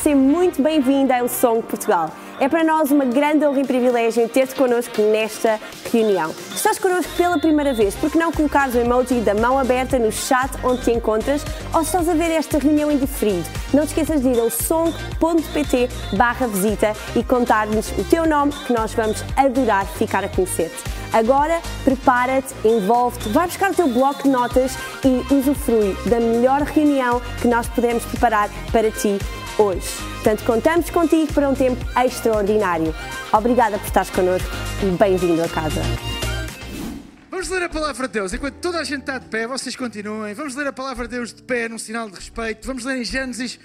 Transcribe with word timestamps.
seja 0.00 0.16
muito 0.16 0.62
bem-vinda 0.62 1.18
ao 1.18 1.28
Song 1.28 1.62
Portugal. 1.62 2.10
É 2.40 2.48
para 2.48 2.64
nós 2.64 2.90
uma 2.90 3.04
grande 3.04 3.44
honra 3.44 3.60
e 3.60 3.66
privilégio 3.66 4.28
ter-te 4.28 4.54
connosco 4.54 5.00
nesta 5.00 5.60
reunião. 5.92 6.34
Estás 6.54 6.78
connosco 6.78 7.12
pela 7.16 7.38
primeira 7.38 7.72
vez, 7.72 7.94
por 7.94 8.10
que 8.10 8.18
não 8.18 8.32
colocares 8.32 8.74
o 8.74 8.78
emoji 8.78 9.20
da 9.20 9.34
mão 9.34 9.58
aberta 9.58 9.98
no 9.98 10.10
chat 10.10 10.50
onde 10.64 10.82
te 10.82 10.90
encontras 10.90 11.44
ou 11.72 11.82
estás 11.82 12.08
a 12.08 12.14
ver 12.14 12.30
esta 12.30 12.58
reunião 12.58 12.90
em 12.90 12.98
diferido, 12.98 13.48
não 13.72 13.84
te 13.84 13.88
esqueças 13.88 14.22
de 14.22 14.28
ir 14.28 14.40
ao 14.40 14.50
song.pt 14.50 15.88
barra 16.16 16.46
visita 16.46 16.94
e 17.14 17.22
contar-nos 17.22 17.90
o 17.92 18.04
teu 18.04 18.26
nome 18.26 18.52
que 18.66 18.72
nós 18.72 18.92
vamos 18.94 19.22
adorar 19.36 19.86
ficar 19.86 20.24
a 20.24 20.28
conhecer-te. 20.28 20.82
Agora, 21.12 21.60
prepara-te, 21.84 22.54
envolve-te, 22.64 23.28
vai 23.28 23.46
buscar 23.46 23.70
o 23.70 23.74
teu 23.74 23.86
bloco 23.86 24.22
de 24.22 24.30
notas 24.30 24.72
e 25.04 25.34
usufrui 25.34 25.94
da 26.06 26.18
melhor 26.18 26.62
reunião 26.62 27.20
que 27.40 27.46
nós 27.46 27.68
podemos 27.68 28.04
preparar 28.06 28.48
para 28.72 28.90
ti 28.90 29.18
hoje. 29.58 29.88
Portanto, 30.14 30.44
contamos 30.44 30.90
contigo 30.90 31.32
para 31.32 31.48
um 31.48 31.54
tempo 31.54 31.84
extraordinário. 31.98 32.94
Obrigada 33.32 33.78
por 33.78 33.86
estares 33.86 34.10
connosco 34.10 34.48
e 34.82 34.96
bem-vindo 34.96 35.42
a 35.42 35.48
casa. 35.48 35.80
Vamos 37.30 37.48
ler 37.48 37.62
a 37.64 37.68
palavra 37.68 38.06
de 38.06 38.14
Deus. 38.14 38.32
Enquanto 38.32 38.54
toda 38.56 38.78
a 38.78 38.84
gente 38.84 39.00
está 39.00 39.18
de 39.18 39.26
pé, 39.26 39.46
vocês 39.46 39.74
continuem. 39.74 40.34
Vamos 40.34 40.54
ler 40.54 40.66
a 40.66 40.72
palavra 40.72 41.08
de 41.08 41.16
Deus 41.16 41.32
de 41.32 41.42
pé, 41.42 41.68
num 41.68 41.78
sinal 41.78 42.08
de 42.08 42.16
respeito. 42.16 42.66
Vamos 42.66 42.84
ler 42.84 42.98
em 42.98 43.04
Gênesis 43.04 43.58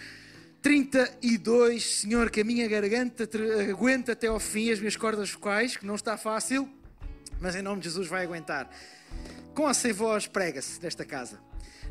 32. 0.61 2.01
Senhor, 2.01 2.29
que 2.29 2.41
a 2.41 2.43
minha 2.43 2.67
garganta 2.67 3.29
aguenta 3.69 4.13
até 4.13 4.27
ao 4.27 4.39
fim 4.39 4.71
as 4.71 4.79
minhas 4.79 4.95
cordas 4.95 5.31
vocais, 5.31 5.77
que 5.77 5.85
não 5.85 5.95
está 5.95 6.17
fácil 6.17 6.67
mas 7.39 7.55
em 7.55 7.61
nome 7.61 7.81
de 7.81 7.89
Jesus 7.89 8.07
vai 8.07 8.23
aguentar. 8.23 8.69
Com 9.53 9.67
a 9.67 9.73
sem 9.73 9.93
voz, 9.93 10.27
prega-se 10.27 10.81
nesta 10.81 11.05
casa. 11.05 11.39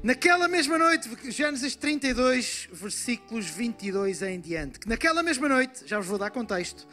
Naquela 0.06 0.46
mesma 0.46 0.78
noite, 0.78 1.10
Gênesis 1.33 1.74
32, 1.74 2.69
versículos 2.73 3.46
22 3.46 4.23
em 4.23 4.38
diante, 4.38 4.79
que 4.79 4.88
naquela 4.88 5.20
mesma 5.20 5.48
noite, 5.48 5.82
já 5.84 5.98
vos 5.98 6.06
vou 6.06 6.16
dar 6.16 6.30
contexto, 6.30 6.87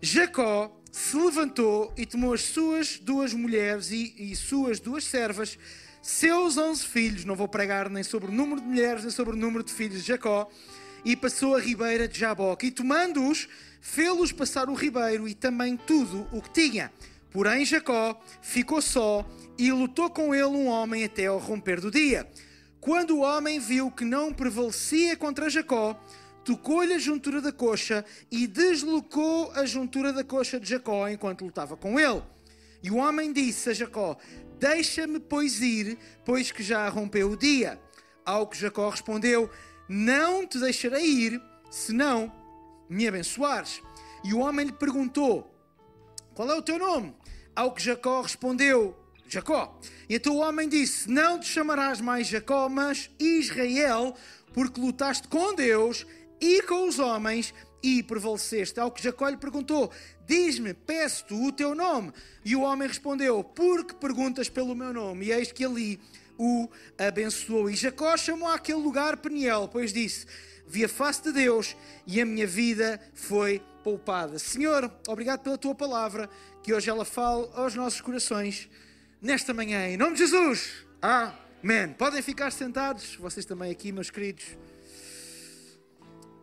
Jacó 0.00 0.76
se 0.90 1.16
levantou 1.16 1.94
e 1.96 2.04
tomou 2.04 2.34
as 2.34 2.42
suas 2.42 2.98
duas 2.98 3.32
mulheres 3.32 3.92
e, 3.92 4.12
e 4.18 4.34
suas 4.34 4.80
duas 4.80 5.04
servas, 5.04 5.56
seus 6.02 6.56
onze 6.56 6.84
filhos, 6.84 7.24
não 7.24 7.36
vou 7.36 7.46
pregar 7.46 7.88
nem 7.88 8.02
sobre 8.02 8.28
o 8.28 8.34
número 8.34 8.60
de 8.60 8.66
mulheres, 8.66 9.02
nem 9.02 9.12
sobre 9.12 9.34
o 9.34 9.38
número 9.38 9.62
de 9.62 9.72
filhos 9.72 10.00
de 10.02 10.08
Jacó, 10.08 10.50
e 11.04 11.14
passou 11.14 11.54
a 11.54 11.60
ribeira 11.60 12.08
de 12.08 12.18
Jaboque, 12.18 12.66
e 12.66 12.70
tomando-os, 12.72 13.48
fê-los 13.80 14.32
passar 14.32 14.68
o 14.68 14.74
ribeiro 14.74 15.28
e 15.28 15.34
também 15.36 15.76
tudo 15.76 16.26
o 16.32 16.42
que 16.42 16.50
tinha 16.50 16.90
Porém, 17.32 17.64
Jacó 17.64 18.20
ficou 18.42 18.82
só 18.82 19.26
e 19.58 19.72
lutou 19.72 20.10
com 20.10 20.34
ele 20.34 20.44
um 20.44 20.66
homem 20.66 21.04
até 21.04 21.26
ao 21.26 21.38
romper 21.38 21.80
do 21.80 21.90
dia. 21.90 22.28
Quando 22.80 23.16
o 23.16 23.20
homem 23.20 23.58
viu 23.58 23.90
que 23.90 24.04
não 24.04 24.32
prevalecia 24.32 25.16
contra 25.16 25.48
Jacó, 25.48 25.98
tocou-lhe 26.44 26.92
a 26.92 26.98
juntura 26.98 27.40
da 27.40 27.52
coxa 27.52 28.04
e 28.30 28.46
deslocou 28.46 29.50
a 29.52 29.64
juntura 29.64 30.12
da 30.12 30.24
coxa 30.24 30.60
de 30.60 30.68
Jacó 30.68 31.08
enquanto 31.08 31.44
lutava 31.44 31.76
com 31.76 31.98
ele. 31.98 32.22
E 32.82 32.90
o 32.90 32.96
homem 32.96 33.32
disse 33.32 33.70
a 33.70 33.74
Jacó: 33.74 34.16
Deixa-me, 34.58 35.20
pois, 35.20 35.60
ir, 35.60 35.96
pois 36.24 36.50
que 36.50 36.62
já 36.62 36.88
rompeu 36.88 37.30
o 37.30 37.36
dia. 37.36 37.80
Ao 38.26 38.46
que 38.46 38.58
Jacó 38.58 38.88
respondeu: 38.88 39.48
Não 39.88 40.46
te 40.46 40.58
deixarei 40.58 41.06
ir, 41.06 41.42
senão 41.70 42.32
me 42.88 43.06
abençoares. 43.08 43.80
E 44.24 44.34
o 44.34 44.40
homem 44.40 44.66
lhe 44.66 44.72
perguntou: 44.72 45.51
Qual 46.34 46.50
é 46.50 46.54
o 46.54 46.62
teu 46.62 46.78
nome? 46.78 47.14
Ao 47.54 47.72
que 47.72 47.82
Jacó 47.82 48.22
respondeu: 48.22 48.96
Jacó. 49.28 49.78
E 50.08 50.14
então 50.14 50.36
o 50.36 50.40
homem 50.40 50.68
disse: 50.68 51.10
Não 51.10 51.38
te 51.38 51.46
chamarás 51.46 52.00
mais 52.00 52.26
Jacó, 52.26 52.68
mas 52.68 53.10
Israel, 53.18 54.14
porque 54.52 54.80
lutaste 54.80 55.28
com 55.28 55.54
Deus 55.54 56.06
e 56.40 56.62
com 56.62 56.88
os 56.88 56.98
homens 56.98 57.54
e 57.82 58.02
prevaleceste. 58.02 58.78
Ao 58.78 58.90
que 58.90 59.02
Jacó 59.02 59.28
lhe 59.28 59.36
perguntou: 59.36 59.90
Diz-me, 60.26 60.72
peço-te 60.74 61.34
o 61.34 61.52
teu 61.52 61.74
nome. 61.74 62.12
E 62.44 62.54
o 62.54 62.62
homem 62.62 62.88
respondeu: 62.88 63.42
Porque 63.42 63.94
perguntas 63.94 64.48
pelo 64.48 64.74
meu 64.74 64.92
nome? 64.92 65.26
E 65.26 65.32
eis 65.32 65.52
que 65.52 65.64
ali 65.64 66.00
o 66.38 66.68
abençoou. 66.98 67.70
E 67.70 67.74
Jacó 67.74 68.16
chamou 68.16 68.48
aquele 68.48 68.80
lugar 68.80 69.16
Peniel, 69.16 69.68
pois 69.70 69.92
disse: 69.92 70.26
Vi 70.72 70.82
a 70.86 70.88
face 70.88 71.24
de 71.24 71.32
Deus 71.32 71.76
e 72.06 72.18
a 72.18 72.24
minha 72.24 72.46
vida 72.46 72.98
foi 73.12 73.62
poupada. 73.84 74.38
Senhor, 74.38 74.90
obrigado 75.06 75.40
pela 75.40 75.58
tua 75.58 75.74
palavra 75.74 76.30
que 76.62 76.72
hoje 76.72 76.88
ela 76.88 77.04
fale 77.04 77.46
aos 77.52 77.74
nossos 77.74 78.00
corações 78.00 78.70
nesta 79.20 79.52
manhã. 79.52 79.86
Em 79.86 79.98
nome 79.98 80.14
de 80.14 80.20
Jesus. 80.20 80.86
Amém. 81.02 81.92
Podem 81.92 82.22
ficar 82.22 82.50
sentados, 82.52 83.16
vocês 83.16 83.44
também 83.44 83.70
aqui, 83.70 83.92
meus 83.92 84.08
queridos. 84.08 84.44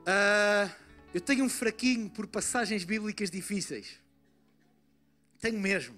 Uh, 0.05 0.69
eu 1.11 1.21
tenho 1.21 1.43
um 1.43 1.49
fraquinho 1.49 2.07
por 2.07 2.27
passagens 2.27 2.83
bíblicas 2.83 3.31
difíceis. 3.31 3.97
Tenho 5.41 5.59
mesmo. 5.59 5.95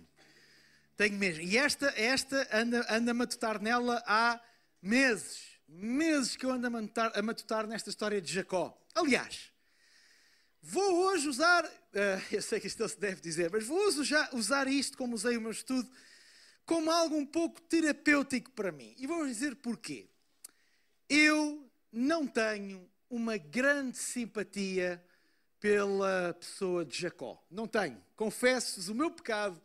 Tenho 0.95 1.17
mesmo. 1.17 1.43
E 1.43 1.57
esta, 1.57 1.93
esta 1.97 2.47
anda, 2.53 2.87
anda 2.89 3.11
a 3.11 3.13
matutar 3.13 3.61
nela 3.61 4.01
há 4.07 4.39
meses. 4.81 5.50
Meses 5.73 6.35
que 6.35 6.45
eu 6.45 6.51
ando 6.51 6.67
a 6.67 6.69
matutar, 6.69 7.11
a 7.15 7.21
matutar 7.21 7.65
nesta 7.65 7.89
história 7.89 8.21
de 8.21 8.31
Jacó. 8.31 8.77
Aliás, 8.93 9.51
Vou 10.63 11.07
hoje 11.07 11.27
usar, 11.27 11.65
uh, 11.65 11.69
eu 12.31 12.41
sei 12.41 12.59
que 12.59 12.67
isto 12.67 12.79
não 12.79 12.87
se 12.87 12.99
deve 12.99 13.19
dizer, 13.19 13.49
mas 13.51 13.65
vou 13.65 13.79
usar, 14.33 14.67
isto 14.67 14.97
como 14.97 15.15
usei 15.15 15.35
o 15.35 15.41
meu 15.41 15.51
estudo, 15.51 15.89
como 16.65 16.91
algo 16.91 17.15
um 17.15 17.25
pouco 17.25 17.59
terapêutico 17.61 18.51
para 18.51 18.71
mim. 18.71 18.93
E 18.97 19.07
vou 19.07 19.25
dizer 19.25 19.55
porquê. 19.55 20.07
Eu 21.09 21.67
não 21.91 22.27
tenho 22.27 22.87
uma 23.09 23.37
grande 23.37 23.97
simpatia 23.97 25.03
pela 25.59 26.33
pessoa 26.39 26.85
de 26.85 26.97
Jacó. 26.97 27.43
Não 27.49 27.67
tenho. 27.67 28.01
Confesso-vos 28.15 28.87
o 28.87 28.95
meu 28.95 29.11
pecado. 29.11 29.61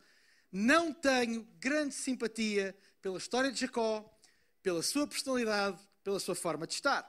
Não 0.51 0.93
tenho 0.93 1.47
grande 1.61 1.95
simpatia 1.95 2.77
pela 3.03 3.19
história 3.19 3.53
de 3.53 3.61
Jacó, 3.61 4.05
pela 4.63 4.83
sua 4.83 5.07
personalidade, 5.07 5.79
pela 6.07 6.21
sua 6.21 6.37
forma 6.37 6.69
de 6.69 6.75
estar. 6.75 7.05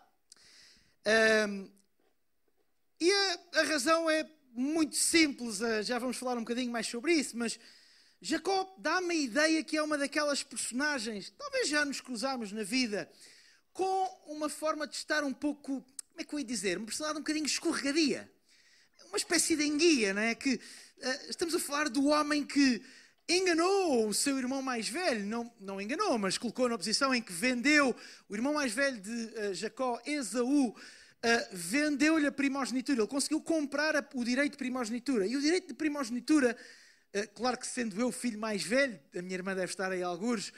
Um, 1.47 1.69
e 2.99 3.11
a, 3.11 3.59
a 3.59 3.63
razão 3.65 4.09
é 4.09 4.27
muito 4.51 4.95
simples, 4.95 5.61
eh, 5.61 5.83
já 5.83 5.99
vamos 5.99 6.17
falar 6.17 6.35
um 6.35 6.39
bocadinho 6.39 6.71
mais 6.71 6.87
sobre 6.87 7.13
isso, 7.13 7.37
mas 7.37 7.59
Jacó 8.19 8.75
dá-me 8.79 9.13
a 9.13 9.17
ideia 9.19 9.63
que 9.63 9.77
é 9.77 9.83
uma 9.83 9.99
daquelas 9.99 10.41
personagens, 10.41 11.31
talvez 11.37 11.69
já 11.69 11.85
nos 11.85 12.01
cruzamos 12.01 12.51
na 12.51 12.63
vida, 12.63 13.07
com 13.71 14.05
uma 14.25 14.49
forma 14.49 14.87
de 14.87 14.95
estar 14.95 15.23
um 15.23 15.31
pouco, 15.31 15.79
como 16.09 16.17
é 16.17 16.23
que 16.23 16.33
eu 16.33 16.39
ia 16.39 16.45
dizer, 16.45 16.79
uma 16.79 16.87
personagem 16.87 17.17
um 17.17 17.21
bocadinho 17.21 17.45
escorregadia. 17.45 18.27
Uma 19.09 19.17
espécie 19.17 19.55
de 19.55 19.63
enguia, 19.63 20.11
não 20.11 20.23
é? 20.23 20.33
Que 20.33 20.55
uh, 20.55 21.29
estamos 21.29 21.53
a 21.53 21.59
falar 21.59 21.87
do 21.87 22.07
homem 22.07 22.43
que 22.43 22.83
enganou 23.29 24.07
o 24.07 24.13
seu 24.13 24.37
irmão 24.37 24.61
mais 24.61 24.87
velho, 24.87 25.25
não, 25.25 25.51
não 25.59 25.81
enganou, 25.81 26.17
mas 26.17 26.37
colocou 26.37 26.69
na 26.69 26.77
posição 26.77 27.13
em 27.13 27.21
que 27.21 27.33
vendeu 27.33 27.93
o 28.29 28.35
irmão 28.35 28.53
mais 28.53 28.71
velho 28.71 28.99
de 28.99 29.11
uh, 29.11 29.53
Jacó, 29.53 30.01
Esaú, 30.05 30.69
uh, 30.69 30.75
vendeu-lhe 31.51 32.25
a 32.25 32.31
primogenitura. 32.31 33.01
Ele 33.01 33.07
conseguiu 33.07 33.41
comprar 33.41 33.97
a, 33.97 34.09
o 34.13 34.23
direito 34.23 34.53
de 34.53 34.57
primogenitura. 34.57 35.27
E 35.27 35.35
o 35.35 35.41
direito 35.41 35.67
de 35.67 35.73
primogenitura, 35.73 36.55
uh, 37.13 37.27
claro 37.35 37.57
que 37.57 37.67
sendo 37.67 37.99
eu 37.99 38.07
o 38.07 38.13
filho 38.13 38.39
mais 38.39 38.63
velho, 38.63 38.97
a 39.13 39.21
minha 39.21 39.35
irmã 39.35 39.53
deve 39.53 39.71
estar 39.71 39.91
aí 39.91 40.01
alguns, 40.01 40.53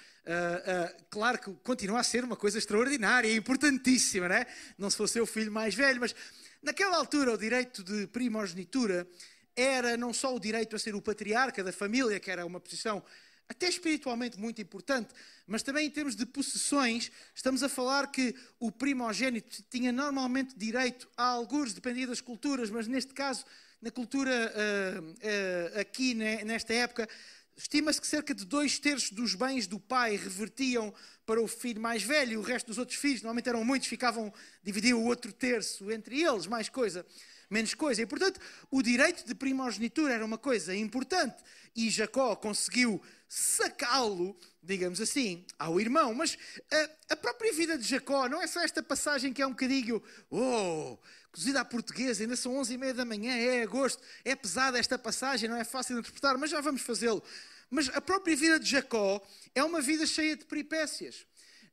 claro 1.10 1.40
que 1.40 1.52
continua 1.64 2.02
a 2.02 2.04
ser 2.04 2.24
uma 2.24 2.36
coisa 2.36 2.60
extraordinária, 2.60 3.34
importantíssima, 3.34 4.30
não 4.30 4.36
é? 4.36 4.46
Não 4.78 4.90
se 4.92 4.98
fosse 4.98 5.18
eu 5.18 5.24
o 5.24 5.26
filho 5.26 5.52
mais 5.52 5.74
velho, 5.74 6.00
mas 6.00 6.14
naquela 6.62 6.98
altura 6.98 7.34
o 7.34 7.38
direito 7.38 7.84
de 7.84 8.06
primogenitura 8.06 9.08
era 9.56 9.98
não 9.98 10.14
só 10.14 10.36
o 10.36 10.40
direito 10.40 10.76
a 10.76 10.80
ser 10.80 10.96
o 10.96 11.02
patriarca 11.02 11.64
da 11.64 11.72
família, 11.72 12.20
que 12.20 12.32
era 12.32 12.46
uma 12.46 12.60
posição 12.60 13.04
até 13.50 13.68
espiritualmente 13.68 14.40
muito 14.40 14.62
importante, 14.62 15.10
mas 15.48 15.64
também 15.64 15.88
em 15.88 15.90
termos 15.90 16.16
de 16.16 16.24
possessões, 16.24 17.12
estamos 17.34 17.64
a 17.64 17.68
falar 17.68 18.12
que 18.12 18.36
o 18.60 18.72
primogênito 18.72 19.64
tinha 19.72 19.92
normalmente 19.92 20.56
direito 20.56 21.10
a 21.18 21.24
alguns, 21.24 21.74
dependia 21.74 22.06
das 22.06 22.22
culturas, 22.22 22.70
mas 22.70 22.88
neste 22.88 23.12
caso, 23.12 23.44
na 23.82 23.90
cultura 23.90 24.32
uh, 24.32 25.02
uh, 25.02 25.80
aqui 25.80 26.14
nesta 26.14 26.74
época, 26.74 27.10
estima-se 27.58 28.00
que 28.00 28.06
cerca 28.06 28.36
de 28.36 28.46
dois 28.46 28.78
terços 28.78 29.10
dos 29.12 29.34
bens 29.34 29.66
do 29.66 29.80
pai 29.80 30.16
revertiam 30.16 30.94
para 31.26 31.42
o 31.42 31.48
filho 31.48 31.82
mais 31.82 32.04
velho, 32.04 32.40
o 32.40 32.44
resto 32.44 32.68
dos 32.68 32.78
outros 32.78 33.00
filhos, 33.00 33.24
normalmente 33.24 33.50
eram 33.50 33.64
muitos, 33.64 33.88
ficavam, 33.88 34.32
dividiam 34.64 35.02
o 35.02 35.06
outro 35.06 35.34
terço 35.34 35.92
entre 35.92 36.22
eles, 36.22 36.46
mais 36.46 36.70
coisa 36.70 37.04
menos 37.50 37.74
coisa. 37.74 38.02
E, 38.02 38.06
portanto, 38.06 38.40
o 38.70 38.82
direito 38.82 39.26
de 39.26 39.34
primogenitura 39.34 40.14
era 40.14 40.26
uma 40.26 40.38
coisa 40.38 40.76
importante. 40.76 41.44
E 41.76 41.90
Jacó 41.90 42.36
conseguiu 42.36 43.02
sacá-lo, 43.28 44.38
digamos 44.62 45.00
assim, 45.00 45.46
ao 45.58 45.80
irmão. 45.80 46.14
Mas 46.14 46.38
a, 46.72 47.14
a, 47.14 47.16
própria 47.16 47.54
vida 47.54 47.78
de 47.78 47.88
Jacó 47.88 48.28
não 48.28 48.42
é 48.42 48.48
só 48.48 48.62
esta 48.62 48.82
passagem 48.82 49.32
que 49.32 49.42
é 49.42 49.48
um 49.48 49.52
bocadinho, 49.52 50.02
oh, 50.30 50.98
cozida 51.32 51.62
à 51.62 51.66
portuguesa, 51.66 52.24
ainda 52.24 52.36
são 52.36 52.58
onze 52.58 52.74
e 52.74 52.78
meia 52.78 52.94
da 52.94 53.06
manhã, 53.06 53.36
é 53.36 53.62
agosto, 53.62 54.02
é 54.26 54.36
pesada 54.36 54.80
esta 54.80 54.98
passagem, 54.98 55.48
não 55.48 55.58
é 55.58 55.64
fácil 55.64 55.96
de 55.96 56.02
interpretar, 56.02 56.38
mas 56.38 56.50
já 56.50 56.60
vamos 56.60 56.82
fazê-lo. 56.82 57.24
Mas 57.70 57.88
a 57.90 58.02
própria 58.02 58.36
vida 58.36 58.60
de 58.60 58.68
Jacó 58.68 59.22
é 59.54 59.64
uma 59.64 59.80
vida 59.80 60.06
cheia 60.06 60.36
de 60.36 60.46
peripécias. 60.46 61.26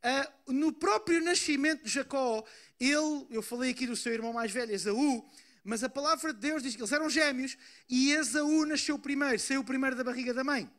uh, 0.04 0.52
no 0.52 0.72
próprio 0.72 1.24
nascimento 1.24 1.84
de 1.84 1.90
Jacó, 1.90 2.44
ele, 2.78 3.26
eu 3.30 3.40
falei 3.40 3.70
aqui 3.70 3.86
do 3.86 3.96
seu 3.96 4.12
irmão 4.12 4.32
mais 4.32 4.52
velho, 4.52 4.72
Esaú, 4.72 5.26
mas 5.66 5.82
a 5.82 5.88
palavra 5.88 6.32
de 6.32 6.38
Deus 6.38 6.62
diz 6.62 6.74
que 6.74 6.80
eles 6.80 6.92
eram 6.92 7.10
gêmeos 7.10 7.58
e 7.88 8.12
Esaú 8.12 8.64
nasceu 8.64 8.98
primeiro, 8.98 9.38
saiu 9.38 9.64
primeiro 9.64 9.96
da 9.96 10.04
barriga 10.04 10.32
da 10.32 10.44
mãe. 10.44 10.70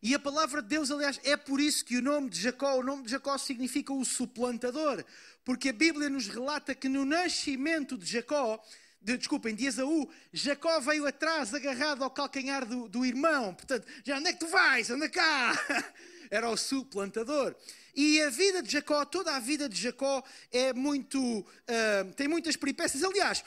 E 0.00 0.14
a 0.14 0.18
palavra 0.18 0.62
de 0.62 0.68
Deus, 0.68 0.90
aliás, 0.90 1.18
é 1.24 1.36
por 1.36 1.60
isso 1.60 1.84
que 1.84 1.96
o 1.96 2.02
nome 2.02 2.28
de 2.28 2.40
Jacó, 2.40 2.76
o 2.76 2.82
nome 2.82 3.04
de 3.04 3.10
Jacó 3.10 3.36
significa 3.36 3.92
o 3.92 4.04
suplantador, 4.04 5.04
porque 5.44 5.70
a 5.70 5.72
Bíblia 5.72 6.08
nos 6.08 6.28
relata 6.28 6.74
que 6.74 6.88
no 6.88 7.04
nascimento 7.04 7.96
de 7.96 8.04
Jacó, 8.04 8.62
de, 9.00 9.16
desculpem, 9.16 9.54
de 9.54 9.66
Esaú, 9.66 10.08
Jacó 10.32 10.78
veio 10.78 11.06
atrás 11.06 11.52
agarrado 11.52 12.04
ao 12.04 12.10
calcanhar 12.10 12.64
do, 12.64 12.88
do 12.88 13.04
irmão. 13.04 13.54
Portanto, 13.54 13.86
já 14.04 14.18
onde 14.18 14.28
é 14.28 14.32
que 14.32 14.40
tu 14.40 14.46
vais? 14.46 14.90
Anda 14.90 15.08
cá! 15.08 15.52
Era 16.30 16.48
o 16.48 16.56
suplantador. 16.56 17.56
E 17.94 18.20
a 18.22 18.30
vida 18.30 18.62
de 18.62 18.72
Jacó, 18.72 19.04
toda 19.04 19.36
a 19.36 19.38
vida 19.38 19.68
de 19.68 19.80
Jacó 19.80 20.22
é 20.50 20.72
muito. 20.72 21.20
Uh, 21.20 22.12
tem 22.16 22.26
muitas 22.26 22.56
peripécias. 22.56 23.04
Aliás, 23.04 23.44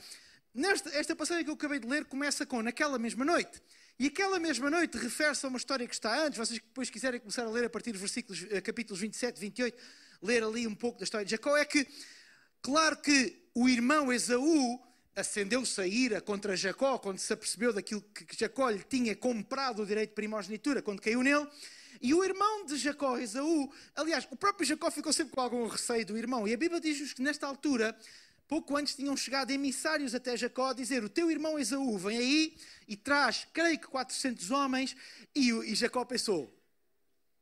nesta, 0.54 0.90
esta 0.90 1.16
passagem 1.16 1.44
que 1.44 1.50
eu 1.50 1.56
acabei 1.56 1.80
de 1.80 1.88
ler 1.88 2.06
começa 2.06 2.46
com 2.46 2.62
naquela 2.62 2.98
mesma 2.98 3.26
noite. 3.26 3.62
E 4.00 4.08
aquela 4.08 4.40
mesma 4.40 4.70
noite 4.70 4.98
refere-se 4.98 5.46
a 5.46 5.50
uma 5.50 5.58
história 5.58 5.86
que 5.86 5.94
está 5.94 6.24
antes. 6.24 6.38
Vocês 6.38 6.60
que 6.60 6.66
depois 6.66 6.90
quiserem 6.90 7.20
começar 7.20 7.44
a 7.44 7.50
ler 7.50 7.66
a 7.66 7.70
partir 7.70 7.92
dos 7.92 8.00
versículos, 8.00 8.42
uh, 8.44 8.62
capítulos 8.62 9.02
27, 9.02 9.40
28, 9.40 9.78
ler 10.22 10.44
ali 10.44 10.66
um 10.66 10.76
pouco 10.76 10.98
da 10.98 11.04
história 11.04 11.26
de 11.26 11.32
Jacó, 11.32 11.58
é 11.58 11.66
que, 11.66 11.86
claro 12.62 12.98
que 12.98 13.50
o 13.54 13.68
irmão 13.68 14.14
Esaú 14.14 14.82
acendeu-se 15.14 15.82
a 15.82 15.88
ira 15.88 16.22
contra 16.22 16.56
Jacó 16.56 17.00
quando 17.00 17.18
se 17.18 17.34
apercebeu 17.34 17.74
daquilo 17.74 18.02
que 18.02 18.38
Jacó 18.38 18.70
lhe 18.70 18.84
tinha 18.84 19.16
comprado 19.16 19.82
o 19.82 19.86
direito 19.86 20.12
de 20.12 20.16
primogenitura 20.16 20.82
quando 20.82 21.02
caiu 21.02 21.24
nele. 21.24 21.48
E 22.02 22.14
o 22.14 22.24
irmão 22.24 22.66
de 22.66 22.78
Jacó, 22.78 23.18
Esaú, 23.18 23.72
aliás, 23.96 24.28
o 24.30 24.36
próprio 24.36 24.66
Jacó 24.66 24.92
ficou 24.92 25.12
sempre 25.12 25.34
com 25.34 25.42
algum 25.42 25.68
receio 25.68 26.06
do 26.06 26.18
irmão. 26.18 26.48
E 26.48 26.54
a 26.54 26.58
Bíblia 26.58 26.80
diz-nos 26.80 27.14
que 27.14 27.22
nesta 27.22 27.48
altura, 27.48 27.98
pouco 28.48 28.76
antes 28.78 28.96
tinham 28.96 29.16
chegado 29.18 29.52
emissários 29.52 30.14
até 30.14 30.38
Jacó 30.38 30.70
a 30.70 30.74
dizer: 30.74 31.04
O 31.04 31.10
teu 31.10 31.30
irmão 31.32 31.58
Esaú 31.58 31.98
vem 31.98 32.18
aí 32.18 32.58
e 32.88 32.96
traz, 32.96 33.48
creio 33.54 33.80
que 33.80 33.88
400 33.88 34.52
homens. 34.52 34.96
E, 35.36 35.52
e 35.52 35.76
Jacó 35.76 36.06
pensou: 36.06 36.54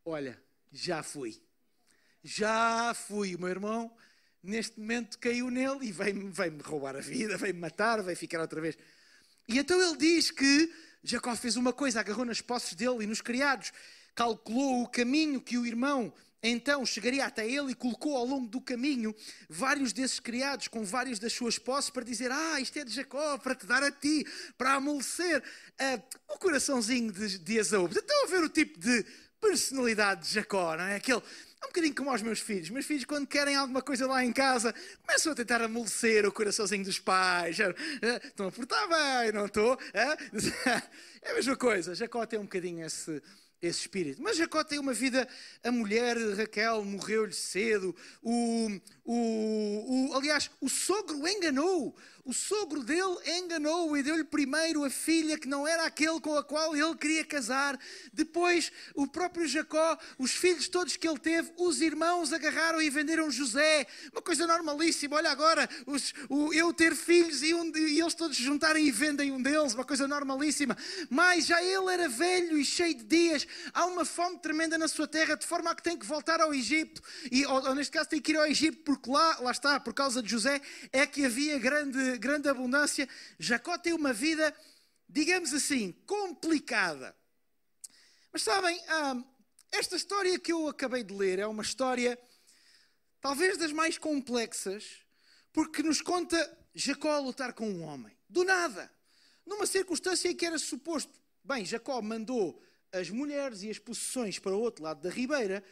Olha, 0.03 0.41
já 0.71 1.03
fui. 1.03 1.41
Já 2.23 2.93
fui. 2.93 3.35
O 3.35 3.39
meu 3.39 3.49
irmão, 3.49 3.95
neste 4.41 4.79
momento, 4.79 5.19
caiu 5.19 5.49
nele 5.49 5.87
e 5.87 5.91
veio-me 5.91 6.29
veio 6.31 6.61
roubar 6.63 6.95
a 6.95 7.01
vida, 7.01 7.37
veio-me 7.37 7.59
matar, 7.59 8.01
veio 8.01 8.17
ficar 8.17 8.39
outra 8.39 8.61
vez. 8.61 8.77
E 9.47 9.59
então 9.59 9.79
ele 9.81 9.97
diz 9.97 10.31
que 10.31 10.73
Jacó 11.03 11.35
fez 11.35 11.55
uma 11.55 11.71
coisa, 11.71 11.99
agarrou 11.99 12.25
nas 12.25 12.41
posses 12.41 12.73
dele 12.73 13.03
e 13.03 13.07
nos 13.07 13.21
criados 13.21 13.71
calculou 14.15 14.81
o 14.81 14.87
caminho 14.87 15.41
que 15.41 15.57
o 15.57 15.65
irmão 15.65 16.13
então 16.47 16.85
chegaria 16.85 17.25
até 17.25 17.49
ele 17.49 17.71
e 17.71 17.75
colocou 17.75 18.15
ao 18.15 18.25
longo 18.25 18.47
do 18.47 18.61
caminho 18.61 19.15
vários 19.49 19.91
desses 19.91 20.19
criados 20.19 20.67
com 20.67 20.83
várias 20.83 21.17
das 21.17 21.33
suas 21.33 21.57
posses 21.57 21.89
para 21.89 22.03
dizer: 22.03 22.31
Ah, 22.31 22.61
isto 22.61 22.77
é 22.77 22.85
de 22.85 22.93
Jacó, 22.93 23.37
para 23.39 23.55
te 23.55 23.65
dar 23.65 23.81
a 23.81 23.91
ti, 23.91 24.25
para 24.55 24.75
amolecer 24.75 25.39
uh, 25.41 26.33
o 26.35 26.37
coraçãozinho 26.37 27.11
de, 27.11 27.39
de 27.39 27.57
Esaú. 27.57 27.87
Estão 27.87 28.25
a 28.25 28.27
ver 28.27 28.43
o 28.43 28.49
tipo 28.49 28.79
de 28.79 29.03
personalidade 29.41 30.27
de 30.27 30.33
Jacó, 30.35 30.77
não 30.77 30.83
é? 30.85 30.97
Aquele. 30.97 31.21
É 31.61 31.65
um 31.65 31.69
bocadinho 31.69 31.95
como 31.95 32.11
aos 32.11 32.21
meus 32.21 32.39
filhos. 32.39 32.69
Meus 32.69 32.85
filhos, 32.85 33.05
quando 33.05 33.25
querem 33.25 33.55
alguma 33.55 33.81
coisa 33.81 34.05
lá 34.05 34.23
em 34.23 34.31
casa, 34.31 34.71
começam 35.03 35.31
a 35.31 35.35
tentar 35.35 35.63
amolecer 35.63 36.27
o 36.27 36.31
coraçãozinho 36.31 36.83
dos 36.83 36.99
pais. 36.99 37.57
Estão 38.23 38.47
a 38.47 38.51
portar 38.51 38.87
bem, 38.87 39.31
não 39.31 39.47
estou? 39.47 39.75
É 41.23 41.31
a 41.31 41.33
mesma 41.33 41.55
coisa. 41.55 41.95
Jacó 41.95 42.23
tem 42.27 42.37
um 42.37 42.43
bocadinho 42.43 42.85
esse, 42.85 43.19
esse 43.61 43.81
espírito. 43.81 44.21
Mas 44.21 44.37
Jacó 44.37 44.63
tem 44.63 44.79
uma 44.79 44.93
vida, 44.93 45.27
a 45.63 45.71
mulher 45.71 46.17
Raquel 46.35 46.83
morreu-lhe 46.83 47.33
cedo, 47.33 47.95
o, 48.21 48.79
o, 49.03 50.09
o, 50.09 50.13
aliás, 50.15 50.49
o 50.61 50.69
sogro 50.69 51.27
enganou 51.27 51.95
o 52.25 52.33
sogro 52.33 52.83
dele 52.83 53.15
enganou 53.37 53.95
e 53.95 54.01
deu-lhe 54.01 54.23
primeiro 54.23 54.83
a 54.83 54.89
filha 54.89 55.37
que 55.37 55.47
não 55.47 55.67
era 55.67 55.85
aquele 55.85 56.19
com 56.19 56.35
a 56.35 56.43
qual 56.43 56.75
ele 56.75 56.95
queria 56.95 57.23
casar. 57.23 57.79
Depois, 58.11 58.71
o 58.95 59.05
próprio 59.05 59.47
Jacó, 59.47 59.95
os 60.17 60.31
filhos 60.31 60.67
todos 60.67 60.97
que 60.97 61.07
ele 61.07 61.19
teve, 61.19 61.53
os 61.55 61.81
irmãos 61.81 62.33
agarraram 62.33 62.81
e 62.81 62.89
venderam 62.89 63.29
José. 63.29 63.85
Uma 64.11 64.23
coisa 64.23 64.47
normalíssima. 64.47 65.17
Olha 65.17 65.29
agora, 65.29 65.69
os, 65.85 66.15
o, 66.27 66.51
eu 66.51 66.73
ter 66.73 66.95
filhos 66.95 67.43
e, 67.43 67.53
um, 67.53 67.71
e 67.77 68.01
eles 68.01 68.15
todos 68.15 68.35
juntarem 68.35 68.87
e 68.87 68.91
vendem 68.91 69.31
um 69.31 69.39
deles. 69.39 69.75
Uma 69.75 69.85
coisa 69.85 70.07
normalíssima. 70.07 70.75
Mas 71.11 71.45
já 71.45 71.61
ele 71.61 71.93
era 71.93 72.09
velho 72.09 72.57
e 72.57 72.65
cheio 72.65 72.95
de 72.95 73.03
dias. 73.03 73.47
Há 73.73 73.85
uma 73.85 74.05
fome 74.05 74.39
tremenda 74.39 74.77
na 74.77 74.87
sua 74.87 75.07
terra, 75.07 75.35
de 75.35 75.45
forma 75.45 75.71
a 75.71 75.75
que 75.75 75.83
tem 75.83 75.97
que 75.97 76.05
voltar 76.05 76.41
ao 76.41 76.53
Egito. 76.53 77.01
E, 77.31 77.45
ou, 77.45 77.67
ou 77.67 77.75
neste 77.75 77.91
caso, 77.91 78.09
tem 78.09 78.21
que 78.21 78.31
ir 78.31 78.37
ao 78.37 78.45
Egito, 78.45 78.83
porque 78.83 79.09
lá, 79.09 79.39
lá 79.39 79.51
está, 79.51 79.79
por 79.79 79.93
causa 79.93 80.21
de 80.21 80.29
José, 80.29 80.61
é 80.91 81.05
que 81.05 81.25
havia 81.25 81.57
grande 81.59 82.17
grande 82.17 82.49
abundância. 82.49 83.07
Jacó 83.39 83.77
tem 83.77 83.93
uma 83.93 84.13
vida, 84.13 84.55
digamos 85.07 85.53
assim, 85.53 85.91
complicada. 86.05 87.15
Mas 88.31 88.43
sabem, 88.43 88.81
ah, 88.87 89.23
esta 89.71 89.95
história 89.95 90.37
que 90.39 90.51
eu 90.51 90.67
acabei 90.67 91.03
de 91.03 91.13
ler 91.13 91.39
é 91.39 91.47
uma 91.47 91.63
história 91.63 92.19
talvez 93.21 93.57
das 93.57 93.71
mais 93.71 93.97
complexas, 93.97 94.83
porque 95.51 95.81
nos 95.81 96.01
conta 96.01 96.37
Jacó 96.73 97.11
a 97.11 97.19
lutar 97.19 97.53
com 97.53 97.69
um 97.69 97.83
homem. 97.83 98.15
Do 98.29 98.43
nada. 98.43 98.91
Numa 99.45 99.65
circunstância 99.65 100.29
em 100.29 100.35
que 100.35 100.45
era 100.45 100.57
suposto. 100.57 101.17
Bem, 101.43 101.63
Jacó 101.63 102.01
mandou 102.01 102.61
as 102.91 103.09
mulheres 103.09 103.63
e 103.63 103.69
as 103.69 103.79
possessões 103.79 104.39
para 104.39 104.55
o 104.55 104.59
outro 104.59 104.83
lado 104.83 105.01
da 105.01 105.09
ribeira 105.09 105.63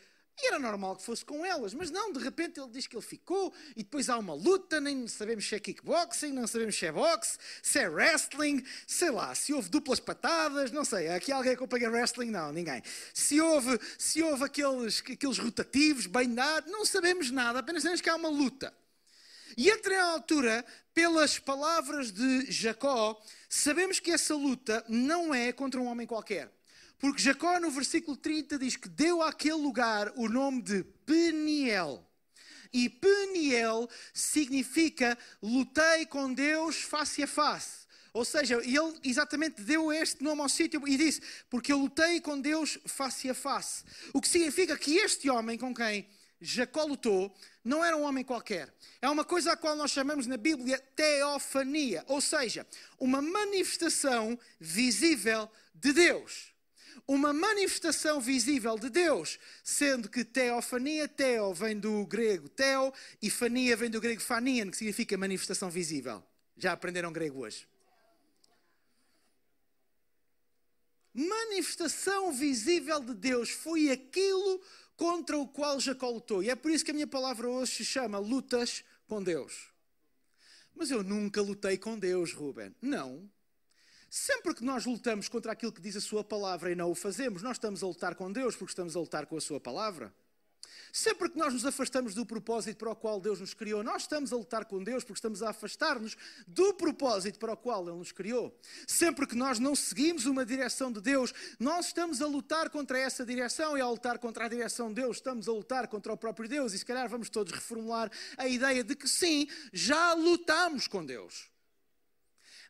e 0.41 0.47
era 0.47 0.57
normal 0.57 0.95
que 0.95 1.03
fosse 1.03 1.23
com 1.23 1.45
elas, 1.45 1.75
mas 1.75 1.91
não, 1.91 2.11
de 2.11 2.19
repente 2.19 2.59
ele 2.59 2.69
diz 2.71 2.87
que 2.87 2.95
ele 2.95 3.05
ficou 3.05 3.53
e 3.75 3.83
depois 3.83 4.09
há 4.09 4.17
uma 4.17 4.33
luta, 4.33 4.81
nem 4.81 5.07
sabemos 5.07 5.47
se 5.47 5.53
é 5.53 5.59
kickboxing, 5.59 6.31
não 6.31 6.47
sabemos 6.47 6.75
se 6.75 6.87
é 6.87 6.91
boxe, 6.91 7.37
se 7.61 7.79
é 7.79 7.87
wrestling, 7.87 8.63
sei 8.87 9.11
lá, 9.11 9.35
se 9.35 9.53
houve 9.53 9.69
duplas 9.69 9.99
patadas, 9.99 10.71
não 10.71 10.83
sei, 10.83 11.09
aqui 11.09 11.31
alguém 11.31 11.53
acompanha 11.53 11.89
wrestling? 11.89 12.31
Não, 12.31 12.51
ninguém. 12.51 12.81
Se 13.13 13.39
houve, 13.39 13.79
se 13.97 14.23
houve 14.23 14.43
aqueles, 14.43 15.03
aqueles 15.07 15.37
rotativos, 15.37 16.07
bem 16.07 16.33
dado, 16.33 16.69
não 16.71 16.83
sabemos 16.83 17.29
nada, 17.29 17.59
apenas 17.59 17.83
sabemos 17.83 18.01
que 18.01 18.09
há 18.09 18.15
uma 18.15 18.29
luta. 18.29 18.73
E 19.55 19.69
a 19.69 20.03
altura, 20.05 20.65
pelas 20.95 21.37
palavras 21.37 22.11
de 22.11 22.51
Jacó, 22.51 23.21
sabemos 23.47 23.99
que 23.99 24.09
essa 24.09 24.35
luta 24.35 24.83
não 24.89 25.31
é 25.31 25.51
contra 25.51 25.79
um 25.79 25.85
homem 25.85 26.07
qualquer. 26.07 26.51
Porque 27.03 27.21
Jacó, 27.21 27.59
no 27.59 27.69
versículo 27.69 28.15
30, 28.15 28.57
diz 28.57 28.77
que 28.77 28.87
deu 28.87 29.21
àquele 29.21 29.55
lugar 29.55 30.13
o 30.15 30.29
nome 30.29 30.61
de 30.61 30.85
Peniel. 31.05 32.09
E 32.71 32.87
Peniel 32.89 33.89
significa 34.13 35.17
lutei 35.41 36.05
com 36.05 36.33
Deus 36.33 36.77
face 36.77 37.21
a 37.21 37.27
face. 37.27 37.85
Ou 38.13 38.23
seja, 38.23 38.55
ele 38.63 38.97
exatamente 39.03 39.61
deu 39.63 39.91
este 39.91 40.23
nome 40.23 40.43
ao 40.43 40.47
sítio 40.47 40.81
e 40.87 40.95
disse: 40.95 41.21
Porque 41.49 41.73
eu 41.73 41.79
lutei 41.79 42.21
com 42.21 42.39
Deus 42.39 42.79
face 42.85 43.29
a 43.29 43.33
face. 43.33 43.83
O 44.13 44.21
que 44.21 44.29
significa 44.29 44.77
que 44.77 44.95
este 44.95 45.29
homem 45.29 45.57
com 45.57 45.75
quem 45.75 46.07
Jacó 46.39 46.85
lutou 46.85 47.35
não 47.65 47.83
era 47.83 47.97
um 47.97 48.03
homem 48.03 48.23
qualquer. 48.23 48.73
É 49.01 49.09
uma 49.09 49.25
coisa 49.25 49.51
a 49.51 49.57
qual 49.57 49.75
nós 49.75 49.91
chamamos 49.91 50.25
na 50.25 50.37
Bíblia 50.37 50.79
teofania, 50.95 52.05
ou 52.07 52.21
seja, 52.21 52.65
uma 52.97 53.21
manifestação 53.21 54.39
visível 54.57 55.51
de 55.75 55.91
Deus 55.91 56.52
uma 57.07 57.33
manifestação 57.33 58.21
visível 58.21 58.77
de 58.77 58.89
Deus, 58.89 59.39
sendo 59.63 60.09
que 60.09 60.23
teofania, 60.23 61.07
teo 61.07 61.53
vem 61.53 61.77
do 61.77 62.05
grego 62.05 62.47
teo 62.47 62.93
e 63.21 63.29
fania 63.29 63.75
vem 63.75 63.89
do 63.89 63.99
grego 63.99 64.21
fanian, 64.21 64.69
que 64.69 64.77
significa 64.77 65.17
manifestação 65.17 65.69
visível. 65.69 66.23
Já 66.55 66.71
aprenderam 66.71 67.11
grego 67.11 67.41
hoje? 67.41 67.67
Manifestação 71.13 72.31
visível 72.31 72.99
de 72.99 73.13
Deus 73.13 73.49
foi 73.49 73.91
aquilo 73.91 74.61
contra 74.95 75.37
o 75.37 75.47
qual 75.47 75.79
Jacó 75.79 76.09
lutou. 76.09 76.41
E 76.41 76.49
é 76.49 76.55
por 76.55 76.71
isso 76.71 76.83
que 76.83 76.91
a 76.91 76.93
minha 76.93 77.07
palavra 77.07 77.47
hoje 77.47 77.73
se 77.73 77.85
chama 77.85 78.17
lutas 78.17 78.83
com 79.07 79.21
Deus. 79.21 79.73
Mas 80.73 80.89
eu 80.89 81.03
nunca 81.03 81.41
lutei 81.41 81.77
com 81.77 81.99
Deus, 81.99 82.33
Ruben. 82.33 82.75
Não. 82.81 83.29
Sempre 84.15 84.53
que 84.53 84.63
nós 84.63 84.85
lutamos 84.85 85.27
contra 85.27 85.53
aquilo 85.53 85.71
que 85.71 85.81
diz 85.81 85.95
a 85.95 85.99
Sua 85.99 86.23
palavra 86.23 86.71
e 86.71 86.75
não 86.75 86.91
o 86.91 86.93
fazemos, 86.93 87.41
nós 87.41 87.53
estamos 87.53 87.81
a 87.81 87.87
lutar 87.87 88.13
com 88.13 88.31
Deus 88.31 88.55
porque 88.55 88.69
estamos 88.69 88.95
a 88.95 88.99
lutar 88.99 89.25
com 89.25 89.35
a 89.35 89.41
Sua 89.41 89.59
palavra. 89.59 90.13
Sempre 90.91 91.31
que 91.31 91.35
nós 91.35 91.51
nos 91.51 91.65
afastamos 91.65 92.13
do 92.13 92.23
propósito 92.23 92.77
para 92.77 92.91
o 92.91 92.95
qual 92.95 93.19
Deus 93.19 93.39
nos 93.39 93.55
criou, 93.55 93.83
nós 93.83 94.03
estamos 94.03 94.31
a 94.31 94.35
lutar 94.35 94.65
com 94.65 94.83
Deus 94.83 95.03
porque 95.03 95.17
estamos 95.17 95.41
a 95.41 95.49
afastar-nos 95.49 96.15
do 96.47 96.75
propósito 96.75 97.39
para 97.39 97.53
o 97.53 97.57
qual 97.57 97.87
Ele 97.87 97.97
nos 97.97 98.11
criou. 98.11 98.55
Sempre 98.85 99.25
que 99.25 99.35
nós 99.35 99.57
não 99.57 99.75
seguimos 99.75 100.27
uma 100.27 100.45
direção 100.45 100.91
de 100.91 101.01
Deus, 101.01 101.33
nós 101.59 101.87
estamos 101.87 102.21
a 102.21 102.27
lutar 102.27 102.69
contra 102.69 102.99
essa 102.99 103.25
direção 103.25 103.75
e 103.75 103.81
ao 103.81 103.93
lutar 103.93 104.19
contra 104.19 104.45
a 104.45 104.47
direção 104.47 104.89
de 104.89 105.01
Deus, 105.01 105.17
estamos 105.17 105.49
a 105.49 105.51
lutar 105.51 105.87
contra 105.87 106.13
o 106.13 106.17
próprio 106.17 106.47
Deus. 106.47 106.73
E 106.73 106.77
se 106.77 106.85
calhar 106.85 107.09
vamos 107.09 107.29
todos 107.29 107.51
reformular 107.51 108.11
a 108.37 108.47
ideia 108.47 108.83
de 108.83 108.95
que 108.95 109.09
sim, 109.09 109.47
já 109.73 110.13
lutamos 110.13 110.87
com 110.87 111.03
Deus 111.03 111.51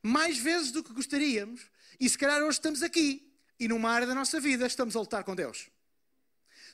mais 0.04 0.38
vezes 0.38 0.72
do 0.72 0.84
que 0.84 0.94
gostaríamos, 0.94 1.62
e 2.00 2.10
se 2.10 2.18
calhar 2.18 2.42
hoje 2.42 2.58
estamos 2.58 2.84
aqui 2.84 3.34
e 3.58 3.68
numa 3.68 3.90
área 3.90 4.06
da 4.06 4.14
nossa 4.14 4.40
vida 4.40 4.68
estamos 4.68 4.96
a 4.96 5.00
lutar 5.00 5.24
com 5.24 5.34
Deus. 5.34 5.70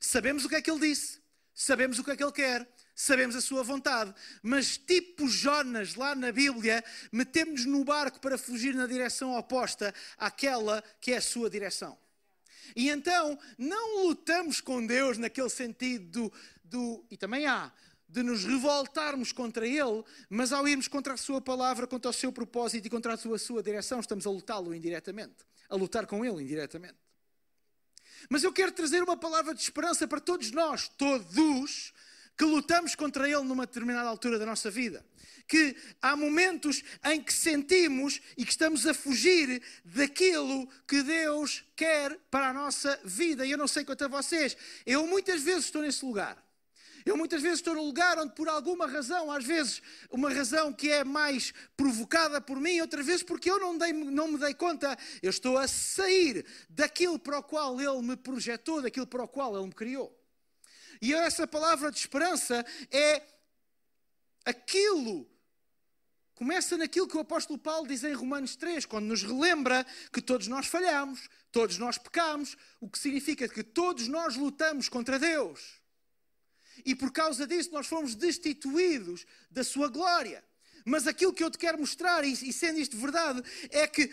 Sabemos 0.01 0.43
o 0.43 0.50
que 0.50 0.55
é 0.55 0.62
que 0.62 0.71
Ele 0.71 0.79
disse, 0.79 1.21
sabemos 1.53 2.00
o 2.00 2.03
que 2.03 2.12
é 2.12 2.15
que 2.15 2.24
Ele 2.24 2.31
quer, 2.31 2.67
sabemos 2.95 3.36
a 3.36 3.41
sua 3.41 3.62
vontade, 3.62 4.13
mas 4.41 4.77
tipo 4.77 5.27
Jonas 5.27 5.93
lá 5.93 6.15
na 6.15 6.31
Bíblia, 6.31 6.83
metemos-nos 7.12 7.65
no 7.65 7.83
barco 7.83 8.19
para 8.19 8.38
fugir 8.38 8.74
na 8.74 8.88
direção 8.88 9.38
oposta 9.38 9.93
àquela 10.17 10.83
que 11.00 11.12
é 11.12 11.17
a 11.17 11.21
sua 11.21 11.50
direção. 11.50 11.98
E 12.75 12.89
então 12.89 13.38
não 13.57 14.05
lutamos 14.05 14.62
com 14.62 14.86
Deus 14.86 15.17
naquele 15.17 15.50
sentido 15.50 16.29
do, 16.29 16.33
do 16.63 17.05
e 17.12 17.17
também 17.17 17.45
há, 17.45 17.71
de 18.09 18.23
nos 18.23 18.43
revoltarmos 18.43 19.31
contra 19.31 19.67
Ele, 19.67 20.03
mas 20.29 20.51
ao 20.51 20.67
irmos 20.67 20.87
contra 20.87 21.13
a 21.13 21.17
Sua 21.17 21.39
palavra, 21.39 21.85
contra 21.85 22.09
o 22.09 22.13
seu 22.13 22.31
propósito 22.31 22.87
e 22.87 22.89
contra 22.89 23.13
a 23.13 23.17
sua, 23.17 23.35
a 23.35 23.39
sua 23.39 23.61
direção, 23.61 23.99
estamos 23.99 24.25
a 24.25 24.31
lutá-lo 24.31 24.73
indiretamente, 24.73 25.45
a 25.69 25.75
lutar 25.75 26.07
com 26.07 26.25
Ele 26.25 26.41
indiretamente. 26.41 26.97
Mas 28.29 28.43
eu 28.43 28.51
quero 28.51 28.71
trazer 28.71 29.03
uma 29.03 29.15
palavra 29.15 29.53
de 29.53 29.61
esperança 29.61 30.07
para 30.07 30.19
todos 30.19 30.51
nós, 30.51 30.89
todos, 30.89 31.93
que 32.35 32.43
lutamos 32.43 32.95
contra 32.95 33.29
Ele 33.29 33.43
numa 33.43 33.65
determinada 33.65 34.09
altura 34.09 34.39
da 34.39 34.45
nossa 34.45 34.71
vida. 34.71 35.05
Que 35.47 35.75
há 36.01 36.15
momentos 36.15 36.83
em 37.05 37.21
que 37.21 37.33
sentimos 37.33 38.19
e 38.37 38.45
que 38.45 38.51
estamos 38.51 38.85
a 38.87 38.93
fugir 38.93 39.61
daquilo 39.83 40.67
que 40.87 41.01
Deus 41.01 41.63
quer 41.75 42.17
para 42.29 42.49
a 42.49 42.53
nossa 42.53 42.99
vida. 43.03 43.45
E 43.45 43.51
eu 43.51 43.57
não 43.57 43.67
sei 43.67 43.83
quanto 43.83 44.05
a 44.05 44.07
vocês, 44.07 44.57
eu 44.85 45.05
muitas 45.07 45.41
vezes 45.41 45.65
estou 45.65 45.81
nesse 45.81 46.03
lugar. 46.05 46.49
Eu 47.09 47.17
muitas 47.17 47.41
vezes 47.41 47.57
estou 47.57 47.73
no 47.73 47.83
lugar 47.83 48.19
onde, 48.19 48.35
por 48.35 48.47
alguma 48.47 48.85
razão, 48.85 49.31
às 49.31 49.43
vezes 49.43 49.81
uma 50.11 50.31
razão 50.31 50.71
que 50.71 50.91
é 50.91 51.03
mais 51.03 51.51
provocada 51.75 52.39
por 52.39 52.61
mim, 52.61 52.79
outras 52.81 53.03
vezes 53.03 53.23
porque 53.23 53.49
eu 53.49 53.59
não, 53.59 53.75
dei, 53.75 53.91
não 53.91 54.27
me 54.27 54.37
dei 54.37 54.53
conta, 54.53 54.95
eu 55.19 55.31
estou 55.31 55.57
a 55.57 55.67
sair 55.67 56.45
daquilo 56.69 57.17
para 57.17 57.39
o 57.39 57.43
qual 57.43 57.81
Ele 57.81 57.99
me 58.03 58.15
projetou, 58.15 58.79
daquilo 58.79 59.07
para 59.07 59.23
o 59.23 59.27
qual 59.27 59.57
Ele 59.57 59.65
me 59.65 59.73
criou. 59.73 60.15
E 61.01 61.11
essa 61.11 61.47
palavra 61.47 61.89
de 61.89 61.97
esperança 61.97 62.63
é 62.91 63.23
aquilo. 64.45 65.27
Começa 66.35 66.77
naquilo 66.77 67.07
que 67.07 67.17
o 67.17 67.21
apóstolo 67.21 67.57
Paulo 67.57 67.87
diz 67.87 68.03
em 68.03 68.13
Romanos 68.13 68.55
3, 68.55 68.85
quando 68.85 69.05
nos 69.05 69.23
relembra 69.23 69.83
que 70.13 70.21
todos 70.21 70.45
nós 70.45 70.67
falhamos, 70.67 71.27
todos 71.51 71.79
nós 71.79 71.97
pecamos, 71.97 72.55
o 72.79 72.87
que 72.87 72.99
significa 72.99 73.49
que 73.49 73.63
todos 73.63 74.07
nós 74.07 74.35
lutamos 74.35 74.87
contra 74.87 75.17
Deus. 75.17 75.79
E 76.86 76.95
por 76.95 77.12
causa 77.12 77.45
disso 77.45 77.71
nós 77.71 77.88
fomos 77.88 78.15
destituídos 78.15 79.25
da 79.50 79.63
sua 79.63 79.88
glória. 79.88 80.43
Mas 80.86 81.07
aquilo 81.07 81.33
que 81.33 81.43
eu 81.43 81.51
te 81.51 81.57
quero 81.57 81.77
mostrar, 81.79 82.24
e, 82.24 82.53
sendo 82.53 82.79
isto 82.79 82.98
verdade, 82.98 83.43
é 83.69 83.86
que, 83.86 84.09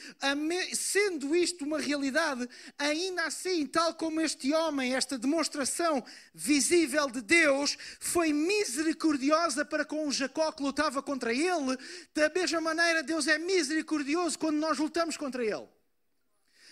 sendo 0.74 1.34
isto 1.34 1.64
uma 1.64 1.78
realidade, 1.78 2.48
ainda 2.78 3.24
assim, 3.24 3.66
tal 3.66 3.94
como 3.94 4.20
este 4.20 4.52
homem, 4.52 4.94
esta 4.94 5.18
demonstração 5.18 6.04
visível 6.34 7.10
de 7.10 7.22
Deus, 7.22 7.78
foi 8.00 8.32
misericordiosa 8.32 9.64
para 9.64 9.84
com 9.84 10.06
o 10.06 10.12
Jacó 10.12 10.52
que 10.52 10.62
lutava 10.62 11.02
contra 11.02 11.32
ele, 11.32 11.78
da 12.14 12.28
mesma 12.28 12.60
maneira, 12.60 13.02
Deus 13.02 13.26
é 13.26 13.38
misericordioso 13.38 14.38
quando 14.38 14.56
nós 14.56 14.78
lutamos 14.78 15.16
contra 15.16 15.44
ele. 15.44 15.75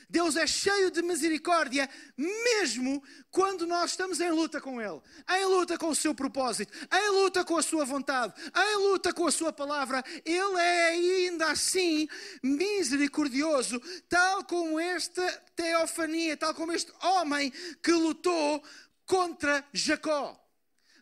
Deus 0.09 0.37
é 0.37 0.47
cheio 0.47 0.91
de 0.91 1.03
misericórdia, 1.03 1.89
mesmo 2.17 3.03
quando 3.31 3.67
nós 3.67 3.91
estamos 3.91 4.21
em 4.21 4.31
luta 4.31 4.61
com 4.61 4.81
Ele, 4.81 5.01
em 5.31 5.45
luta 5.47 5.79
com 5.79 5.89
o 5.89 5.95
seu 5.95 6.15
propósito, 6.15 6.73
em 6.93 7.11
luta 7.11 7.45
com 7.45 7.57
a 7.57 7.63
sua 7.63 7.85
vontade, 7.85 8.33
em 8.57 8.77
luta 8.77 9.13
com 9.13 9.27
a 9.27 9.33
sua 9.33 9.53
palavra. 9.53 10.03
Ele 10.25 10.59
é 10.59 10.89
ainda 10.89 11.51
assim 11.51 12.09
misericordioso, 12.43 13.81
tal 14.09 14.45
como 14.45 14.79
esta 14.79 15.27
teofania, 15.55 16.37
tal 16.37 16.55
como 16.55 16.73
este 16.73 16.93
homem 17.03 17.53
que 17.83 17.93
lutou 17.93 18.63
contra 19.07 19.67
Jacó. 19.73 20.41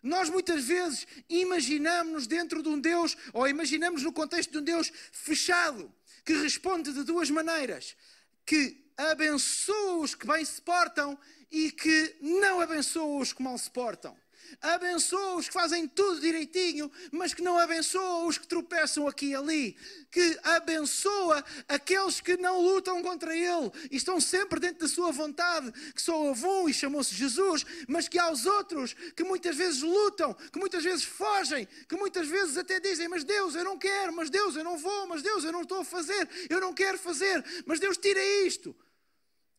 Nós 0.02 0.28
muitas 0.28 0.64
vezes 0.64 1.06
imaginamos-nos 1.28 2.26
dentro 2.26 2.60
de 2.62 2.68
um 2.68 2.80
Deus, 2.80 3.16
ou 3.32 3.46
imaginamos 3.46 4.02
no 4.02 4.12
contexto 4.12 4.50
de 4.50 4.58
um 4.58 4.62
Deus 4.62 4.92
fechado, 5.12 5.92
que 6.24 6.32
responde 6.32 6.92
de 6.92 7.04
duas 7.04 7.30
maneiras: 7.30 7.96
que 8.44 8.81
abençoa 8.96 9.96
os 9.96 10.14
que 10.14 10.26
bem 10.26 10.44
se 10.44 10.60
portam 10.60 11.18
e 11.50 11.70
que 11.70 12.16
não 12.20 12.60
abençoa 12.60 13.20
os 13.20 13.32
que 13.32 13.42
mal 13.42 13.58
se 13.58 13.70
portam. 13.70 14.16
Abençoa 14.60 15.36
os 15.36 15.48
que 15.48 15.54
fazem 15.54 15.88
tudo 15.88 16.20
direitinho, 16.20 16.90
mas 17.10 17.32
que 17.34 17.42
não 17.42 17.58
abençoa 17.58 18.26
os 18.26 18.38
que 18.38 18.46
tropeçam 18.46 19.06
aqui 19.08 19.26
e 19.26 19.34
ali. 19.34 19.76
Que 20.10 20.38
abençoa 20.42 21.44
aqueles 21.68 22.20
que 22.20 22.36
não 22.36 22.60
lutam 22.60 23.02
contra 23.02 23.36
Ele 23.36 23.70
e 23.90 23.96
estão 23.96 24.20
sempre 24.20 24.60
dentro 24.60 24.80
da 24.80 24.88
sua 24.88 25.10
vontade, 25.10 25.72
que 25.92 26.02
só 26.02 26.16
houve 26.16 26.44
um 26.44 26.68
e 26.68 26.74
chamou-se 26.74 27.14
Jesus, 27.14 27.64
mas 27.88 28.08
que 28.08 28.18
há 28.18 28.30
os 28.30 28.46
outros 28.46 28.94
que 29.16 29.24
muitas 29.24 29.56
vezes 29.56 29.82
lutam, 29.82 30.34
que 30.34 30.58
muitas 30.58 30.84
vezes 30.84 31.04
fogem, 31.04 31.66
que 31.88 31.96
muitas 31.96 32.28
vezes 32.28 32.56
até 32.56 32.78
dizem: 32.78 33.08
Mas 33.08 33.24
Deus, 33.24 33.54
eu 33.54 33.64
não 33.64 33.78
quero, 33.78 34.12
mas 34.12 34.30
Deus, 34.30 34.56
eu 34.56 34.64
não 34.64 34.76
vou, 34.76 35.06
mas 35.06 35.22
Deus, 35.22 35.44
eu 35.44 35.52
não 35.52 35.62
estou 35.62 35.80
a 35.80 35.84
fazer, 35.84 36.28
eu 36.50 36.60
não 36.60 36.74
quero 36.74 36.98
fazer, 36.98 37.44
mas 37.66 37.80
Deus, 37.80 37.96
tira 37.96 38.22
isto 38.46 38.74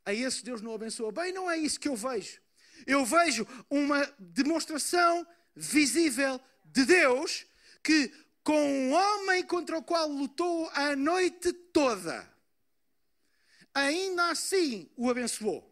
a 0.06 0.14
esses 0.14 0.42
Deus 0.42 0.62
não 0.62 0.74
abençoa. 0.74 1.12
Bem, 1.12 1.32
não 1.32 1.50
é 1.50 1.58
isso 1.58 1.80
que 1.80 1.88
eu 1.88 1.96
vejo. 1.96 2.43
Eu 2.86 3.06
vejo 3.06 3.48
uma 3.70 4.06
demonstração 4.20 5.25
visível 5.56 6.40
de 6.66 6.86
Deus 6.86 7.46
que, 7.84 8.12
com 8.44 8.60
um 8.62 8.94
homem 8.94 9.44
contra 9.44 9.78
o 9.78 9.84
qual 9.84 10.08
lutou 10.08 10.70
a 10.74 10.96
noite 10.96 11.52
toda, 11.52 12.28
ainda 13.74 14.30
assim 14.30 14.90
o 14.96 15.10
abençoou. 15.10 15.70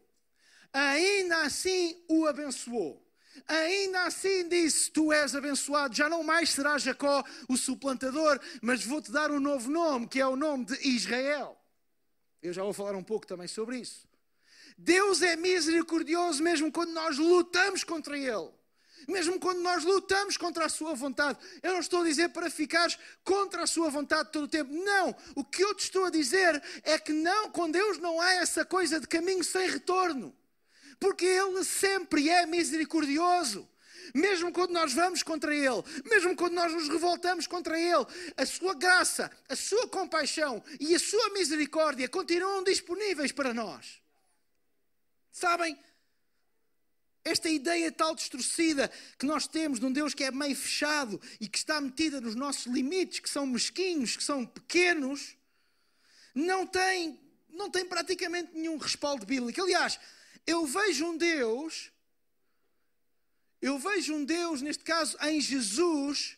Ainda 0.73 1.41
assim 1.41 2.01
o 2.07 2.25
abençoou. 2.25 3.01
Ainda 3.47 4.03
assim 4.03 4.47
disse: 4.47 4.91
Tu 4.91 5.11
és 5.11 5.35
abençoado, 5.35 5.95
já 5.95 6.09
não 6.09 6.23
mais 6.23 6.49
será 6.51 6.77
Jacó 6.77 7.23
o 7.47 7.57
suplantador, 7.57 8.39
mas 8.61 8.83
vou-te 8.85 9.11
dar 9.11 9.31
um 9.31 9.39
novo 9.39 9.69
nome, 9.69 10.07
que 10.07 10.19
é 10.19 10.27
o 10.27 10.35
nome 10.35 10.65
de 10.65 10.87
Israel. 10.87 11.57
Eu 12.41 12.53
já 12.53 12.63
vou 12.63 12.73
falar 12.73 12.95
um 12.95 13.03
pouco 13.03 13.27
também 13.27 13.47
sobre 13.47 13.79
isso. 13.79 14.07
Deus 14.83 15.21
é 15.21 15.35
misericordioso 15.35 16.41
mesmo 16.41 16.71
quando 16.71 16.91
nós 16.91 17.17
lutamos 17.17 17.83
contra 17.83 18.17
Ele. 18.17 18.49
Mesmo 19.07 19.39
quando 19.39 19.61
nós 19.61 19.83
lutamos 19.83 20.37
contra 20.37 20.65
a 20.65 20.69
sua 20.69 20.95
vontade. 20.95 21.37
Eu 21.61 21.73
não 21.73 21.79
estou 21.79 22.01
a 22.01 22.05
dizer 22.05 22.29
para 22.29 22.49
ficares 22.49 22.97
contra 23.23 23.63
a 23.63 23.67
sua 23.67 23.89
vontade 23.89 24.31
todo 24.31 24.45
o 24.45 24.47
tempo. 24.47 24.73
Não. 24.73 25.15
O 25.35 25.43
que 25.43 25.63
eu 25.63 25.75
te 25.75 25.83
estou 25.83 26.05
a 26.05 26.09
dizer 26.09 26.61
é 26.83 26.97
que 26.97 27.13
não, 27.13 27.51
com 27.51 27.69
Deus 27.69 27.99
não 27.99 28.19
há 28.19 28.33
essa 28.33 28.65
coisa 28.65 28.99
de 28.99 29.07
caminho 29.07 29.43
sem 29.43 29.69
retorno. 29.69 30.35
Porque 30.99 31.25
Ele 31.25 31.63
sempre 31.63 32.29
é 32.29 32.45
misericordioso. 32.45 33.67
Mesmo 34.15 34.51
quando 34.51 34.71
nós 34.71 34.93
vamos 34.93 35.21
contra 35.21 35.55
Ele, 35.55 35.83
mesmo 36.05 36.35
quando 36.35 36.53
nós 36.53 36.73
nos 36.73 36.89
revoltamos 36.89 37.45
contra 37.45 37.79
Ele, 37.79 38.05
a 38.35 38.45
Sua 38.47 38.73
graça, 38.73 39.31
a 39.47 39.55
Sua 39.55 39.87
compaixão 39.87 40.63
e 40.79 40.95
a 40.95 40.99
Sua 40.99 41.29
misericórdia 41.29 42.09
continuam 42.09 42.63
disponíveis 42.63 43.31
para 43.31 43.53
nós. 43.53 44.00
Sabem? 45.31 45.77
Esta 47.23 47.49
ideia 47.49 47.91
tal 47.91 48.15
distorcida 48.15 48.91
que 49.17 49.25
nós 49.25 49.47
temos 49.47 49.79
de 49.79 49.85
um 49.85 49.91
Deus 49.91 50.13
que 50.13 50.23
é 50.23 50.31
meio 50.31 50.55
fechado 50.55 51.21
e 51.39 51.47
que 51.47 51.57
está 51.57 51.79
metida 51.79 52.19
nos 52.19 52.33
nossos 52.33 52.65
limites, 52.65 53.19
que 53.19 53.29
são 53.29 53.45
mesquinhos, 53.45 54.17
que 54.17 54.23
são 54.23 54.45
pequenos, 54.45 55.37
não 56.33 56.65
tem, 56.65 57.19
não 57.49 57.69
tem 57.69 57.85
praticamente 57.85 58.51
nenhum 58.53 58.77
respaldo 58.77 59.25
bíblico. 59.25 59.61
Aliás, 59.61 59.99
eu 60.47 60.65
vejo 60.65 61.05
um 61.05 61.17
Deus, 61.17 61.91
eu 63.61 63.77
vejo 63.77 64.15
um 64.15 64.25
Deus, 64.25 64.63
neste 64.63 64.83
caso 64.83 65.15
em 65.21 65.39
Jesus, 65.39 66.37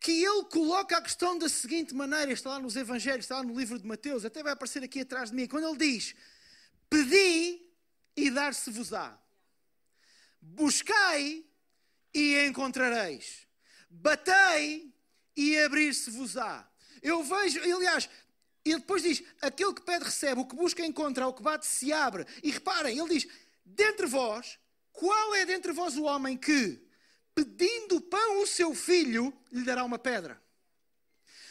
que 0.00 0.22
ele 0.22 0.44
coloca 0.44 0.98
a 0.98 1.02
questão 1.02 1.38
da 1.38 1.48
seguinte 1.48 1.94
maneira, 1.94 2.30
está 2.30 2.50
lá 2.50 2.58
nos 2.58 2.76
Evangelhos, 2.76 3.24
está 3.24 3.38
lá 3.38 3.42
no 3.42 3.58
livro 3.58 3.78
de 3.78 3.86
Mateus, 3.86 4.26
até 4.26 4.42
vai 4.42 4.52
aparecer 4.52 4.84
aqui 4.84 5.00
atrás 5.00 5.30
de 5.30 5.36
mim, 5.36 5.46
quando 5.46 5.66
ele 5.66 5.78
diz: 5.78 6.14
Pedi 6.90 7.63
e 8.16 8.30
dar-se-vos-á. 8.30 9.18
Buscai 10.40 11.44
e 12.12 12.46
encontrareis. 12.46 13.46
Batei 13.90 14.94
e 15.36 15.58
abrir-se-vos-á. 15.58 16.68
Eu 17.02 17.22
vejo, 17.22 17.60
aliás, 17.60 18.08
ele 18.64 18.78
depois 18.78 19.02
diz: 19.02 19.22
aquele 19.40 19.74
que 19.74 19.82
pede 19.82 20.04
recebe, 20.04 20.40
o 20.40 20.46
que 20.46 20.56
busca 20.56 20.84
encontra, 20.84 21.26
o 21.26 21.34
que 21.34 21.42
bate 21.42 21.66
se 21.66 21.92
abre. 21.92 22.26
E 22.42 22.50
reparem, 22.50 22.98
ele 22.98 23.18
diz: 23.20 23.28
dentre 23.64 24.06
vós, 24.06 24.58
qual 24.92 25.34
é 25.34 25.44
dentre 25.44 25.72
vós 25.72 25.96
o 25.96 26.04
homem 26.04 26.36
que, 26.36 26.80
pedindo 27.34 28.00
pão 28.00 28.42
o 28.42 28.46
seu 28.46 28.74
filho, 28.74 29.36
lhe 29.50 29.64
dará 29.64 29.84
uma 29.84 29.98
pedra? 29.98 30.42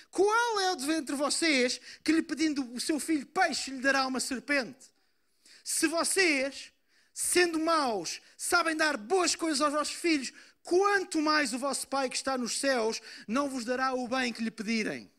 Qual 0.10 0.60
é 0.60 0.72
o 0.72 0.76
dentre 0.76 1.16
vocês 1.16 1.80
que, 2.04 2.12
lhe 2.12 2.22
pedindo 2.22 2.72
o 2.74 2.80
seu 2.80 3.00
filho 3.00 3.26
peixe, 3.26 3.72
lhe 3.72 3.82
dará 3.82 4.06
uma 4.06 4.20
serpente? 4.20 4.93
Se 5.64 5.88
vocês, 5.88 6.74
sendo 7.14 7.60
maus, 7.60 8.22
sabem 8.38 8.76
dar 8.76 8.98
boas 8.98 9.36
coisas 9.36 9.62
aos 9.62 9.74
vossos 9.74 9.96
filhos, 9.96 10.34
quanto 10.62 11.22
mais 11.22 11.54
o 11.54 11.60
vosso 11.60 11.88
Pai 11.88 12.10
que 12.10 12.16
está 12.16 12.38
nos 12.38 12.60
céus 12.60 13.02
não 13.28 13.50
vos 13.50 13.64
dará 13.64 13.94
o 13.94 14.08
bem 14.08 14.34
que 14.34 14.44
lhe 14.44 14.52
pedirem. 14.52 15.10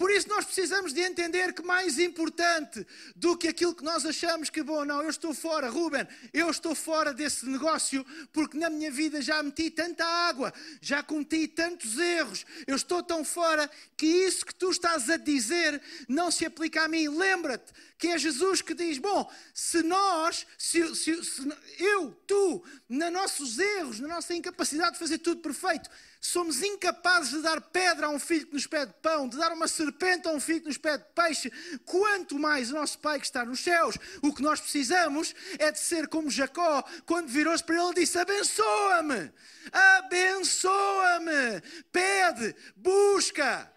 Por 0.00 0.10
isso 0.10 0.30
nós 0.30 0.46
precisamos 0.46 0.94
de 0.94 1.02
entender 1.02 1.52
que 1.52 1.60
mais 1.60 1.98
importante 1.98 2.86
do 3.14 3.36
que 3.36 3.48
aquilo 3.48 3.74
que 3.74 3.84
nós 3.84 4.06
achamos 4.06 4.48
que 4.48 4.62
bom, 4.62 4.82
não, 4.82 5.02
eu 5.02 5.10
estou 5.10 5.34
fora, 5.34 5.68
Ruben, 5.68 6.08
eu 6.32 6.48
estou 6.48 6.74
fora 6.74 7.12
desse 7.12 7.44
negócio 7.44 8.02
porque 8.32 8.56
na 8.56 8.70
minha 8.70 8.90
vida 8.90 9.20
já 9.20 9.42
meti 9.42 9.70
tanta 9.70 10.02
água, 10.02 10.54
já 10.80 11.02
cometi 11.02 11.46
tantos 11.48 11.98
erros, 11.98 12.46
eu 12.66 12.76
estou 12.76 13.02
tão 13.02 13.22
fora 13.22 13.70
que 13.94 14.06
isso 14.06 14.46
que 14.46 14.54
tu 14.54 14.70
estás 14.70 15.10
a 15.10 15.18
dizer 15.18 15.78
não 16.08 16.30
se 16.30 16.46
aplica 16.46 16.84
a 16.84 16.88
mim. 16.88 17.06
Lembra-te 17.06 17.70
que 17.98 18.08
é 18.08 18.16
Jesus 18.16 18.62
que 18.62 18.72
diz: 18.72 18.96
Bom, 18.96 19.30
se 19.52 19.82
nós, 19.82 20.46
se, 20.56 20.96
se, 20.96 21.22
se 21.22 21.42
eu, 21.78 22.12
tu, 22.26 22.64
nos 22.88 23.12
nossos 23.12 23.58
erros, 23.58 24.00
na 24.00 24.08
nossa 24.08 24.34
incapacidade 24.34 24.94
de 24.94 24.98
fazer 24.98 25.18
tudo 25.18 25.42
perfeito, 25.42 25.90
somos 26.20 26.62
incapazes 26.62 27.30
de 27.30 27.40
dar 27.40 27.60
pedra 27.62 28.06
a 28.06 28.10
um 28.10 28.18
filho 28.18 28.46
que 28.46 28.52
nos 28.52 28.66
pede 28.66 28.92
pão, 29.00 29.26
de 29.26 29.38
dar 29.38 29.52
uma 29.52 29.66
serpente 29.66 30.28
a 30.28 30.30
um 30.30 30.38
filho 30.38 30.60
que 30.60 30.68
nos 30.68 30.76
pede 30.76 31.02
peixe, 31.14 31.50
quanto 31.86 32.38
mais 32.38 32.70
o 32.70 32.74
nosso 32.74 32.98
Pai 32.98 33.18
que 33.18 33.24
está 33.24 33.42
nos 33.42 33.60
céus. 33.60 33.96
O 34.20 34.34
que 34.34 34.42
nós 34.42 34.60
precisamos 34.60 35.34
é 35.58 35.72
de 35.72 35.80
ser 35.80 36.08
como 36.08 36.30
Jacó, 36.30 36.84
quando 37.06 37.28
virou-se 37.28 37.64
para 37.64 37.82
ele, 37.82 37.94
disse: 37.94 38.18
Abençoa-me, 38.18 39.32
abençoa-me, 39.72 41.62
pede, 41.90 42.54
busca. 42.76 43.72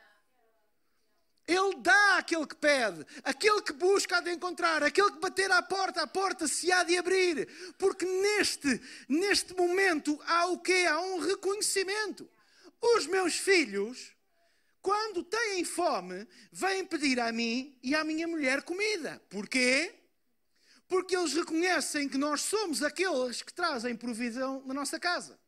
Ele 1.46 1.76
dá 1.80 2.18
aquele 2.18 2.48
que 2.48 2.56
pede, 2.56 3.06
aquele 3.24 3.62
que 3.62 3.74
busca 3.74 4.18
há 4.18 4.22
de 4.22 4.32
encontrar, 4.32 4.82
aquele 4.82 5.12
que 5.12 5.20
bater 5.20 5.52
à 5.52 5.62
porta, 5.62 6.02
a 6.02 6.08
porta 6.08 6.48
se 6.48 6.72
há 6.72 6.84
de 6.84 6.98
abrir, 6.98 7.48
porque 7.78 8.06
neste, 8.06 8.82
neste 9.10 9.54
momento 9.54 10.18
há 10.26 10.48
o 10.48 10.60
quê? 10.60 10.86
Há 10.90 11.00
um 11.02 11.20
reconhecimento. 11.20 12.30
Os 12.84 13.08
meus 13.08 13.36
filhos, 13.36 14.13
quando 14.82 15.24
têm 15.24 15.63
fome, 15.63 16.28
vêm 16.52 16.86
pedir 16.86 17.18
a 17.18 17.32
mim 17.32 17.80
e 17.82 17.96
à 17.96 18.04
minha 18.04 18.28
mulher 18.28 18.62
comida. 18.63 19.22
Porquê? 19.30 19.96
Porque 20.86 21.16
eles 21.16 21.34
reconhecem 21.34 22.10
que 22.10 22.18
nós 22.18 22.42
somos 22.42 22.84
aqueles 22.84 23.42
que 23.42 23.54
trazem 23.54 23.96
provisão 23.96 24.62
na 24.66 24.74
nossa 24.74 25.00
casa. 25.00 25.40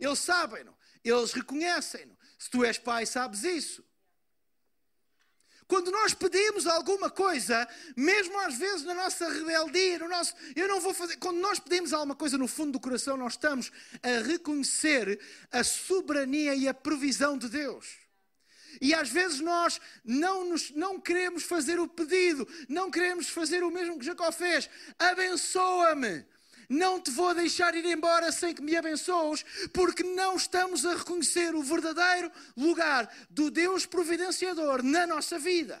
Eles 0.00 0.18
sabem-no, 0.18 0.76
eles 1.04 1.32
reconhecem-no. 1.32 2.18
Se 2.36 2.50
tu 2.50 2.64
és 2.64 2.76
pai, 2.76 3.06
sabes 3.06 3.44
isso. 3.44 3.84
Quando 5.66 5.90
nós 5.90 6.12
pedimos 6.12 6.66
alguma 6.66 7.08
coisa, 7.08 7.66
mesmo 7.96 8.38
às 8.40 8.56
vezes 8.56 8.84
na 8.84 8.94
nossa 8.94 9.28
rebeldia, 9.28 9.98
no 9.98 10.08
nosso, 10.08 10.34
eu 10.54 10.68
não 10.68 10.80
vou 10.80 10.92
fazer, 10.92 11.16
quando 11.16 11.38
nós 11.38 11.58
pedimos 11.58 11.92
alguma 11.92 12.14
coisa 12.14 12.36
no 12.36 12.46
fundo 12.46 12.72
do 12.72 12.80
coração, 12.80 13.16
nós 13.16 13.32
estamos 13.32 13.72
a 14.02 14.22
reconhecer 14.22 15.18
a 15.50 15.64
soberania 15.64 16.54
e 16.54 16.68
a 16.68 16.74
provisão 16.74 17.38
de 17.38 17.48
Deus. 17.48 18.04
E 18.80 18.92
às 18.92 19.08
vezes 19.08 19.40
nós 19.40 19.80
não, 20.04 20.44
nos, 20.44 20.70
não 20.70 21.00
queremos 21.00 21.44
fazer 21.44 21.78
o 21.78 21.88
pedido, 21.88 22.46
não 22.68 22.90
queremos 22.90 23.28
fazer 23.28 23.62
o 23.62 23.70
mesmo 23.70 23.98
que 23.98 24.04
Jacó 24.04 24.30
fez. 24.32 24.68
Abençoa-me. 24.98 26.26
Não 26.68 27.00
te 27.00 27.10
vou 27.10 27.34
deixar 27.34 27.74
ir 27.74 27.84
embora 27.84 28.30
sem 28.32 28.54
que 28.54 28.62
me 28.62 28.76
abençoes, 28.76 29.44
porque 29.72 30.02
não 30.02 30.36
estamos 30.36 30.84
a 30.84 30.94
reconhecer 30.94 31.54
o 31.54 31.62
verdadeiro 31.62 32.30
lugar 32.56 33.12
do 33.30 33.50
Deus 33.50 33.86
providenciador 33.86 34.82
na 34.82 35.06
nossa 35.06 35.38
vida. 35.38 35.80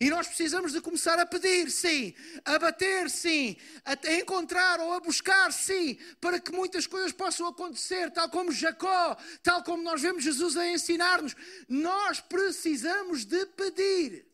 E 0.00 0.08
nós 0.08 0.26
precisamos 0.26 0.72
de 0.72 0.80
começar 0.80 1.18
a 1.18 1.26
pedir, 1.26 1.70
sim, 1.70 2.14
a 2.44 2.58
bater, 2.58 3.10
sim, 3.10 3.54
a 3.84 4.14
encontrar 4.14 4.80
ou 4.80 4.94
a 4.94 5.00
buscar, 5.00 5.52
sim, 5.52 5.98
para 6.18 6.40
que 6.40 6.52
muitas 6.52 6.86
coisas 6.86 7.12
possam 7.12 7.46
acontecer, 7.46 8.10
tal 8.10 8.30
como 8.30 8.50
Jacó, 8.50 9.14
tal 9.42 9.62
como 9.62 9.82
nós 9.82 10.00
vemos 10.00 10.24
Jesus 10.24 10.56
a 10.56 10.66
ensinar-nos. 10.68 11.36
Nós 11.68 12.18
precisamos 12.18 13.26
de 13.26 13.44
pedir. 13.46 14.29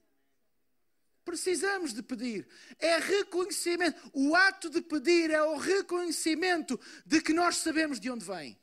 Precisamos 1.27 1.93
de 1.93 2.05
pedir. 2.05 2.47
É 2.79 2.99
reconhecimento. 2.99 4.01
O 4.13 4.37
ato 4.37 4.71
de 4.71 4.81
pedir 4.81 5.33
é 5.33 5.43
o 5.43 5.57
reconhecimento 5.57 6.81
de 7.05 7.21
que 7.21 7.33
nós 7.33 7.57
sabemos 7.57 7.99
de 7.99 8.09
onde 8.09 8.25
vem. 8.25 8.57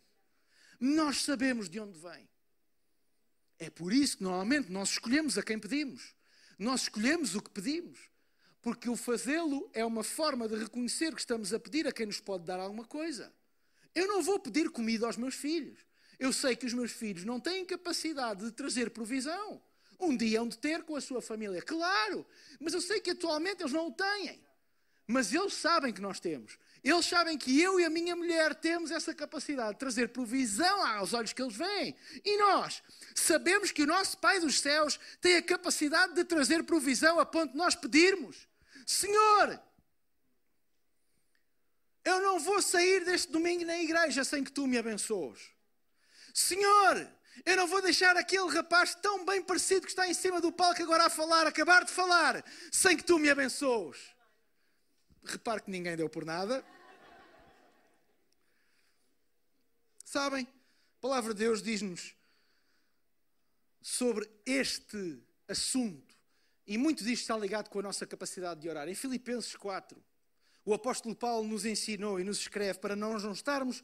Nós 0.80 1.24
sabemos 1.24 1.70
de 1.70 1.78
onde 1.78 2.00
vem. 2.00 2.28
É 3.60 3.70
por 3.70 3.92
isso 3.92 4.18
que 4.18 4.24
normalmente 4.24 4.72
nós 4.72 4.92
escolhemos 4.92 5.38
a 5.38 5.44
quem 5.44 5.60
pedimos. 5.60 6.16
Nós 6.58 6.84
escolhemos 6.84 7.36
o 7.36 7.42
que 7.42 7.50
pedimos. 7.50 8.00
Porque 8.62 8.90
o 8.90 8.96
fazê-lo 8.96 9.70
é 9.74 9.84
uma 9.84 10.04
forma 10.04 10.48
de 10.48 10.56
reconhecer 10.56 11.14
que 11.14 11.20
estamos 11.20 11.54
a 11.54 11.60
pedir 11.60 11.86
a 11.86 11.92
quem 11.92 12.06
nos 12.06 12.22
pode 12.22 12.46
dar 12.46 12.62
alguma 12.62 12.86
coisa. 12.86 13.34
Eu 13.94 14.08
não 14.08 14.24
vou 14.24 14.40
pedir 14.40 14.70
comida 14.70 15.06
aos 15.06 15.18
meus 15.18 15.36
filhos. 15.36 15.80
Eu 16.18 16.32
sei 16.32 16.56
que 16.56 16.66
os 16.66 16.74
meus 16.74 16.94
filhos 16.94 17.26
não 17.26 17.42
têm 17.42 17.66
capacidade 17.66 18.46
de 18.46 18.52
trazer 18.54 18.92
provisão. 18.92 19.62
Um 20.04 20.16
dia 20.16 20.42
hão 20.42 20.48
de 20.48 20.58
ter 20.58 20.84
com 20.84 20.96
a 20.96 21.02
sua 21.02 21.22
família, 21.22 21.62
claro, 21.62 22.26
mas 22.60 22.74
eu 22.74 22.82
sei 22.82 23.00
que 23.00 23.12
atualmente 23.12 23.62
eles 23.62 23.74
não 23.74 23.88
o 23.88 23.92
têm. 23.92 24.44
Mas 25.08 25.34
eles 25.34 25.54
sabem 25.54 25.94
que 25.94 26.02
nós 26.02 26.20
temos. 26.20 26.58
Eles 26.84 27.06
sabem 27.06 27.38
que 27.38 27.62
eu 27.62 27.80
e 27.80 27.86
a 27.86 27.90
minha 27.90 28.16
mulher 28.16 28.56
temos 28.56 28.92
essa 28.92 29.14
capacidade 29.14 29.74
de 29.74 29.80
trazer 29.80 30.10
provisão 30.10 30.86
aos 30.86 31.14
olhos 31.14 31.34
que 31.34 31.42
eles 31.42 31.56
veem. 31.56 31.96
E 32.24 32.38
nós 32.38 32.82
sabemos 33.16 33.72
que 33.72 33.84
o 33.84 33.88
nosso 33.88 34.18
Pai 34.18 34.40
dos 34.40 34.60
céus 34.60 35.00
tem 35.22 35.38
a 35.38 35.42
capacidade 35.42 36.14
de 36.14 36.24
trazer 36.24 36.64
provisão 36.64 37.20
a 37.20 37.26
ponto 37.26 37.52
de 37.52 37.58
nós 37.58 37.76
pedirmos: 37.76 38.48
Senhor, 38.86 39.62
eu 42.04 42.22
não 42.22 42.40
vou 42.40 42.62
sair 42.62 43.06
deste 43.06 43.32
domingo 43.32 43.66
na 43.66 43.78
igreja 43.82 44.24
sem 44.24 44.44
que 44.44 44.52
tu 44.52 44.68
me 44.68 44.78
abençoes. 44.78 45.40
Senhor, 46.34 47.08
eu 47.46 47.58
não 47.58 47.68
vou 47.68 47.82
deixar 47.82 48.16
aquele 48.16 48.50
rapaz 48.50 48.96
tão 48.96 49.26
bem 49.26 49.42
parecido 49.42 49.82
que 49.82 49.90
está 49.90 50.08
em 50.08 50.14
cima 50.14 50.40
do 50.40 50.52
palco 50.52 50.82
agora 50.82 51.06
a 51.06 51.10
falar, 51.10 51.48
acabar 51.48 51.84
de 51.84 51.92
falar, 51.92 52.44
sem 52.72 52.96
que 52.96 53.04
tu 53.04 53.18
me 53.18 53.30
abençoes. 53.30 53.98
Repare 55.24 55.62
que 55.62 55.72
ninguém 55.72 55.96
deu 55.96 56.10
por 56.10 56.26
nada. 56.26 56.64
Sabem, 60.06 60.48
a 60.98 61.02
palavra 61.02 61.34
de 61.34 61.40
Deus 61.40 61.62
diz-nos 61.62 62.16
sobre 63.82 64.30
este 64.46 65.22
assunto, 65.48 66.16
e 66.66 66.78
muito 66.78 67.04
disto 67.04 67.24
está 67.24 67.38
ligado 67.38 67.70
com 67.70 67.80
a 67.80 67.84
nossa 67.84 68.06
capacidade 68.06 68.62
de 68.62 68.70
orar. 68.70 68.88
Em 68.88 68.96
Filipenses 68.96 69.56
4, 69.56 70.02
o 70.64 70.74
apóstolo 70.74 71.16
Paulo 71.16 71.48
nos 71.48 71.66
ensinou 71.66 72.20
e 72.20 72.24
nos 72.24 72.40
escreve 72.40 72.80
para 72.80 72.96
nós 72.96 73.24
não 73.24 73.34
estarmos 73.34 73.84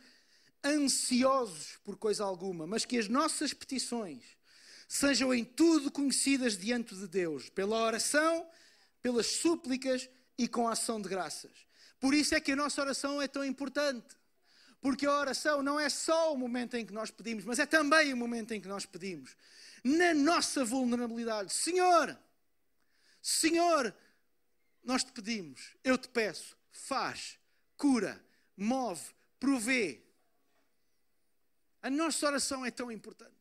ansiosos 0.63 1.77
por 1.83 1.97
coisa 1.97 2.23
alguma, 2.23 2.67
mas 2.67 2.85
que 2.85 2.97
as 2.97 3.07
nossas 3.07 3.53
petições 3.53 4.23
sejam 4.87 5.33
em 5.33 5.45
tudo 5.45 5.91
conhecidas 5.91 6.57
diante 6.57 6.95
de 6.95 7.07
Deus, 7.07 7.49
pela 7.49 7.77
oração, 7.77 8.47
pelas 9.01 9.27
súplicas 9.27 10.09
e 10.37 10.47
com 10.47 10.67
a 10.67 10.73
ação 10.73 11.01
de 11.01 11.07
graças. 11.07 11.51
Por 11.99 12.13
isso 12.13 12.33
é 12.33 12.39
que 12.39 12.51
a 12.51 12.55
nossa 12.55 12.81
oração 12.81 13.21
é 13.21 13.27
tão 13.27 13.43
importante. 13.43 14.17
Porque 14.81 15.05
a 15.05 15.19
oração 15.19 15.61
não 15.61 15.79
é 15.79 15.89
só 15.89 16.33
o 16.33 16.37
momento 16.37 16.77
em 16.77 16.85
que 16.85 16.93
nós 16.93 17.11
pedimos, 17.11 17.43
mas 17.43 17.59
é 17.59 17.65
também 17.65 18.13
o 18.13 18.17
momento 18.17 18.53
em 18.53 18.61
que 18.61 18.67
nós 18.67 18.85
pedimos. 18.85 19.35
Na 19.83 20.13
nossa 20.13 20.63
vulnerabilidade. 20.63 21.53
Senhor, 21.53 22.17
Senhor, 23.21 23.93
nós 24.83 25.03
te 25.03 25.11
pedimos, 25.11 25.75
eu 25.83 25.97
te 25.97 26.07
peço, 26.07 26.57
faz, 26.71 27.37
cura, 27.77 28.23
move, 28.55 29.03
provê. 29.39 30.01
A 31.81 31.89
nossa 31.89 32.25
oração 32.27 32.65
é 32.65 32.71
tão 32.71 32.91
importante. 32.91 33.39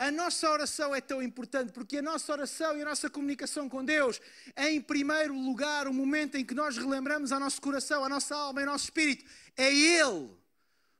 A 0.00 0.10
nossa 0.10 0.50
oração 0.50 0.94
é 0.94 1.00
tão 1.00 1.22
importante 1.22 1.72
porque 1.72 1.98
a 1.98 2.02
nossa 2.02 2.32
oração 2.32 2.74
e 2.74 2.80
a 2.80 2.86
nossa 2.86 3.10
comunicação 3.10 3.68
com 3.68 3.84
Deus 3.84 4.18
é, 4.56 4.70
em 4.70 4.80
primeiro 4.80 5.34
lugar, 5.34 5.86
o 5.86 5.92
momento 5.92 6.36
em 6.36 6.44
que 6.44 6.54
nós 6.54 6.78
relembramos 6.78 7.32
ao 7.32 7.38
nosso 7.38 7.60
coração, 7.60 8.02
à 8.02 8.08
nossa 8.08 8.34
alma 8.34 8.60
e 8.60 8.64
ao 8.64 8.72
nosso 8.72 8.84
espírito. 8.84 9.30
É 9.54 9.70
Ele 9.70 10.34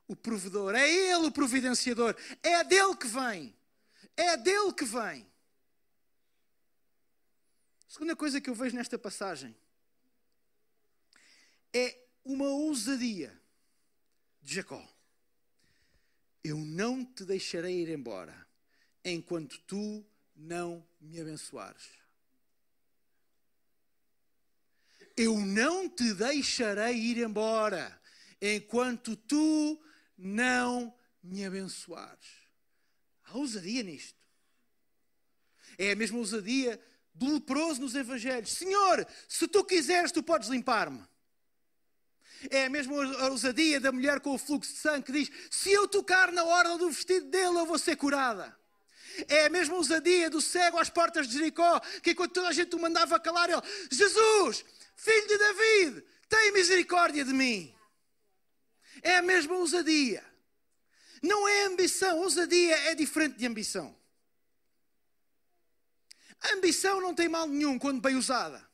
o 0.07 0.15
provedor, 0.15 0.75
é 0.75 0.87
Ele 0.87 1.27
o 1.27 1.33
providenciador, 1.33 2.15
é 2.43 2.63
dele 2.63 2.95
que 2.95 3.07
vem. 3.07 3.57
É 4.15 4.37
dele 4.37 4.71
que 4.75 4.85
vem. 4.85 5.27
A 7.89 7.93
segunda 7.93 8.15
coisa 8.15 8.39
que 8.39 8.51
eu 8.51 8.55
vejo 8.55 8.77
nesta 8.77 8.99
passagem 8.99 9.57
é 11.73 12.07
uma 12.23 12.49
ousadia 12.49 13.41
de 14.43 14.57
Jacó. 14.57 14.87
Eu 16.43 16.57
não 16.57 17.05
te 17.05 17.25
deixarei 17.25 17.83
ir 17.83 17.89
embora 17.91 18.47
enquanto 19.05 19.59
tu 19.61 20.05
não 20.35 20.87
me 21.01 21.21
abençoares. 21.21 21.89
Eu 25.17 25.39
não 25.39 25.89
te 25.89 26.15
deixarei 26.15 26.97
ir 26.97 27.19
embora 27.19 28.01
enquanto 28.41 29.17
tu 29.17 29.79
não 30.17 30.95
me 31.23 31.45
abençoares. 31.45 32.41
Há 33.25 33.37
ousadia 33.37 33.83
nisto. 33.83 34.19
É 35.77 35.93
a 35.93 35.97
mesma 35.97 36.19
ousadia 36.19 36.83
do 37.15 37.35
leproso 37.35 37.81
nos 37.81 37.95
Evangelhos. 37.95 38.53
Senhor, 38.53 39.07
se 39.29 39.47
tu 39.47 39.65
quiseres, 39.65 40.11
tu 40.11 40.23
podes 40.23 40.49
limpar-me. 40.49 41.07
É 42.49 42.65
a 42.67 42.71
mesma 42.71 42.95
ousadia 43.29 43.79
da 43.79 43.93
mulher 43.93 44.21
com 44.21 44.35
o 44.35 44.39
fluxo 44.39 44.73
de 44.73 44.79
sangue 44.79 45.07
que 45.07 45.13
diz: 45.13 45.31
Se 45.51 45.71
eu 45.71 45.87
tocar 45.87 46.33
na 46.33 46.45
orla 46.45 46.79
do 46.79 46.91
vestido 46.91 47.27
dele, 47.27 47.59
eu 47.59 47.67
vou 47.67 47.79
ser 47.79 47.97
curada. 47.97 48.57
É 49.29 49.47
a 49.47 49.51
mesma 49.51 49.75
ousadia 49.75 50.31
do 50.31 50.41
cego 50.41 50.79
às 50.79 50.89
portas 50.89 51.29
de 51.29 51.35
Jericó, 51.35 51.81
que 52.03 52.13
enquanto 52.13 52.33
toda 52.33 52.49
a 52.49 52.53
gente 52.53 52.75
o 52.75 52.79
mandava 52.79 53.21
calar, 53.21 53.51
ele, 53.51 53.61
Jesus, 53.91 54.65
filho 54.97 55.29
de 55.29 55.37
David, 55.37 56.05
tem 56.29 56.53
misericórdia 56.53 57.25
de 57.25 57.33
mim. 57.33 57.75
É 59.03 59.17
a 59.17 59.23
mesma 59.23 59.57
ousadia. 59.57 60.25
Não 61.23 61.47
é 61.47 61.65
ambição. 61.65 62.19
Ousadia 62.21 62.77
é 62.91 62.95
diferente 62.95 63.37
de 63.37 63.47
ambição. 63.47 63.95
A 66.41 66.55
ambição 66.55 67.01
não 67.01 67.15
tem 67.15 67.29
mal 67.29 67.47
nenhum 67.47 67.79
quando 67.79 68.01
bem 68.01 68.17
usada. 68.17 68.70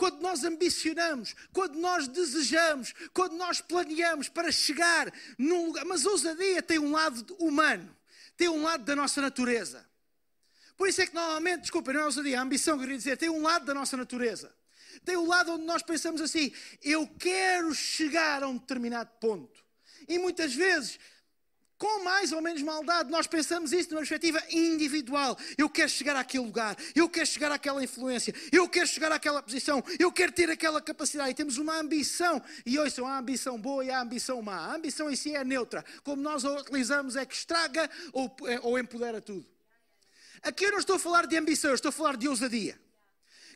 Quando 0.00 0.22
nós 0.22 0.44
ambicionamos, 0.44 1.34
quando 1.52 1.78
nós 1.78 2.08
desejamos, 2.08 2.94
quando 3.12 3.36
nós 3.36 3.60
planeamos 3.60 4.30
para 4.30 4.50
chegar 4.50 5.12
num 5.36 5.66
lugar. 5.66 5.84
Mas 5.84 6.06
a 6.06 6.10
ousadia 6.10 6.62
tem 6.62 6.78
um 6.78 6.90
lado 6.90 7.36
humano, 7.38 7.94
tem 8.34 8.48
um 8.48 8.62
lado 8.62 8.82
da 8.82 8.96
nossa 8.96 9.20
natureza. 9.20 9.86
Por 10.74 10.88
isso 10.88 11.02
é 11.02 11.06
que 11.06 11.14
normalmente, 11.14 11.60
desculpa, 11.60 11.92
não 11.92 12.00
é 12.00 12.04
ousadia, 12.06 12.38
a 12.38 12.42
ambição 12.42 12.78
que 12.78 12.78
eu 12.78 12.84
queria 12.84 12.96
dizer, 12.96 13.18
tem 13.18 13.28
um 13.28 13.42
lado 13.42 13.66
da 13.66 13.74
nossa 13.74 13.94
natureza. 13.94 14.50
Tem 15.04 15.18
um 15.18 15.26
lado 15.26 15.52
onde 15.52 15.64
nós 15.64 15.82
pensamos 15.82 16.22
assim: 16.22 16.50
eu 16.82 17.06
quero 17.18 17.74
chegar 17.74 18.42
a 18.42 18.48
um 18.48 18.56
determinado 18.56 19.10
ponto. 19.20 19.62
E 20.08 20.18
muitas 20.18 20.54
vezes 20.54 20.98
com 21.80 22.04
mais 22.04 22.30
ou 22.30 22.42
menos 22.42 22.60
maldade, 22.60 23.10
nós 23.10 23.26
pensamos 23.26 23.72
isso 23.72 23.88
numa 23.88 24.00
perspectiva 24.00 24.38
individual. 24.50 25.34
Eu 25.56 25.66
quero 25.66 25.88
chegar 25.88 26.14
àquele 26.14 26.44
lugar, 26.44 26.76
eu 26.94 27.08
quero 27.08 27.26
chegar 27.26 27.50
àquela 27.50 27.82
influência, 27.82 28.34
eu 28.52 28.68
quero 28.68 28.86
chegar 28.86 29.10
àquela 29.10 29.42
posição, 29.42 29.82
eu 29.98 30.12
quero 30.12 30.30
ter 30.30 30.50
aquela 30.50 30.82
capacidade. 30.82 31.30
E 31.30 31.34
temos 31.34 31.56
uma 31.56 31.80
ambição, 31.80 32.40
e 32.66 32.78
ouçam, 32.78 33.06
há 33.06 33.16
ambição 33.16 33.58
boa 33.58 33.82
e 33.82 33.90
há 33.90 33.98
ambição 33.98 34.42
má. 34.42 34.56
A 34.56 34.74
ambição 34.74 35.10
em 35.10 35.16
si 35.16 35.34
é 35.34 35.42
neutra. 35.42 35.82
Como 36.04 36.20
nós 36.20 36.44
a 36.44 36.52
utilizamos 36.60 37.16
é 37.16 37.24
que 37.24 37.34
estraga 37.34 37.88
ou, 38.12 38.30
ou 38.60 38.78
empodera 38.78 39.22
tudo. 39.22 39.48
Aqui 40.42 40.66
eu 40.66 40.72
não 40.72 40.80
estou 40.80 40.96
a 40.96 40.98
falar 40.98 41.26
de 41.26 41.36
ambição, 41.38 41.70
eu 41.70 41.76
estou 41.76 41.88
a 41.88 41.92
falar 41.92 42.18
de 42.18 42.28
ousadia 42.28 42.78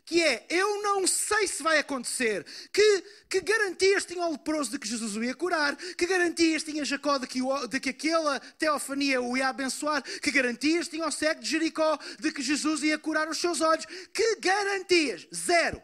que 0.05 0.21
é, 0.21 0.45
eu 0.49 0.83
não 0.83 1.07
sei 1.07 1.47
se 1.47 1.63
vai 1.63 1.79
acontecer, 1.79 2.45
que, 2.71 3.03
que 3.27 3.41
garantias 3.41 4.05
tinha 4.05 4.23
o 4.23 4.33
leproso 4.33 4.69
de 4.69 4.77
que 4.77 4.87
Jesus 4.87 5.15
o 5.15 5.23
ia 5.23 5.33
curar, 5.33 5.75
que 5.75 6.05
garantias 6.05 6.63
tinha 6.63 6.85
Jacó 6.85 7.17
de 7.17 7.25
que, 7.25 7.41
o, 7.41 7.67
de 7.67 7.79
que 7.79 7.89
aquela 7.89 8.39
teofania 8.39 9.19
o 9.19 9.35
ia 9.35 9.49
abençoar, 9.49 10.03
que 10.03 10.29
garantias 10.29 10.87
tinha 10.87 11.07
o 11.07 11.11
cego 11.11 11.41
de 11.41 11.49
Jericó 11.49 11.97
de 12.19 12.31
que 12.31 12.43
Jesus 12.43 12.83
ia 12.83 12.99
curar 12.99 13.27
os 13.27 13.39
seus 13.39 13.61
olhos, 13.61 13.85
que 14.13 14.35
garantias? 14.35 15.27
Zero. 15.33 15.81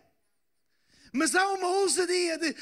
Mas 1.12 1.36
há 1.36 1.48
uma 1.50 1.68
ousadia 1.68 2.38
de, 2.38 2.56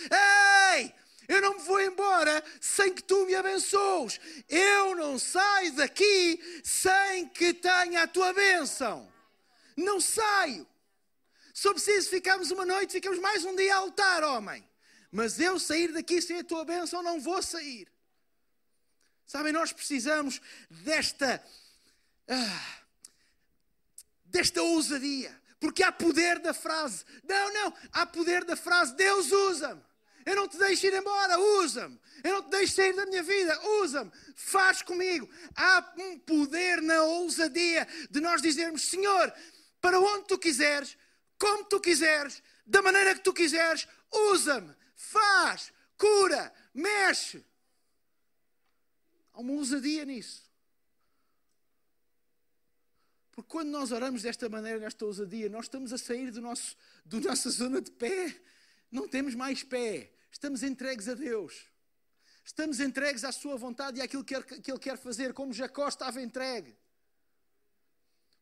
ei, 0.73 0.93
eu 1.27 1.41
não 1.41 1.55
me 1.55 1.63
vou 1.63 1.81
embora 1.81 2.41
sem 2.61 2.93
que 2.93 3.03
tu 3.03 3.25
me 3.25 3.35
abençoes. 3.35 4.19
Eu 4.47 4.95
não 4.95 5.19
saio 5.19 5.73
daqui 5.73 6.39
sem 6.63 7.27
que 7.27 7.53
tenha 7.53 8.03
a 8.03 8.07
tua 8.07 8.33
bênção. 8.33 9.11
Não 9.75 9.99
saio. 9.99 10.65
Só 11.59 11.73
preciso 11.73 12.09
ficarmos 12.09 12.51
uma 12.51 12.65
noite, 12.65 12.93
ficamos 12.93 13.19
mais 13.19 13.43
um 13.43 13.53
dia 13.53 13.75
a 13.75 13.81
lutar, 13.81 14.23
homem. 14.23 14.65
Mas 15.11 15.37
eu 15.41 15.59
sair 15.59 15.91
daqui 15.91 16.21
sem 16.21 16.39
a 16.39 16.43
tua 16.43 16.63
bênção 16.63 17.03
não 17.03 17.19
vou 17.19 17.43
sair. 17.43 17.91
Sabem, 19.25 19.51
nós 19.51 19.73
precisamos 19.73 20.39
desta. 20.69 21.43
Ah, 22.29 22.77
desta 24.23 24.61
ousadia. 24.61 25.37
Porque 25.59 25.83
há 25.83 25.91
poder 25.91 26.39
da 26.39 26.53
frase. 26.53 27.03
Não, 27.27 27.53
não. 27.53 27.73
Há 27.91 28.05
poder 28.05 28.45
da 28.45 28.55
frase. 28.55 28.95
Deus 28.95 29.29
usa-me. 29.29 29.81
Eu 30.25 30.37
não 30.37 30.47
te 30.47 30.57
deixo 30.57 30.85
ir 30.85 30.93
embora. 30.93 31.37
Usa-me. 31.37 31.99
Eu 32.23 32.35
não 32.35 32.43
te 32.43 32.51
deixo 32.51 32.75
sair 32.75 32.93
da 32.93 33.05
minha 33.05 33.21
vida. 33.21 33.59
Usa-me. 33.81 34.09
Faz 34.33 34.81
comigo. 34.81 35.29
Há 35.57 35.93
um 35.97 36.19
poder 36.19 36.81
na 36.81 37.03
ousadia 37.03 37.85
de 38.09 38.21
nós 38.21 38.41
dizermos: 38.41 38.83
Senhor, 38.83 39.33
para 39.81 39.99
onde 39.99 40.25
tu 40.25 40.39
quiseres, 40.39 40.97
como 41.39 41.63
tu 41.63 41.79
quiseres, 41.79 42.43
da 42.65 42.81
maneira 42.81 43.15
que 43.15 43.21
tu 43.21 43.33
quiseres, 43.33 43.87
usa-me, 44.11 44.75
faz, 44.93 45.73
cura, 45.97 46.53
mexe. 46.73 47.43
Há 49.33 49.39
uma 49.39 49.53
ousadia 49.53 50.03
nisso. 50.03 50.47
Porque 53.31 53.49
quando 53.49 53.69
nós 53.69 53.93
oramos 53.93 54.21
desta 54.21 54.49
maneira, 54.49 54.79
nesta 54.79 55.05
ousadia, 55.05 55.47
nós 55.47 55.65
estamos 55.65 55.93
a 55.93 55.97
sair 55.97 56.29
do 56.29 56.41
nosso, 56.41 56.75
do 57.05 57.21
nossa 57.21 57.49
zona 57.49 57.81
de 57.81 57.91
pé. 57.91 58.35
Não 58.91 59.07
temos 59.07 59.33
mais 59.33 59.63
pé. 59.63 60.11
Estamos 60.29 60.61
entregues 60.61 61.07
a 61.07 61.13
Deus. 61.13 61.67
Estamos 62.43 62.81
entregues 62.81 63.23
à 63.23 63.31
Sua 63.31 63.55
vontade 63.55 63.99
e 63.99 64.01
àquilo 64.01 64.25
que 64.25 64.35
Ele 64.35 64.79
quer 64.79 64.97
fazer, 64.97 65.33
como 65.33 65.53
Jacó 65.53 65.87
estava 65.87 66.21
entregue 66.21 66.75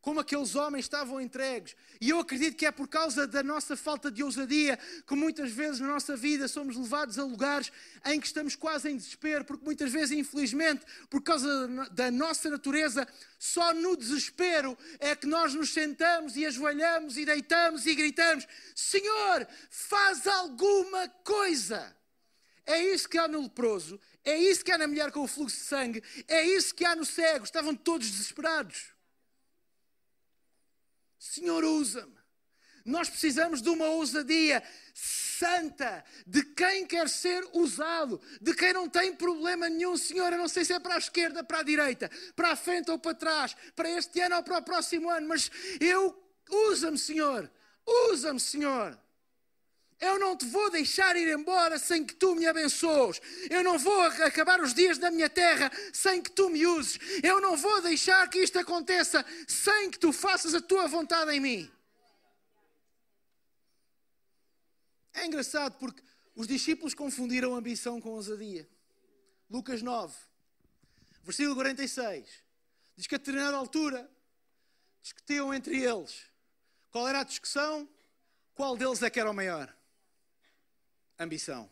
como 0.01 0.19
aqueles 0.19 0.55
homens 0.55 0.85
estavam 0.85 1.19
entregues. 1.19 1.75
E 1.99 2.09
eu 2.09 2.19
acredito 2.19 2.55
que 2.55 2.65
é 2.65 2.71
por 2.71 2.87
causa 2.87 3.27
da 3.27 3.43
nossa 3.43 3.75
falta 3.75 4.09
de 4.09 4.23
ousadia 4.23 4.77
que 5.05 5.15
muitas 5.15 5.51
vezes 5.51 5.79
na 5.79 5.87
nossa 5.87 6.15
vida 6.15 6.47
somos 6.47 6.75
levados 6.75 7.17
a 7.19 7.23
lugares 7.23 7.71
em 8.05 8.19
que 8.19 8.27
estamos 8.27 8.55
quase 8.55 8.89
em 8.89 8.95
desespero, 8.95 9.43
porque 9.43 9.65
muitas 9.65 9.91
vezes, 9.91 10.17
infelizmente, 10.17 10.85
por 11.09 11.21
causa 11.21 11.67
da 11.91 12.09
nossa 12.09 12.49
natureza, 12.49 13.07
só 13.37 13.73
no 13.73 13.97
desespero 13.97 14.77
é 14.99 15.15
que 15.15 15.27
nós 15.27 15.53
nos 15.53 15.73
sentamos 15.73 16.35
e 16.35 16.45
ajoelhamos 16.45 17.17
e 17.17 17.25
deitamos 17.25 17.85
e 17.85 17.95
gritamos: 17.95 18.47
Senhor, 18.75 19.47
faz 19.69 20.25
alguma 20.25 21.07
coisa. 21.23 21.95
É 22.65 22.83
isso 22.83 23.07
que 23.07 23.17
há 23.17 23.27
no 23.29 23.41
leproso, 23.41 23.99
é 24.25 24.37
isso 24.37 24.63
que 24.63 24.71
há 24.71 24.77
na 24.77 24.87
mulher 24.87 25.09
com 25.11 25.21
o 25.21 25.27
fluxo 25.27 25.55
de 25.55 25.63
sangue, 25.63 26.03
é 26.27 26.45
isso 26.45 26.75
que 26.75 26.83
há 26.83 26.95
no 26.95 27.05
cego. 27.05 27.45
Estavam 27.45 27.73
todos 27.73 28.09
desesperados. 28.09 28.96
Senhor, 31.19 31.63
usa-me. 31.63 32.17
Nós 32.85 33.09
precisamos 33.09 33.61
de 33.61 33.69
uma 33.69 33.85
ousadia 33.85 34.63
santa 34.93 36.05
de 36.25 36.41
quem 36.41 36.85
quer 36.85 37.09
ser 37.09 37.45
usado, 37.53 38.21
de 38.39 38.53
quem 38.53 38.71
não 38.71 38.87
tem 38.87 39.13
problema 39.13 39.67
nenhum, 39.67 39.97
Senhor. 39.97 40.31
Eu 40.31 40.37
não 40.39 40.47
sei 40.47 40.63
se 40.63 40.71
é 40.71 40.79
para 40.79 40.95
a 40.95 40.97
esquerda, 40.97 41.43
para 41.43 41.59
a 41.59 41.63
direita, 41.63 42.09
para 42.33 42.51
a 42.51 42.55
frente 42.55 42.89
ou 42.89 42.97
para 42.97 43.13
trás, 43.13 43.55
para 43.75 43.89
este 43.89 44.21
ano 44.21 44.37
ou 44.37 44.43
para 44.43 44.59
o 44.59 44.63
próximo 44.63 45.09
ano, 45.09 45.27
mas 45.27 45.51
eu, 45.81 46.17
usa-me, 46.49 46.97
Senhor. 46.97 47.51
Usa-me, 47.85 48.39
Senhor. 48.39 48.97
Eu 49.99 50.19
não 50.19 50.37
te 50.37 50.45
vou 50.45 50.69
deixar 50.69 51.15
ir 51.15 51.27
embora 51.27 51.79
sem 51.79 52.05
que 52.05 52.13
tu 52.13 52.35
me 52.35 52.45
abençoes. 52.45 53.19
Eu 53.49 53.63
não 53.63 53.79
vou 53.79 54.01
acabar 54.01 54.61
os 54.61 54.73
dias 54.73 54.97
da 54.99 55.09
minha 55.09 55.29
terra 55.29 55.71
sem 55.91 56.21
que 56.21 56.31
tu 56.31 56.49
me 56.49 56.67
uses. 56.67 56.99
Eu 57.23 57.41
não 57.41 57.57
vou 57.57 57.81
deixar 57.81 58.29
que 58.29 58.37
isto 58.37 58.59
aconteça 58.59 59.25
sem 59.47 59.89
que 59.89 59.97
tu 59.97 60.13
faças 60.13 60.53
a 60.53 60.61
tua 60.61 60.87
vontade 60.87 61.31
em 61.31 61.39
mim. 61.39 61.71
É 65.15 65.25
engraçado 65.25 65.77
porque 65.79 66.03
os 66.35 66.47
discípulos 66.47 66.93
confundiram 66.93 67.55
ambição 67.55 67.99
com 67.99 68.09
ousadia. 68.09 68.69
Lucas 69.49 69.81
9, 69.81 70.15
versículo 71.23 71.55
46. 71.55 72.29
Diz 72.95 73.07
que 73.07 73.15
a 73.15 73.17
determinada 73.17 73.57
altura 73.57 74.07
discutiam 75.01 75.51
entre 75.51 75.83
eles. 75.83 76.25
Qual 76.91 77.07
era 77.07 77.21
a 77.21 77.23
discussão? 77.23 77.89
Qual 78.53 78.77
deles 78.77 79.01
é 79.01 79.09
que 79.09 79.19
era 79.19 79.31
o 79.31 79.33
maior? 79.33 79.75
Ambição. 81.19 81.69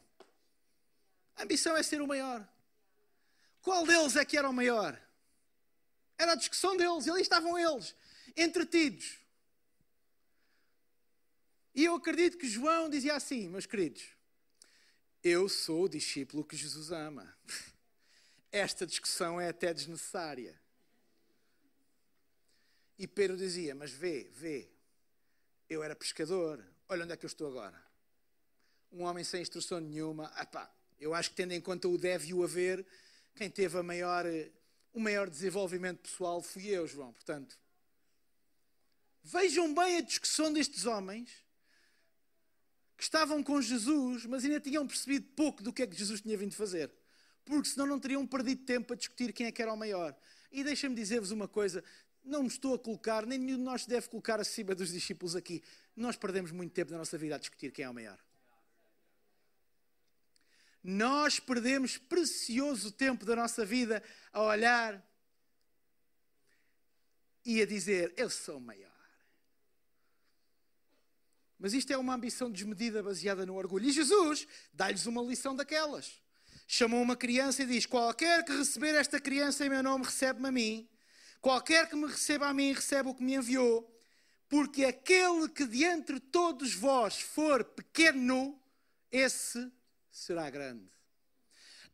ambição 1.37 1.75
é 1.75 1.83
ser 1.83 2.01
o 2.01 2.07
maior. 2.07 2.47
Qual 3.61 3.85
deles 3.85 4.15
é 4.15 4.25
que 4.25 4.37
era 4.37 4.49
o 4.49 4.53
maior? 4.53 4.99
Era 6.17 6.33
a 6.33 6.35
discussão 6.35 6.77
deles, 6.77 7.05
e 7.05 7.11
ali 7.11 7.21
estavam 7.21 7.57
eles, 7.57 7.95
entretidos. 8.35 9.19
E 11.73 11.83
eu 11.83 11.95
acredito 11.95 12.37
que 12.37 12.47
João 12.47 12.89
dizia 12.89 13.15
assim, 13.15 13.49
meus 13.49 13.65
queridos, 13.65 14.03
eu 15.23 15.49
sou 15.49 15.83
o 15.83 15.89
discípulo 15.89 16.45
que 16.45 16.55
Jesus 16.55 16.91
ama. 16.91 17.35
Esta 18.51 18.85
discussão 18.85 19.41
é 19.41 19.49
até 19.49 19.73
desnecessária. 19.73 20.59
E 22.97 23.05
Pedro 23.05 23.35
dizia, 23.35 23.75
mas 23.75 23.91
vê, 23.91 24.29
vê, 24.31 24.69
eu 25.69 25.83
era 25.83 25.95
pescador, 25.95 26.65
olha 26.87 27.03
onde 27.03 27.11
é 27.11 27.17
que 27.17 27.25
eu 27.25 27.27
estou 27.27 27.47
agora 27.47 27.84
um 28.91 29.03
homem 29.03 29.23
sem 29.23 29.41
instrução 29.41 29.79
nenhuma. 29.79 30.31
Epá, 30.39 30.71
eu 30.99 31.13
acho 31.13 31.29
que 31.29 31.35
tendo 31.35 31.51
em 31.53 31.61
conta 31.61 31.87
o 31.87 31.97
deve 31.97 32.29
e 32.29 32.33
o 32.33 32.43
haver, 32.43 32.85
quem 33.35 33.49
teve 33.49 33.81
maior, 33.81 34.25
o 34.93 34.99
maior 34.99 35.29
desenvolvimento 35.29 35.99
pessoal 35.99 36.41
fui 36.41 36.67
eu, 36.67 36.87
João. 36.87 37.11
Portanto, 37.11 37.57
vejam 39.23 39.73
bem 39.73 39.97
a 39.97 40.01
discussão 40.01 40.51
destes 40.51 40.85
homens 40.85 41.29
que 42.97 43.03
estavam 43.03 43.43
com 43.43 43.61
Jesus, 43.61 44.25
mas 44.25 44.45
ainda 44.45 44.59
tinham 44.59 44.87
percebido 44.87 45.27
pouco 45.35 45.61
do 45.61 45.73
que 45.73 45.83
é 45.83 45.87
que 45.87 45.95
Jesus 45.95 46.21
tinha 46.21 46.37
vindo 46.37 46.55
fazer. 46.55 46.89
Porque 47.43 47.69
senão 47.69 47.85
não 47.85 47.99
teriam 47.99 48.25
perdido 48.25 48.65
tempo 48.65 48.93
a 48.93 48.95
discutir 48.95 49.33
quem 49.33 49.47
é 49.47 49.51
que 49.51 49.61
era 49.61 49.71
o 49.71 49.77
maior. 49.77 50.15
E 50.51 50.63
deixem-me 50.63 50.95
dizer-vos 50.95 51.29
uma 51.29 51.47
coisa: 51.47 51.83
não 52.23 52.41
me 52.41 52.47
estou 52.47 52.73
a 52.73 52.79
colocar, 52.79 53.25
nem 53.25 53.37
nenhum 53.37 53.57
de 53.57 53.63
nós 53.63 53.85
deve 53.85 54.07
colocar 54.07 54.39
acima 54.39 54.73
dos 54.73 54.91
discípulos 54.91 55.35
aqui. 55.35 55.61
Nós 55.95 56.15
perdemos 56.15 56.51
muito 56.51 56.73
tempo 56.73 56.91
na 56.91 56.97
nossa 56.97 57.17
vida 57.17 57.35
a 57.35 57.37
discutir 57.37 57.71
quem 57.71 57.83
é 57.83 57.89
o 57.89 57.93
maior 57.93 58.24
nós 60.87 61.39
perdemos 61.39 61.97
precioso 61.97 62.91
tempo 62.91 63.25
da 63.25 63.35
nossa 63.35 63.65
vida 63.65 64.03
a 64.31 64.43
olhar 64.43 65.03
e 67.43 67.59
a 67.59 67.65
dizer: 67.65 68.13
Eu 68.15 68.29
sou 68.29 68.59
maior. 68.59 68.91
Mas 71.57 71.73
isto 71.73 71.91
é 71.91 71.97
uma 71.97 72.13
ambição 72.13 72.51
desmedida 72.51 73.01
baseada 73.01 73.47
no 73.47 73.55
orgulho. 73.55 73.87
E 73.87 73.91
Jesus 73.91 74.47
dá-lhes 74.71 75.07
uma 75.07 75.23
lição 75.23 75.55
daquelas. 75.55 76.21
Chamou 76.67 77.01
uma 77.01 77.15
criança 77.15 77.63
e 77.63 77.65
diz: 77.65 77.87
Qualquer 77.87 78.45
que 78.45 78.55
receber 78.55 78.93
esta 78.93 79.19
criança 79.19 79.65
em 79.65 79.69
meu 79.69 79.81
nome, 79.81 80.05
recebe-me 80.05 80.47
a 80.47 80.51
mim. 80.51 80.89
Qualquer 81.41 81.89
que 81.89 81.95
me 81.95 82.05
receba 82.05 82.45
a 82.47 82.53
mim, 82.53 82.73
recebe 82.73 83.09
o 83.09 83.15
que 83.15 83.23
me 83.23 83.33
enviou. 83.33 83.91
Porque 84.47 84.85
aquele 84.85 85.49
que 85.49 85.65
de 85.65 85.83
entre 85.83 86.19
todos 86.19 86.75
vós 86.75 87.19
for 87.19 87.63
pequeno, 87.63 88.61
esse 89.11 89.71
será 90.15 90.49
grande. 90.49 90.89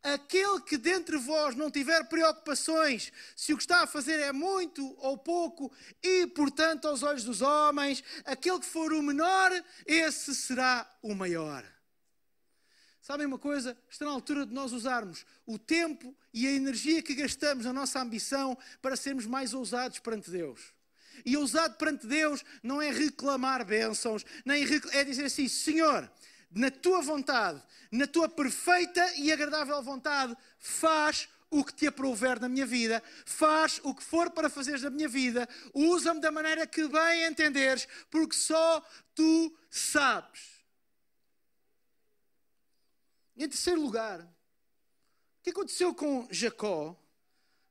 Aquele 0.00 0.60
que 0.60 0.76
dentre 0.76 1.16
vós 1.16 1.54
não 1.54 1.70
tiver 1.70 2.04
preocupações 2.04 3.12
se 3.36 3.52
o 3.52 3.56
que 3.56 3.62
está 3.62 3.82
a 3.82 3.86
fazer 3.86 4.18
é 4.20 4.32
muito 4.32 4.96
ou 4.98 5.18
pouco, 5.18 5.72
e 6.02 6.26
portanto, 6.28 6.88
aos 6.88 7.02
olhos 7.02 7.24
dos 7.24 7.40
homens, 7.40 8.02
aquele 8.24 8.58
que 8.60 8.66
for 8.66 8.92
o 8.92 9.02
menor, 9.02 9.50
esse 9.86 10.34
será 10.34 10.88
o 11.02 11.14
maior. 11.14 11.64
Sabem 13.00 13.26
uma 13.26 13.38
coisa? 13.38 13.76
Está 13.90 14.04
na 14.04 14.12
altura 14.12 14.46
de 14.46 14.52
nós 14.52 14.72
usarmos 14.72 15.26
o 15.44 15.58
tempo 15.58 16.16
e 16.32 16.46
a 16.46 16.52
energia 16.52 17.02
que 17.02 17.14
gastamos 17.14 17.64
na 17.64 17.72
nossa 17.72 18.00
ambição 18.00 18.56
para 18.80 18.96
sermos 18.96 19.26
mais 19.26 19.52
ousados 19.52 19.98
perante 19.98 20.30
Deus. 20.30 20.72
E 21.26 21.36
ousado 21.36 21.74
perante 21.74 22.06
Deus 22.06 22.44
não 22.62 22.80
é 22.80 22.90
reclamar 22.90 23.64
bênçãos, 23.64 24.24
nem 24.44 24.64
é 24.92 25.04
dizer 25.04 25.26
assim: 25.26 25.48
Senhor, 25.48 26.10
na 26.54 26.70
tua 26.70 27.00
vontade, 27.00 27.62
na 27.90 28.06
tua 28.06 28.28
perfeita 28.28 29.14
e 29.16 29.32
agradável 29.32 29.82
vontade, 29.82 30.36
faz 30.58 31.28
o 31.50 31.62
que 31.62 31.74
te 31.74 31.86
aprouver 31.86 32.40
na 32.40 32.48
minha 32.48 32.64
vida, 32.64 33.02
faz 33.26 33.78
o 33.84 33.94
que 33.94 34.02
for 34.02 34.30
para 34.30 34.48
fazeres 34.48 34.82
na 34.82 34.90
minha 34.90 35.08
vida, 35.08 35.46
usa-me 35.74 36.20
da 36.20 36.32
maneira 36.32 36.66
que 36.66 36.88
bem 36.88 37.24
entenderes, 37.24 37.86
porque 38.10 38.34
só 38.34 38.82
tu 39.14 39.54
sabes. 39.70 40.62
Em 43.36 43.48
terceiro 43.48 43.82
lugar, 43.82 44.20
o 44.20 45.42
que 45.42 45.50
aconteceu 45.50 45.94
com 45.94 46.26
Jacó 46.30 46.98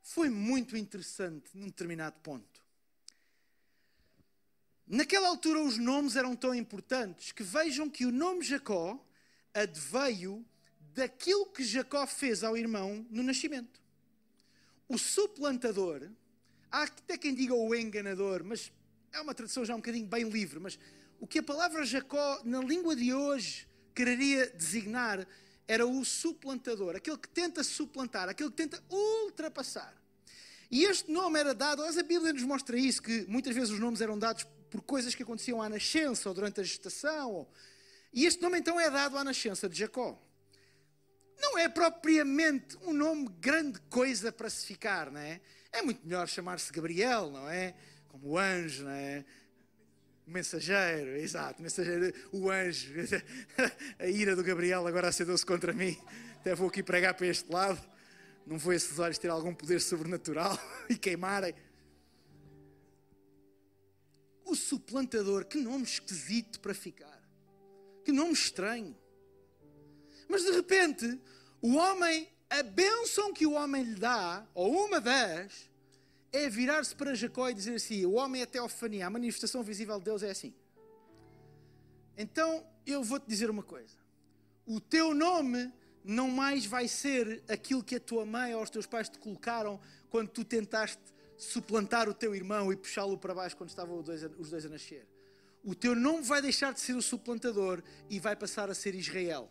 foi 0.02 0.30
muito 0.30 0.78
interessante 0.78 1.50
num 1.56 1.67
determinado 1.67 2.20
ponto. 2.22 2.61
Naquela 4.91 5.30
altura, 5.30 5.62
os 5.62 5.77
nomes 5.77 6.17
eram 6.17 6.36
tão 6.36 6.54
importantes 6.54 7.32
que 7.32 7.43
vejam 7.43 7.89
que 7.89 8.06
o 8.06 8.12
nome 8.12 8.43
Jacó 8.43 9.01
adveio 9.54 10.45
daquilo 10.93 11.45
que 11.45 11.63
Jacó 11.63 12.06
fez 12.06 12.43
ao 12.43 12.58
irmão 12.58 13.08
no 13.10 13.23
nascimento. 13.23 13.80
O 14.89 14.97
suplantador, 14.97 16.10
há 16.69 16.84
até 16.84 17.17
quem 17.17 17.34
diga 17.34 17.54
o 17.56 17.73
enganador, 17.73 18.43
mas 18.43 18.69
é 19.13 19.21
uma 19.21 19.34
tradução 19.34 19.63
já 19.63 19.73
um 19.73 19.77
bocadinho 19.77 20.06
bem 20.06 20.27
livre, 20.27 20.60
mas 20.60 20.77
o 21.21 21.25
que 21.25 21.39
a 21.39 21.43
palavra 21.43 21.86
Jacó, 21.86 22.41
na 22.43 22.60
língua 22.60 22.93
de 22.93 23.13
hoje, 23.13 23.65
quereria 23.95 24.47
designar 24.47 25.25
era 25.69 25.88
o 25.88 26.04
suplantador, 26.04 26.97
aquele 26.97 27.17
que 27.17 27.30
tenta 27.30 27.63
suplantar, 27.63 28.27
aquele 28.27 28.49
que 28.49 28.58
tenta 28.58 28.84
ultrapassar. 28.89 29.95
E 30.69 30.84
este 30.84 31.10
nome 31.10 31.39
era 31.39 31.54
dado, 31.54 31.82
a 31.82 32.04
Bíblia 32.04 32.34
nos 32.34 32.43
mostra 32.43 32.77
isso, 32.77 33.01
que 33.01 33.25
muitas 33.30 33.56
vezes 33.56 33.69
os 33.69 33.80
nomes 33.80 34.01
eram 34.01 34.19
dados 34.19 34.45
por 34.72 34.82
coisas 34.82 35.14
que 35.14 35.22
aconteciam 35.22 35.62
à 35.62 35.68
nascença 35.68 36.30
ou 36.30 36.34
durante 36.34 36.62
a 36.62 36.64
gestação. 36.64 37.46
E 38.14 38.26
este 38.26 38.42
nome 38.42 38.58
então 38.58 38.80
é 38.80 38.90
dado 38.90 39.18
à 39.18 39.24
nascença 39.24 39.68
de 39.68 39.78
Jacó. 39.78 40.18
Não 41.40 41.58
é 41.58 41.68
propriamente 41.68 42.78
um 42.84 42.94
nome 42.94 43.28
grande 43.40 43.80
coisa 43.90 44.32
para 44.32 44.50
se 44.50 44.66
ficar, 44.66 45.12
não 45.12 45.20
é? 45.20 45.42
É 45.74 45.82
muito 45.82 46.06
melhor 46.06 46.28
chamar-se 46.28 46.72
Gabriel, 46.72 47.30
não 47.30 47.50
é? 47.50 47.76
Como 48.08 48.30
o 48.30 48.38
anjo, 48.38 48.86
não 48.86 48.92
é? 48.92 49.26
O 50.26 50.32
mensageiro, 50.32 51.18
exato, 51.18 51.62
mensageiro, 51.62 52.14
o 52.32 52.50
anjo. 52.50 52.94
A 54.00 54.08
ira 54.08 54.36
do 54.36 54.44
Gabriel 54.44 54.88
agora 54.88 55.10
acendeu-se 55.10 55.46
contra 55.46 55.74
mim. 55.74 55.98
Até 56.40 56.56
vou 56.56 56.70
aqui 56.70 56.82
pregar 56.82 57.14
para 57.14 57.28
este 57.28 57.52
lado. 57.52 57.82
Não 58.46 58.58
vou 58.58 58.72
esses 58.72 58.98
olhos 59.00 59.18
ter 59.18 59.30
algum 59.30 59.54
poder 59.54 59.82
sobrenatural 59.82 60.58
e 60.90 60.96
queimarem 60.96 61.54
o 64.52 64.56
suplantador, 64.56 65.46
que 65.46 65.58
nome 65.58 65.84
esquisito 65.84 66.60
para 66.60 66.74
ficar. 66.74 67.22
Que 68.04 68.12
nome 68.12 68.34
estranho. 68.34 68.96
Mas 70.28 70.44
de 70.44 70.52
repente, 70.52 71.20
o 71.62 71.76
homem, 71.76 72.28
a 72.50 72.62
bênção 72.64 73.34
que 73.34 73.46
o 73.46 73.54
homem 73.54 73.84
lhe 73.84 73.96
dá, 73.96 74.46
ou 74.54 74.86
uma 74.86 75.00
das, 75.00 75.70
é 76.32 76.50
virar-se 76.50 76.96
para 76.96 77.16
Jacó 77.16 77.50
e 77.50 77.54
dizer 77.54 77.76
assim: 77.76 78.06
o 78.06 78.14
homem 78.14 78.42
é 78.42 78.46
teofania, 78.46 79.08
a 79.08 79.10
manifestação 79.10 79.64
visível 79.64 79.98
de 79.98 80.06
Deus 80.06 80.24
é 80.24 80.32
assim. 80.32 80.54
Então 82.18 82.66
eu 82.86 83.04
vou-te 83.04 83.28
dizer 83.28 83.50
uma 83.50 83.64
coisa: 83.64 83.96
o 84.66 84.80
teu 84.80 85.14
nome 85.14 85.72
não 86.04 86.30
mais 86.30 86.66
vai 86.66 86.88
ser 86.88 87.44
aquilo 87.48 87.84
que 87.84 87.96
a 87.96 88.00
tua 88.00 88.26
mãe 88.26 88.56
ou 88.56 88.64
os 88.64 88.70
teus 88.70 88.88
pais 88.88 89.10
te 89.10 89.20
colocaram 89.20 89.80
quando 90.10 90.30
tu 90.30 90.44
tentaste 90.44 91.02
suplantar 91.41 92.08
o 92.08 92.13
teu 92.13 92.36
irmão 92.36 92.71
e 92.71 92.75
puxá-lo 92.75 93.17
para 93.17 93.34
baixo 93.34 93.58
quando 93.58 93.69
estavam 93.69 93.97
os 93.97 94.06
dois, 94.06 94.23
a, 94.65 94.69
nascer. 94.69 95.08
O 95.63 95.73
teu 95.73 95.95
nome 95.95 96.21
vai 96.21 96.39
deixar 96.39 96.71
de 96.71 96.80
ser 96.80 96.93
o 96.93 97.01
suplantador 97.01 97.82
e 98.10 98.19
vai 98.19 98.36
passar 98.36 98.69
a 98.69 98.75
ser 98.75 98.93
Israel. 98.93 99.49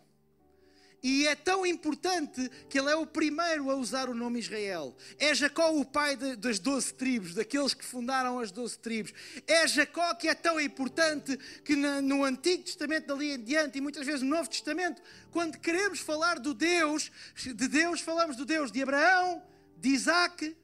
E 1.03 1.26
é 1.26 1.35
tão 1.35 1.66
importante 1.66 2.48
que 2.68 2.79
ele 2.79 2.90
é 2.90 2.94
o 2.94 3.07
primeiro 3.07 3.70
a 3.70 3.74
usar 3.74 4.09
o 4.09 4.14
nome 4.14 4.38
Israel. 4.38 4.94
É 5.18 5.35
Jacó 5.35 5.72
o 5.72 5.85
pai 5.85 6.14
de, 6.14 6.37
das 6.37 6.59
doze 6.59 6.92
tribos, 6.92 7.35
daqueles 7.35 7.74
que 7.74 7.85
fundaram 7.85 8.38
as 8.38 8.53
doze 8.53 8.79
tribos. 8.79 9.12
É 9.46 9.66
Jacó 9.66 10.14
que 10.14 10.29
é 10.29 10.35
tão 10.35 10.61
importante 10.61 11.37
que 11.64 11.74
na, 11.74 12.00
no 12.00 12.22
Antigo 12.22 12.62
Testamento, 12.62 13.07
dali 13.07 13.33
em 13.33 13.42
diante, 13.42 13.79
e 13.79 13.81
muitas 13.81 14.07
vezes 14.07 14.22
no 14.22 14.29
Novo 14.29 14.48
Testamento, 14.48 15.03
quando 15.33 15.59
queremos 15.59 16.00
falar 16.00 16.38
do 16.38 16.55
Deus, 16.55 17.11
de 17.35 17.66
Deus, 17.66 18.00
falamos 18.00 18.37
do 18.37 18.44
Deus 18.44 18.70
de 18.70 18.83
Abraão, 18.83 19.42
de 19.76 19.88
Isaac 19.88 20.55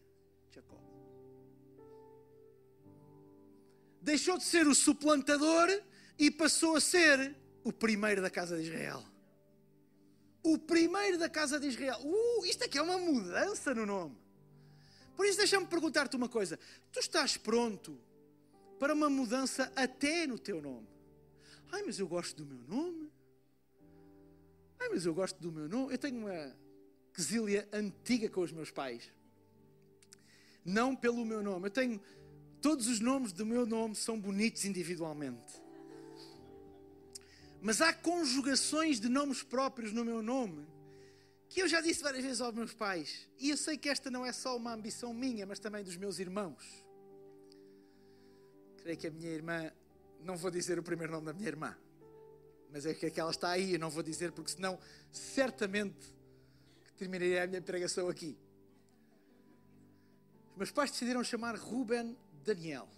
deixou 4.07 4.39
de 4.39 4.45
ser 4.45 4.69
o 4.69 4.75
suplantador 4.75 5.69
e 6.17 6.31
passou 6.31 6.77
a 6.77 6.81
ser 6.81 7.35
o 7.65 7.73
primeiro 7.73 8.23
da 8.23 8.31
casa 8.31 8.57
de 8.57 8.63
Israel. 8.63 9.05
O 10.45 10.57
primeiro 10.57 11.19
da 11.19 11.29
casa 11.29 11.59
de 11.59 11.67
Israel. 11.67 11.99
Uh, 12.05 12.47
isto 12.47 12.63
aqui 12.63 12.79
é 12.79 12.83
uma 12.83 12.99
mudança 12.99 13.75
no 13.75 13.85
nome. 13.85 14.17
Por 15.17 15.27
isso, 15.27 15.39
deixa-me 15.39 15.67
perguntar-te 15.67 16.15
uma 16.15 16.29
coisa: 16.29 16.57
tu 16.93 17.01
estás 17.01 17.37
pronto 17.37 18.01
para 18.79 18.95
uma 18.95 19.11
mudança 19.11 19.73
até 19.75 20.25
no 20.25 20.39
teu 20.39 20.63
nome? 20.63 20.87
Ai, 21.73 21.83
mas 21.83 21.99
eu 21.99 22.07
gosto 22.07 22.45
do 22.45 22.47
meu 22.47 22.63
nome. 22.69 23.11
Ai, 24.79 24.89
mas 24.89 25.05
eu 25.05 25.13
gosto 25.13 25.41
do 25.41 25.51
meu 25.51 25.69
nome. 25.69 25.93
Eu 25.93 25.99
tenho 25.99 26.19
uma 26.19 26.57
quesilha 27.13 27.69
antiga 27.73 28.29
com 28.29 28.43
os 28.43 28.53
meus 28.53 28.71
pais. 28.71 29.11
Não 30.65 30.95
pelo 30.95 31.25
meu 31.25 31.43
nome. 31.43 31.67
Eu 31.67 31.71
tenho 31.73 32.01
Todos 32.67 32.89
os 32.89 32.99
nomes 32.99 33.31
do 33.31 33.47
meu 33.47 33.65
nome 33.65 33.95
são 33.95 34.19
bonitos 34.19 34.65
individualmente. 34.65 35.63
Mas 37.63 37.81
há 37.81 37.93
conjugações 37.93 38.99
de 38.99 39.09
nomes 39.09 39.41
próprios 39.41 39.93
no 39.93 40.05
meu 40.05 40.21
nome 40.21 40.67
que 41.49 41.63
eu 41.63 41.69
já 41.69 41.81
disse 41.81 42.03
várias 42.03 42.25
vezes 42.25 42.41
aos 42.41 42.53
meus 42.53 42.75
pais. 42.75 43.29
E 43.39 43.51
eu 43.51 43.57
sei 43.57 43.79
que 43.79 43.89
esta 43.89 44.11
não 44.11 44.27
é 44.27 44.33
só 44.33 44.57
uma 44.57 44.75
ambição 44.75 45.15
minha, 45.15 45.47
mas 45.47 45.61
também 45.61 45.85
dos 45.85 45.97
meus 45.97 46.19
irmãos. 46.19 46.85
Creio 48.79 48.99
que 48.99 49.07
a 49.07 49.13
minha 49.13 49.31
irmã, 49.31 49.71
não 50.25 50.37
vou 50.37 50.51
dizer 50.51 50.77
o 50.77 50.83
primeiro 50.83 51.13
nome 51.13 51.27
da 51.27 51.33
minha 51.33 51.47
irmã, 51.47 51.79
mas 52.73 52.85
é 52.85 52.93
que 52.95 53.21
ela 53.21 53.31
está 53.31 53.51
aí, 53.51 53.75
eu 53.75 53.79
não 53.79 53.91
vou 53.91 54.03
dizer, 54.03 54.33
porque 54.33 54.51
senão 54.51 54.77
certamente 55.13 56.13
terminaria 56.97 57.45
a 57.45 57.47
minha 57.47 57.63
pregação 57.63 58.09
aqui. 58.09 58.37
Os 60.51 60.57
meus 60.57 60.73
pais 60.73 60.91
decidiram 60.91 61.23
chamar 61.23 61.55
Ruben 61.55 62.17
Daniel. 62.47 62.89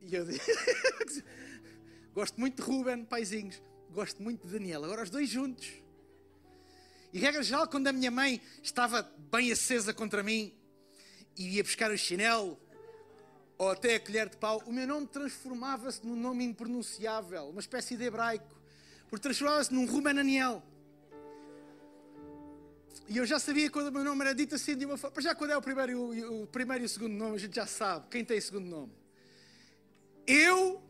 E 0.00 0.14
eu 0.14 0.26
gosto 2.14 2.40
muito 2.40 2.62
de 2.62 2.62
Ruben, 2.62 3.04
paizinhos, 3.04 3.60
gosto 3.90 4.22
muito 4.22 4.46
de 4.46 4.52
Daniel. 4.54 4.84
Agora 4.84 5.02
os 5.02 5.10
dois 5.10 5.28
juntos. 5.28 5.68
E 7.12 7.18
regra 7.18 7.42
geral, 7.42 7.68
quando 7.68 7.86
a 7.88 7.92
minha 7.92 8.10
mãe 8.10 8.40
estava 8.62 9.02
bem 9.30 9.52
acesa 9.52 9.92
contra 9.92 10.22
mim 10.22 10.54
e 11.36 11.56
ia 11.56 11.62
buscar 11.62 11.90
o 11.90 11.98
chinelo 11.98 12.58
ou 13.58 13.70
até 13.70 13.96
a 13.96 14.00
colher 14.00 14.28
de 14.28 14.36
pau, 14.36 14.62
o 14.66 14.72
meu 14.72 14.86
nome 14.86 15.06
transformava-se 15.06 16.06
num 16.06 16.16
nome 16.16 16.44
impronunciável, 16.44 17.48
uma 17.48 17.60
espécie 17.60 17.96
de 17.96 18.04
hebraico, 18.04 18.58
porque 19.08 19.22
transformava-se 19.22 19.72
num 19.72 19.86
Ruben 19.86 20.14
Daniel. 20.14 20.62
E 23.06 23.16
eu 23.16 23.26
já 23.26 23.38
sabia 23.38 23.70
quando 23.70 23.88
o 23.88 23.92
meu 23.92 24.04
nome 24.04 24.22
era 24.22 24.34
dito 24.34 24.54
assim 24.54 24.76
de 24.76 24.84
uma 24.84 24.96
forma. 24.96 25.20
Já 25.20 25.34
quando 25.34 25.50
é 25.50 25.56
o 25.56 25.62
primeiro, 25.62 25.98
o, 25.98 26.42
o 26.42 26.46
primeiro 26.46 26.84
e 26.84 26.86
o 26.86 26.88
segundo 26.88 27.12
nome, 27.12 27.36
a 27.36 27.38
gente 27.38 27.54
já 27.54 27.66
sabe 27.66 28.06
quem 28.10 28.24
tem 28.24 28.40
segundo 28.40 28.66
nome. 28.66 28.92
Eu 30.26 30.82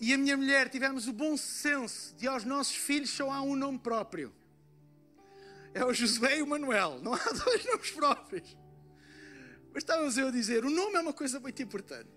e 0.00 0.12
a 0.12 0.18
minha 0.18 0.36
mulher 0.36 0.68
tivemos 0.68 1.08
o 1.08 1.12
bom 1.12 1.36
senso 1.36 2.14
de 2.16 2.26
aos 2.26 2.44
nossos 2.44 2.76
filhos 2.76 3.10
só 3.10 3.30
há 3.30 3.40
um 3.42 3.56
nome 3.56 3.78
próprio. 3.78 4.32
É 5.72 5.84
o 5.84 5.92
Josué 5.92 6.38
e 6.38 6.42
o 6.42 6.46
Manuel. 6.46 7.00
Não 7.02 7.14
há 7.14 7.18
dois 7.44 7.64
nomes 7.66 7.90
próprios. 7.90 8.56
Mas 9.72 9.82
estávamos 9.82 10.16
eu 10.16 10.28
a 10.28 10.30
dizer: 10.30 10.64
o 10.64 10.70
nome 10.70 10.96
é 10.96 11.00
uma 11.00 11.12
coisa 11.12 11.38
muito 11.38 11.62
importante. 11.62 12.10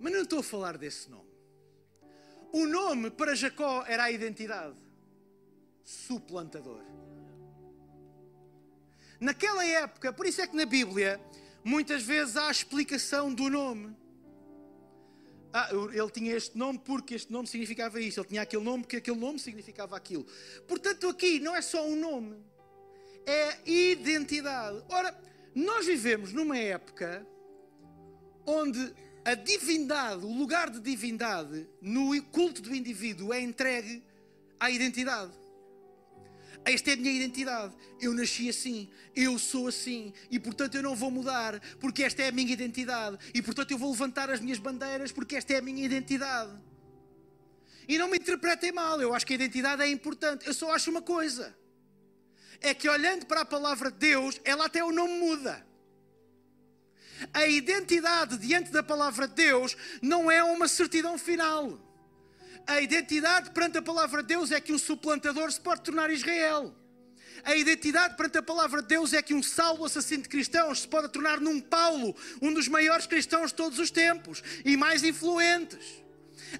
Mas 0.00 0.12
não 0.12 0.22
estou 0.22 0.40
a 0.40 0.42
falar 0.42 0.76
desse 0.76 1.08
nome. 1.08 1.30
O 2.52 2.66
nome 2.66 3.10
para 3.10 3.34
Jacó 3.34 3.84
era 3.86 4.04
a 4.04 4.10
identidade. 4.10 4.76
Suplantador. 5.84 6.91
Naquela 9.22 9.64
época, 9.64 10.12
por 10.12 10.26
isso 10.26 10.42
é 10.42 10.48
que 10.48 10.56
na 10.56 10.66
Bíblia 10.66 11.20
muitas 11.62 12.02
vezes 12.02 12.36
há 12.36 12.48
a 12.48 12.50
explicação 12.50 13.32
do 13.32 13.48
nome. 13.48 13.96
Ah, 15.52 15.68
ele 15.70 16.10
tinha 16.10 16.34
este 16.34 16.58
nome 16.58 16.80
porque 16.80 17.14
este 17.14 17.30
nome 17.30 17.46
significava 17.46 18.00
isto, 18.00 18.18
ele 18.18 18.26
tinha 18.26 18.42
aquele 18.42 18.64
nome 18.64 18.82
porque 18.82 18.96
aquele 18.96 19.16
nome 19.16 19.38
significava 19.38 19.96
aquilo. 19.96 20.26
Portanto, 20.66 21.08
aqui 21.08 21.38
não 21.38 21.54
é 21.54 21.62
só 21.62 21.86
um 21.86 21.94
nome, 21.94 22.36
é 23.24 23.58
identidade. 23.64 24.82
Ora, 24.88 25.16
nós 25.54 25.86
vivemos 25.86 26.32
numa 26.32 26.58
época 26.58 27.24
onde 28.44 28.92
a 29.24 29.34
divindade, 29.34 30.26
o 30.26 30.36
lugar 30.36 30.68
de 30.68 30.80
divindade 30.80 31.68
no 31.80 32.20
culto 32.24 32.60
do 32.60 32.74
indivíduo 32.74 33.32
é 33.32 33.40
entregue 33.40 34.02
à 34.58 34.68
identidade. 34.68 35.41
Esta 36.64 36.90
é 36.90 36.94
a 36.94 36.96
minha 36.96 37.12
identidade. 37.12 37.74
Eu 38.00 38.14
nasci 38.14 38.48
assim, 38.48 38.88
eu 39.14 39.38
sou 39.38 39.68
assim 39.68 40.12
e 40.30 40.38
portanto 40.38 40.76
eu 40.76 40.82
não 40.82 40.94
vou 40.94 41.10
mudar 41.10 41.60
porque 41.80 42.04
esta 42.04 42.22
é 42.22 42.28
a 42.28 42.32
minha 42.32 42.52
identidade 42.52 43.18
e 43.34 43.42
portanto 43.42 43.72
eu 43.72 43.78
vou 43.78 43.90
levantar 43.90 44.30
as 44.30 44.40
minhas 44.40 44.58
bandeiras 44.58 45.10
porque 45.10 45.36
esta 45.36 45.52
é 45.54 45.58
a 45.58 45.62
minha 45.62 45.84
identidade. 45.84 46.52
E 47.88 47.98
não 47.98 48.08
me 48.08 48.16
interpretem 48.16 48.70
mal, 48.70 49.00
eu 49.00 49.12
acho 49.12 49.26
que 49.26 49.32
a 49.32 49.36
identidade 49.36 49.82
é 49.82 49.88
importante. 49.88 50.46
Eu 50.46 50.54
só 50.54 50.72
acho 50.72 50.90
uma 50.90 51.02
coisa: 51.02 51.56
é 52.60 52.72
que 52.72 52.88
olhando 52.88 53.26
para 53.26 53.40
a 53.40 53.44
palavra 53.44 53.90
de 53.90 53.98
Deus, 53.98 54.40
ela 54.44 54.66
até 54.66 54.84
o 54.84 54.92
nome 54.92 55.18
muda. 55.18 55.66
A 57.32 57.46
identidade 57.46 58.38
diante 58.38 58.70
da 58.70 58.82
palavra 58.82 59.28
de 59.28 59.34
Deus 59.34 59.76
não 60.00 60.30
é 60.30 60.42
uma 60.42 60.68
certidão 60.68 61.18
final. 61.18 61.78
A 62.66 62.80
identidade 62.80 63.50
perante 63.50 63.78
a 63.78 63.82
palavra 63.82 64.22
de 64.22 64.28
Deus 64.28 64.50
é 64.50 64.60
que 64.60 64.72
um 64.72 64.78
suplantador 64.78 65.50
se 65.50 65.60
pode 65.60 65.82
tornar 65.82 66.10
Israel. 66.10 66.74
A 67.44 67.56
identidade 67.56 68.16
perante 68.16 68.38
a 68.38 68.42
palavra 68.42 68.82
de 68.82 68.88
Deus 68.88 69.12
é 69.12 69.20
que 69.20 69.34
um 69.34 69.42
salvo 69.42 69.84
assassino 69.84 70.22
de 70.22 70.28
cristãos 70.28 70.82
se 70.82 70.88
pode 70.88 71.08
tornar 71.08 71.40
num 71.40 71.60
Paulo, 71.60 72.14
um 72.40 72.52
dos 72.52 72.68
maiores 72.68 73.06
cristãos 73.06 73.50
de 73.50 73.56
todos 73.56 73.78
os 73.78 73.90
tempos 73.90 74.42
e 74.64 74.76
mais 74.76 75.02
influentes. 75.02 76.02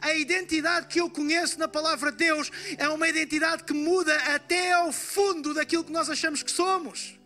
A 0.00 0.14
identidade 0.14 0.88
que 0.88 1.00
eu 1.00 1.08
conheço 1.08 1.58
na 1.58 1.68
palavra 1.68 2.10
de 2.10 2.18
Deus 2.18 2.50
é 2.78 2.88
uma 2.88 3.08
identidade 3.08 3.64
que 3.64 3.72
muda 3.72 4.14
até 4.34 4.72
ao 4.72 4.92
fundo 4.92 5.54
daquilo 5.54 5.84
que 5.84 5.92
nós 5.92 6.10
achamos 6.10 6.42
que 6.42 6.50
somos. 6.50 7.18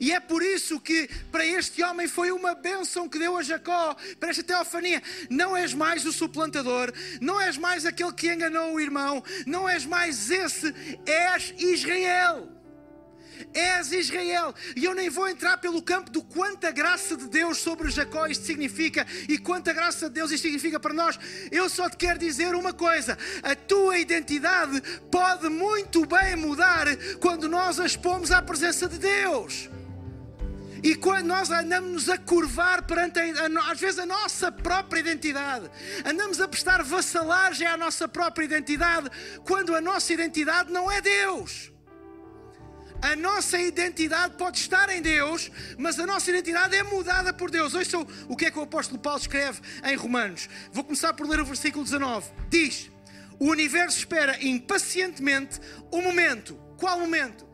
E 0.00 0.12
é 0.12 0.20
por 0.20 0.42
isso 0.42 0.80
que 0.80 1.08
para 1.30 1.44
este 1.44 1.82
homem 1.82 2.06
foi 2.08 2.30
uma 2.30 2.54
bênção 2.54 3.08
que 3.08 3.18
deu 3.18 3.36
a 3.36 3.42
Jacó, 3.42 3.96
para 4.18 4.30
esta 4.30 4.42
teofania. 4.42 5.02
Não 5.30 5.56
és 5.56 5.74
mais 5.74 6.04
o 6.04 6.12
suplantador, 6.12 6.92
não 7.20 7.40
és 7.40 7.56
mais 7.56 7.86
aquele 7.86 8.12
que 8.12 8.32
enganou 8.32 8.74
o 8.74 8.80
irmão, 8.80 9.22
não 9.46 9.68
és 9.68 9.84
mais 9.84 10.30
esse, 10.30 10.74
és 11.06 11.54
Israel. 11.58 12.58
És 13.54 13.92
Israel. 13.92 14.54
E 14.74 14.84
eu 14.84 14.94
nem 14.94 15.08
vou 15.08 15.28
entrar 15.28 15.58
pelo 15.58 15.82
campo 15.82 16.10
do 16.10 16.22
quanta 16.22 16.70
graça 16.70 17.16
de 17.16 17.28
Deus 17.28 17.58
sobre 17.58 17.90
Jacó 17.90 18.26
isto 18.26 18.44
significa 18.44 19.06
e 19.28 19.38
quanta 19.38 19.72
graça 19.72 20.08
de 20.08 20.14
Deus 20.14 20.30
isto 20.30 20.42
significa 20.42 20.80
para 20.80 20.94
nós. 20.94 21.18
Eu 21.50 21.68
só 21.68 21.88
te 21.88 21.96
quero 21.96 22.18
dizer 22.18 22.54
uma 22.54 22.72
coisa: 22.72 23.16
a 23.42 23.54
tua 23.54 23.98
identidade 23.98 24.80
pode 25.10 25.48
muito 25.48 26.04
bem 26.06 26.36
mudar 26.36 26.86
quando 27.20 27.48
nós 27.48 27.78
a 27.78 27.86
expomos 27.86 28.30
à 28.30 28.42
presença 28.42 28.88
de 28.88 28.98
Deus. 28.98 29.68
E 30.82 30.94
quando 30.94 31.26
nós 31.26 31.50
andamos 31.50 32.08
a 32.08 32.18
curvar 32.18 32.82
perante, 32.82 33.18
a, 33.18 33.70
às 33.70 33.80
vezes, 33.80 33.98
a 33.98 34.06
nossa 34.06 34.52
própria 34.52 35.00
identidade, 35.00 35.70
andamos 36.04 36.40
a 36.40 36.48
prestar 36.48 36.82
vassalagem 36.82 37.66
à 37.66 37.76
nossa 37.76 38.06
própria 38.06 38.44
identidade, 38.44 39.10
quando 39.44 39.74
a 39.74 39.80
nossa 39.80 40.12
identidade 40.12 40.72
não 40.72 40.90
é 40.90 41.00
Deus. 41.00 41.72
A 43.00 43.14
nossa 43.14 43.58
identidade 43.60 44.34
pode 44.36 44.58
estar 44.58 44.90
em 44.90 45.00
Deus, 45.00 45.50
mas 45.76 45.98
a 46.00 46.06
nossa 46.06 46.30
identidade 46.30 46.74
é 46.74 46.82
mudada 46.82 47.32
por 47.32 47.48
Deus. 47.48 47.74
Ouçam 47.74 48.06
o 48.28 48.36
que 48.36 48.46
é 48.46 48.50
que 48.50 48.58
o 48.58 48.62
apóstolo 48.62 49.00
Paulo 49.00 49.20
escreve 49.20 49.60
em 49.84 49.94
Romanos. 49.94 50.48
Vou 50.72 50.82
começar 50.82 51.14
por 51.14 51.28
ler 51.28 51.40
o 51.40 51.44
versículo 51.44 51.84
19. 51.84 52.28
Diz: 52.50 52.90
O 53.38 53.50
universo 53.50 53.98
espera 53.98 54.36
impacientemente 54.44 55.60
o 55.92 56.02
momento. 56.02 56.56
Qual 56.76 56.98
momento? 56.98 57.47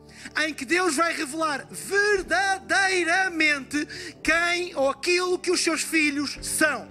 Em 0.45 0.53
que 0.53 0.65
Deus 0.65 0.95
vai 0.95 1.15
revelar 1.15 1.65
verdadeiramente 1.69 3.87
quem 4.23 4.75
ou 4.75 4.89
aquilo 4.89 5.39
que 5.39 5.51
os 5.51 5.61
seus 5.61 5.81
filhos 5.81 6.37
são 6.41 6.87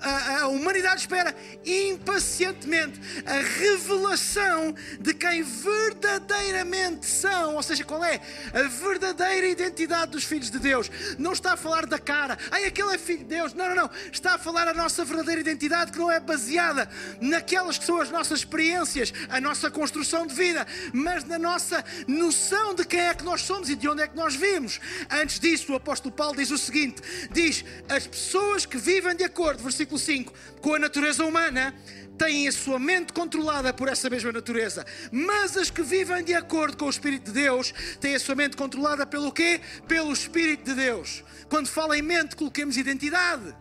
a, 0.00 0.42
a, 0.42 0.48
humanidade 0.48 1.00
espera 1.00 1.34
impacientemente 1.64 3.00
a 3.26 3.40
revelação 3.40 4.74
de 5.00 5.14
quem 5.14 5.42
verdadeiramente 5.42 7.06
são, 7.06 7.56
ou 7.56 7.62
seja, 7.62 7.84
qual 7.84 8.04
é 8.04 8.20
a 8.52 8.62
verdadeira 8.62 9.46
identidade 9.46 10.12
dos 10.12 10.24
filhos 10.24 10.50
de 10.50 10.58
Deus. 10.58 10.90
Não 11.18 11.32
está 11.32 11.52
a 11.52 11.56
falar 11.56 11.86
da 11.86 11.98
cara, 11.98 12.38
ai, 12.50 12.64
aquele 12.64 12.94
é 12.94 12.98
filho 12.98 13.20
de 13.20 13.24
Deus. 13.24 13.54
Não, 13.54 13.68
não, 13.68 13.76
não. 13.76 13.90
Está 14.12 14.34
a 14.34 14.38
falar 14.38 14.68
a 14.68 14.74
nossa 14.74 15.04
verdadeira 15.04 15.40
identidade 15.40 15.92
que 15.92 15.98
não 15.98 16.10
é 16.10 16.18
baseada 16.18 16.88
naquelas 17.20 17.78
que 17.78 17.84
são 17.84 18.00
as 18.00 18.10
nossas 18.10 18.40
experiências, 18.40 19.12
a 19.28 19.40
nossa 19.40 19.70
construção 19.70 20.26
de 20.26 20.34
vida, 20.34 20.66
mas 20.92 21.24
na 21.24 21.38
nossa 21.38 21.84
noção 22.06 22.74
de 22.74 22.84
quem 22.84 23.00
é 23.00 23.14
que 23.14 23.24
nós 23.24 23.42
somos 23.42 23.68
e 23.68 23.76
de 23.76 23.88
onde 23.88 24.02
é 24.02 24.08
que 24.08 24.16
nós 24.16 24.34
vimos. 24.34 24.80
Antes 25.10 25.38
disso, 25.38 25.72
o 25.72 25.76
apóstolo 25.76 26.14
Paulo 26.14 26.36
diz 26.36 26.50
o 26.50 26.58
seguinte: 26.58 27.02
diz, 27.30 27.64
as 27.88 28.06
pessoas 28.06 28.66
que 28.66 28.78
vivem 28.78 29.14
de 29.14 29.24
acordo, 29.24 29.62
versículo 29.62 29.89
5, 29.98 30.32
com 30.60 30.74
a 30.74 30.78
natureza 30.78 31.24
humana, 31.24 31.74
têm 32.18 32.46
a 32.46 32.52
sua 32.52 32.78
mente 32.78 33.12
controlada 33.12 33.72
por 33.72 33.88
essa 33.88 34.10
mesma 34.10 34.30
natureza. 34.30 34.84
Mas 35.10 35.56
as 35.56 35.70
que 35.70 35.82
vivem 35.82 36.22
de 36.22 36.34
acordo 36.34 36.76
com 36.76 36.84
o 36.84 36.90
Espírito 36.90 37.26
de 37.26 37.32
Deus 37.32 37.72
têm 37.98 38.14
a 38.14 38.20
sua 38.20 38.34
mente 38.34 38.56
controlada 38.56 39.06
pelo 39.06 39.32
quê? 39.32 39.60
Pelo 39.88 40.12
Espírito 40.12 40.64
de 40.64 40.74
Deus. 40.74 41.24
Quando 41.48 41.68
fala 41.68 41.96
em 41.96 42.02
mente, 42.02 42.36
coloquemos 42.36 42.76
identidade. 42.76 43.54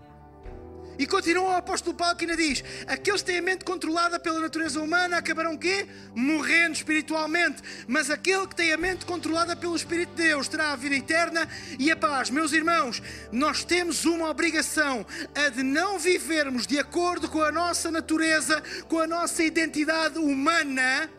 E 1.00 1.08
continua 1.08 1.54
o 1.54 1.56
apóstolo 1.56 1.96
Paulo 1.96 2.18
que 2.18 2.26
ainda 2.26 2.36
diz: 2.36 2.62
aqueles 2.86 3.22
que 3.22 3.28
têm 3.28 3.38
a 3.38 3.42
mente 3.42 3.64
controlada 3.64 4.20
pela 4.20 4.42
natureza 4.42 4.82
humana 4.82 5.18
acabarão 5.18 5.58
quê? 5.58 5.88
Morrendo 6.14 6.76
espiritualmente. 6.76 7.64
Mas 7.88 8.10
aquele 8.10 8.46
que 8.46 8.56
tem 8.56 8.74
a 8.74 8.78
mente 8.78 9.06
controlada 9.06 9.56
pelo 9.56 9.78
Espírito 9.78 10.10
de 10.10 10.24
Deus 10.24 10.50
terá 10.50 10.74
a 10.74 10.76
vida 10.76 10.96
eterna 10.96 11.48
e 11.80 11.90
a 11.90 11.96
paz. 11.96 12.30
Meus 12.30 12.52
irmãos, 12.52 13.02
nós 13.32 13.64
temos 13.64 14.04
uma 14.04 14.30
obrigação, 14.30 15.06
a 15.34 15.48
de 15.48 15.64
não 15.64 15.98
vivermos 15.98 16.68
de 16.68 16.78
acordo 16.78 17.30
com 17.30 17.42
a 17.42 17.52
nossa 17.52 17.90
natureza, 17.90 18.62
com 18.90 19.00
a 19.00 19.08
nossa 19.08 19.42
identidade 19.42 20.20
humana 20.20 21.10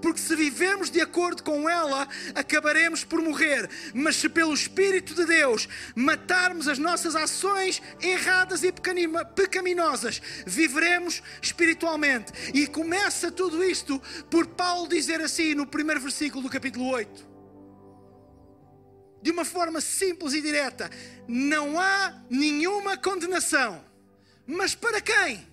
porque 0.00 0.20
se 0.20 0.34
vivemos 0.34 0.90
de 0.90 1.00
acordo 1.00 1.42
com 1.42 1.68
ela, 1.68 2.08
acabaremos 2.34 3.04
por 3.04 3.20
morrer. 3.20 3.68
Mas 3.94 4.16
se 4.16 4.28
pelo 4.28 4.54
Espírito 4.54 5.14
de 5.14 5.24
Deus 5.24 5.68
matarmos 5.94 6.68
as 6.68 6.78
nossas 6.78 7.14
ações 7.14 7.80
erradas 8.00 8.62
e 8.62 8.72
pecaminosas, 9.34 10.20
viveremos 10.46 11.22
espiritualmente. 11.40 12.32
E 12.54 12.66
começa 12.66 13.30
tudo 13.30 13.62
isto 13.64 14.00
por 14.30 14.46
Paulo 14.46 14.88
dizer 14.88 15.20
assim 15.20 15.54
no 15.54 15.66
primeiro 15.66 16.00
versículo 16.00 16.42
do 16.42 16.50
capítulo 16.50 16.88
8. 16.88 17.28
De 19.20 19.30
uma 19.30 19.44
forma 19.44 19.80
simples 19.80 20.32
e 20.34 20.40
direta: 20.40 20.90
não 21.26 21.78
há 21.80 22.14
nenhuma 22.30 22.96
condenação. 22.96 23.84
Mas 24.46 24.74
para 24.74 25.00
quem? 25.00 25.46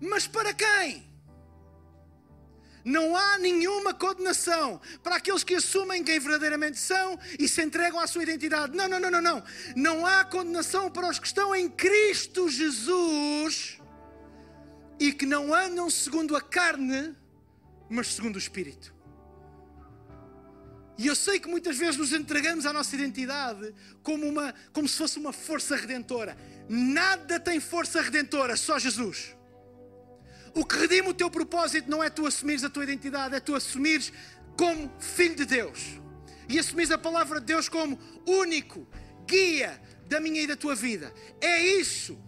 Mas 0.00 0.26
para 0.26 0.52
quem? 0.52 1.06
Não 2.86 3.16
há 3.16 3.36
nenhuma 3.36 3.92
condenação 3.92 4.80
para 5.02 5.16
aqueles 5.16 5.42
que 5.42 5.56
assumem 5.56 6.04
quem 6.04 6.20
verdadeiramente 6.20 6.78
são 6.78 7.18
e 7.36 7.48
se 7.48 7.60
entregam 7.60 7.98
à 7.98 8.06
sua 8.06 8.22
identidade. 8.22 8.76
Não, 8.76 8.88
não, 8.88 9.00
não, 9.00 9.10
não, 9.10 9.20
não. 9.20 9.42
Não 9.74 10.06
há 10.06 10.24
condenação 10.24 10.88
para 10.88 11.10
os 11.10 11.18
que 11.18 11.26
estão 11.26 11.52
em 11.52 11.68
Cristo 11.68 12.48
Jesus 12.48 13.80
e 15.00 15.12
que 15.12 15.26
não 15.26 15.52
andam 15.52 15.90
segundo 15.90 16.36
a 16.36 16.40
carne, 16.40 17.12
mas 17.90 18.14
segundo 18.14 18.36
o 18.36 18.38
Espírito. 18.38 18.94
E 20.96 21.08
eu 21.08 21.16
sei 21.16 21.40
que 21.40 21.48
muitas 21.48 21.76
vezes 21.76 21.96
nos 21.96 22.12
entregamos 22.12 22.66
à 22.66 22.72
nossa 22.72 22.94
identidade 22.94 23.74
como, 24.00 24.28
uma, 24.28 24.54
como 24.72 24.86
se 24.86 24.96
fosse 24.96 25.18
uma 25.18 25.32
força 25.32 25.74
redentora. 25.74 26.38
Nada 26.68 27.40
tem 27.40 27.58
força 27.58 28.00
redentora, 28.00 28.56
só 28.56 28.78
Jesus. 28.78 29.35
O 30.56 30.64
que 30.64 30.74
redime 30.74 31.10
o 31.10 31.12
teu 31.12 31.30
propósito 31.30 31.90
não 31.90 32.02
é 32.02 32.08
tu 32.08 32.26
assumires 32.26 32.64
a 32.64 32.70
tua 32.70 32.82
identidade, 32.82 33.34
é 33.34 33.40
tu 33.40 33.54
assumires 33.54 34.10
como 34.56 34.90
filho 34.98 35.36
de 35.36 35.44
Deus. 35.44 36.00
E 36.48 36.58
assumires 36.58 36.90
a 36.90 36.96
palavra 36.96 37.40
de 37.40 37.44
Deus 37.44 37.68
como 37.68 37.98
único 38.26 38.88
guia 39.26 39.78
da 40.08 40.18
minha 40.18 40.40
e 40.40 40.46
da 40.46 40.56
tua 40.56 40.74
vida. 40.74 41.12
É 41.42 41.62
isso. 41.62 42.18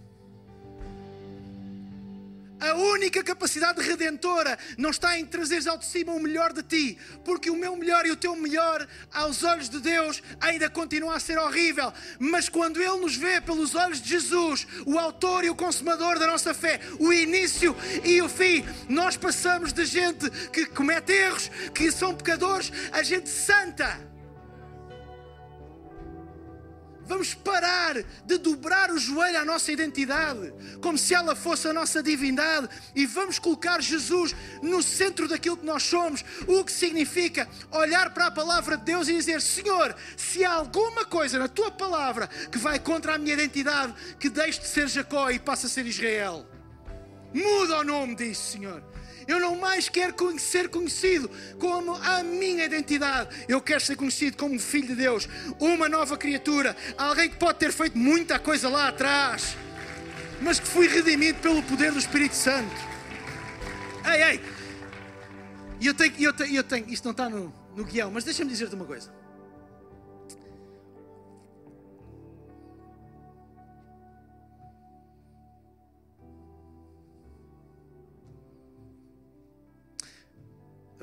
A 2.60 2.74
única 2.74 3.22
capacidade 3.22 3.80
redentora 3.80 4.58
não 4.76 4.90
está 4.90 5.18
em 5.18 5.24
trazeres 5.24 5.66
ao 5.66 5.78
de 5.78 5.86
cima 5.86 6.12
o 6.12 6.20
melhor 6.20 6.52
de 6.52 6.62
ti, 6.62 6.98
porque 7.24 7.50
o 7.50 7.56
meu 7.56 7.76
melhor 7.76 8.04
e 8.04 8.10
o 8.10 8.16
teu 8.16 8.34
melhor, 8.34 8.86
aos 9.12 9.44
olhos 9.44 9.68
de 9.68 9.80
Deus, 9.80 10.22
ainda 10.40 10.68
continua 10.68 11.16
a 11.16 11.20
ser 11.20 11.38
horrível. 11.38 11.92
Mas 12.18 12.48
quando 12.48 12.80
Ele 12.80 13.00
nos 13.00 13.16
vê 13.16 13.40
pelos 13.40 13.74
olhos 13.74 14.02
de 14.02 14.08
Jesus, 14.08 14.66
o 14.84 14.98
autor 14.98 15.44
e 15.44 15.50
o 15.50 15.54
consumador 15.54 16.18
da 16.18 16.26
nossa 16.26 16.52
fé, 16.52 16.80
o 16.98 17.12
início 17.12 17.76
e 18.04 18.20
o 18.20 18.28
fim, 18.28 18.64
nós 18.88 19.16
passamos 19.16 19.72
de 19.72 19.84
gente 19.84 20.28
que 20.50 20.66
comete 20.66 21.12
erros, 21.12 21.50
que 21.74 21.92
são 21.92 22.14
pecadores, 22.14 22.72
a 22.92 23.02
gente 23.02 23.28
santa. 23.28 24.07
Vamos 27.08 27.32
parar 27.32 27.94
de 28.26 28.36
dobrar 28.36 28.90
o 28.90 28.98
joelho 28.98 29.38
à 29.38 29.44
nossa 29.44 29.72
identidade, 29.72 30.52
como 30.82 30.98
se 30.98 31.14
ela 31.14 31.34
fosse 31.34 31.66
a 31.66 31.72
nossa 31.72 32.02
divindade, 32.02 32.68
e 32.94 33.06
vamos 33.06 33.38
colocar 33.38 33.80
Jesus 33.80 34.36
no 34.60 34.82
centro 34.82 35.26
daquilo 35.26 35.56
que 35.56 35.64
nós 35.64 35.82
somos, 35.82 36.22
o 36.46 36.62
que 36.62 36.70
significa 36.70 37.48
olhar 37.70 38.12
para 38.12 38.26
a 38.26 38.30
palavra 38.30 38.76
de 38.76 38.84
Deus 38.84 39.08
e 39.08 39.14
dizer: 39.14 39.40
Senhor, 39.40 39.96
se 40.18 40.44
há 40.44 40.52
alguma 40.52 41.06
coisa 41.06 41.38
na 41.38 41.48
tua 41.48 41.70
palavra 41.70 42.28
que 42.52 42.58
vai 42.58 42.78
contra 42.78 43.14
a 43.14 43.18
minha 43.18 43.32
identidade, 43.32 43.94
que 44.20 44.28
deixe 44.28 44.60
de 44.60 44.68
ser 44.68 44.86
Jacó 44.86 45.30
e 45.30 45.38
passe 45.38 45.64
a 45.64 45.68
ser 45.70 45.86
Israel. 45.86 46.46
Muda 47.32 47.78
o 47.78 47.84
nome 47.84 48.16
disso, 48.16 48.52
Senhor. 48.52 48.82
Eu 49.28 49.38
não 49.38 49.54
mais 49.56 49.90
quero 49.90 50.14
ser 50.38 50.70
conhecido 50.70 51.30
como 51.58 51.94
a 51.94 52.22
minha 52.22 52.64
identidade. 52.64 53.44
Eu 53.46 53.60
quero 53.60 53.80
ser 53.80 53.94
conhecido 53.94 54.38
como 54.38 54.58
filho 54.58 54.88
de 54.88 54.94
Deus, 54.94 55.28
uma 55.60 55.86
nova 55.86 56.16
criatura, 56.16 56.74
alguém 56.96 57.28
que 57.28 57.36
pode 57.36 57.58
ter 57.58 57.70
feito 57.70 57.98
muita 57.98 58.38
coisa 58.38 58.70
lá 58.70 58.88
atrás, 58.88 59.54
mas 60.40 60.58
que 60.58 60.66
fui 60.66 60.88
redimido 60.88 61.38
pelo 61.40 61.62
poder 61.62 61.92
do 61.92 61.98
Espírito 61.98 62.34
Santo. 62.34 62.74
Ei, 64.10 64.22
ei! 64.22 64.40
E 65.78 65.86
eu 65.86 65.94
tenho, 65.94 66.14
eu 66.18 66.32
tenho, 66.32 66.56
eu 66.56 66.64
tenho, 66.64 66.88
isto 66.88 67.04
não 67.04 67.12
está 67.12 67.28
no, 67.28 67.52
no 67.76 67.84
guião, 67.84 68.10
mas 68.10 68.24
deixa-me 68.24 68.50
dizer-te 68.50 68.74
uma 68.74 68.86
coisa. 68.86 69.12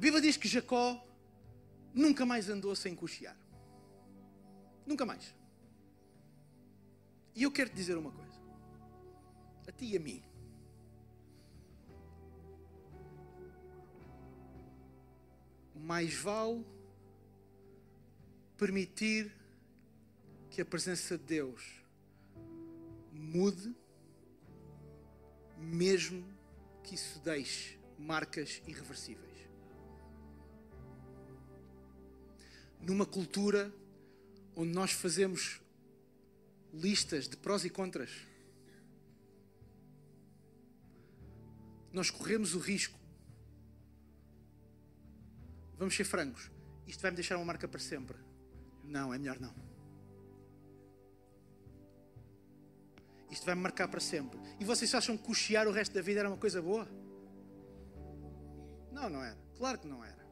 Bíblia 0.06 0.22
diz 0.22 0.38
que 0.38 0.48
Jacó 0.48 1.04
nunca 1.92 2.28
mais 2.28 2.48
andou 2.48 2.76
sem 2.76 2.96
cochear. 2.96 3.36
Nunca 4.86 5.04
mais. 5.04 5.34
E 7.34 7.42
eu 7.42 7.52
quero 7.52 7.72
te 7.72 7.76
dizer 7.76 7.98
uma 7.98 8.12
coisa. 8.12 8.40
A 9.68 9.72
ti 9.72 9.86
e 9.86 9.98
a 9.98 10.00
mim. 10.00 10.24
Mais 15.74 16.14
vale 16.14 16.64
permitir 18.60 19.36
que 20.52 20.62
a 20.62 20.66
presença 20.66 21.18
de 21.18 21.24
Deus 21.24 21.82
mude, 23.12 23.76
mesmo 25.58 26.24
que 26.84 26.94
isso 26.94 27.20
deixe 27.22 27.80
marcas 27.98 28.62
irreversíveis. 28.68 29.35
Numa 32.86 33.06
cultura 33.06 33.74
onde 34.56 34.72
nós 34.72 34.92
fazemos 34.92 35.60
listas 36.74 37.28
de 37.28 37.36
prós 37.36 37.66
e 37.66 37.70
contras, 37.70 38.12
nós 41.92 42.10
corremos 42.12 42.54
o 42.54 42.60
risco. 42.60 43.00
Vamos 45.78 45.96
ser 45.96 46.04
francos. 46.04 46.52
Isto 46.86 47.02
vai 47.02 47.12
me 47.12 47.16
deixar 47.16 47.38
uma 47.38 47.46
marca 47.46 47.68
para 47.68 47.80
sempre. 47.80 48.18
Não, 48.84 49.14
é 49.14 49.18
melhor 49.18 49.40
não. 49.40 49.54
Isto 53.32 53.46
vai 53.46 53.56
me 53.56 53.62
marcar 53.62 53.88
para 53.88 54.00
sempre. 54.00 54.40
E 54.60 54.64
vocês 54.64 54.94
acham 54.94 55.18
que 55.18 55.24
cochear 55.24 55.68
o 55.68 55.72
resto 55.72 55.94
da 55.94 56.02
vida 56.02 56.20
era 56.20 56.30
uma 56.30 56.38
coisa 56.38 56.62
boa? 56.62 56.88
Não, 58.92 59.10
não 59.10 59.24
era. 59.24 59.38
Claro 59.58 59.80
que 59.80 59.88
não 59.88 60.04
era. 60.04 60.26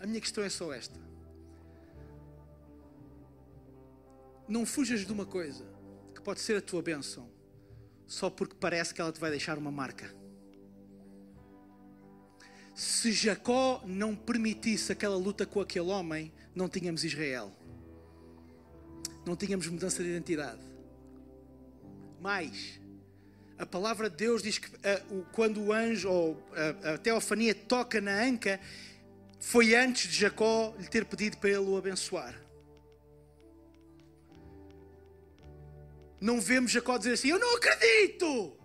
A 0.00 0.06
minha 0.06 0.20
questão 0.20 0.42
é 0.42 0.50
só 0.50 0.72
esta. 0.72 1.11
Não 4.52 4.66
fujas 4.66 5.00
de 5.06 5.10
uma 5.10 5.24
coisa 5.24 5.64
que 6.14 6.20
pode 6.20 6.40
ser 6.40 6.58
a 6.58 6.60
tua 6.60 6.82
bênção, 6.82 7.26
só 8.06 8.28
porque 8.28 8.54
parece 8.54 8.92
que 8.92 9.00
ela 9.00 9.10
te 9.10 9.18
vai 9.18 9.30
deixar 9.30 9.56
uma 9.56 9.72
marca. 9.72 10.14
Se 12.74 13.12
Jacó 13.12 13.82
não 13.86 14.14
permitisse 14.14 14.92
aquela 14.92 15.16
luta 15.16 15.46
com 15.46 15.58
aquele 15.58 15.86
homem, 15.86 16.30
não 16.54 16.68
tínhamos 16.68 17.02
Israel, 17.02 17.50
não 19.24 19.34
tínhamos 19.34 19.66
mudança 19.68 20.02
de 20.02 20.10
identidade. 20.10 20.60
Mais, 22.20 22.78
a 23.56 23.64
palavra 23.64 24.10
de 24.10 24.16
Deus 24.16 24.42
diz 24.42 24.58
que 24.58 24.68
uh, 24.68 25.24
quando 25.32 25.62
o 25.62 25.72
anjo 25.72 26.10
ou 26.10 26.46
a, 26.84 26.92
a 26.92 26.98
teofania 26.98 27.54
toca 27.54 28.02
na 28.02 28.22
anca, 28.22 28.60
foi 29.40 29.74
antes 29.74 30.10
de 30.10 30.18
Jacó 30.18 30.74
lhe 30.78 30.88
ter 30.88 31.06
pedido 31.06 31.38
para 31.38 31.48
ele 31.48 31.60
o 31.60 31.76
abençoar. 31.76 32.42
Não 36.22 36.40
vemos 36.40 36.70
Jacó 36.70 36.96
dizer 36.96 37.14
assim: 37.14 37.28
Eu 37.28 37.38
não 37.38 37.56
acredito! 37.56 38.56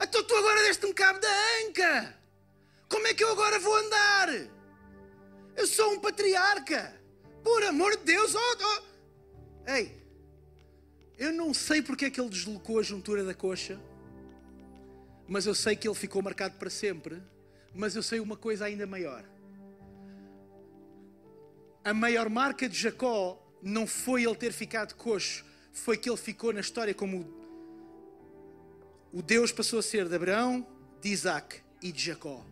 Então 0.00 0.22
tu 0.22 0.34
agora 0.34 0.62
deste-me 0.62 0.92
cabo 0.92 1.18
da 1.18 1.28
anca! 1.66 2.18
Como 2.88 3.06
é 3.06 3.14
que 3.14 3.24
eu 3.24 3.32
agora 3.32 3.58
vou 3.58 3.74
andar? 3.74 4.28
Eu 5.56 5.66
sou 5.66 5.94
um 5.94 5.98
patriarca! 5.98 7.00
Por 7.42 7.62
amor 7.64 7.96
de 7.96 8.04
Deus! 8.04 8.34
Oh, 8.34 8.56
oh. 8.64 9.70
Ei! 9.70 9.98
Eu 11.16 11.32
não 11.32 11.54
sei 11.54 11.80
porque 11.80 12.04
é 12.04 12.10
que 12.10 12.20
ele 12.20 12.28
deslocou 12.28 12.78
a 12.78 12.82
juntura 12.82 13.24
da 13.24 13.32
coxa, 13.32 13.80
mas 15.26 15.46
eu 15.46 15.54
sei 15.54 15.74
que 15.74 15.88
ele 15.88 15.94
ficou 15.94 16.20
marcado 16.20 16.58
para 16.58 16.68
sempre. 16.68 17.22
Mas 17.74 17.96
eu 17.96 18.02
sei 18.02 18.20
uma 18.20 18.36
coisa 18.36 18.66
ainda 18.66 18.86
maior. 18.86 19.24
A 21.82 21.94
maior 21.94 22.28
marca 22.28 22.68
de 22.68 22.76
Jacó 22.76 23.42
não 23.62 23.86
foi 23.86 24.24
ele 24.24 24.34
ter 24.34 24.52
ficado 24.52 24.94
coxo, 24.94 25.42
foi 25.72 25.96
que 25.96 26.08
ele 26.08 26.16
ficou 26.16 26.52
na 26.52 26.60
história 26.60 26.94
como 26.94 27.26
o 29.12 29.22
Deus 29.22 29.52
passou 29.52 29.78
a 29.78 29.82
ser 29.82 30.08
de 30.08 30.14
Abraão, 30.14 30.66
de 31.00 31.08
Isaac 31.08 31.60
e 31.82 31.90
de 31.92 32.02
Jacó. 32.02 32.44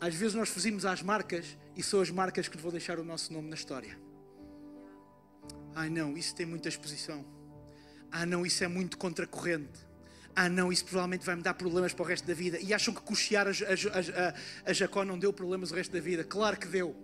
Às 0.00 0.14
vezes 0.14 0.34
nós 0.34 0.48
fugimos 0.48 0.84
às 0.84 1.02
marcas 1.02 1.56
e 1.76 1.82
são 1.82 2.00
as 2.00 2.10
marcas 2.10 2.48
que 2.48 2.56
vão 2.56 2.70
deixar 2.70 2.98
o 2.98 3.04
nosso 3.04 3.32
nome 3.32 3.48
na 3.48 3.54
história. 3.54 3.98
Ai 5.74 5.88
não, 5.88 6.16
isso 6.16 6.34
tem 6.34 6.44
muita 6.44 6.68
exposição. 6.68 7.24
Ah 8.10 8.26
não, 8.26 8.44
isso 8.44 8.62
é 8.62 8.68
muito 8.68 8.98
contracorrente. 8.98 9.80
Ah 10.34 10.48
não, 10.48 10.72
isso 10.72 10.84
provavelmente 10.84 11.24
vai 11.24 11.36
me 11.36 11.42
dar 11.42 11.54
problemas 11.54 11.92
para 11.92 12.02
o 12.02 12.06
resto 12.06 12.26
da 12.26 12.34
vida. 12.34 12.58
E 12.58 12.72
acham 12.72 12.92
que 12.92 13.00
cochear 13.00 13.46
a, 13.46 13.50
a, 13.50 14.28
a, 14.28 14.70
a 14.70 14.72
Jacó 14.72 15.04
não 15.04 15.18
deu 15.18 15.32
problemas 15.32 15.70
o 15.70 15.74
resto 15.74 15.92
da 15.92 16.00
vida? 16.00 16.24
Claro 16.24 16.56
que 16.56 16.66
deu. 16.66 16.96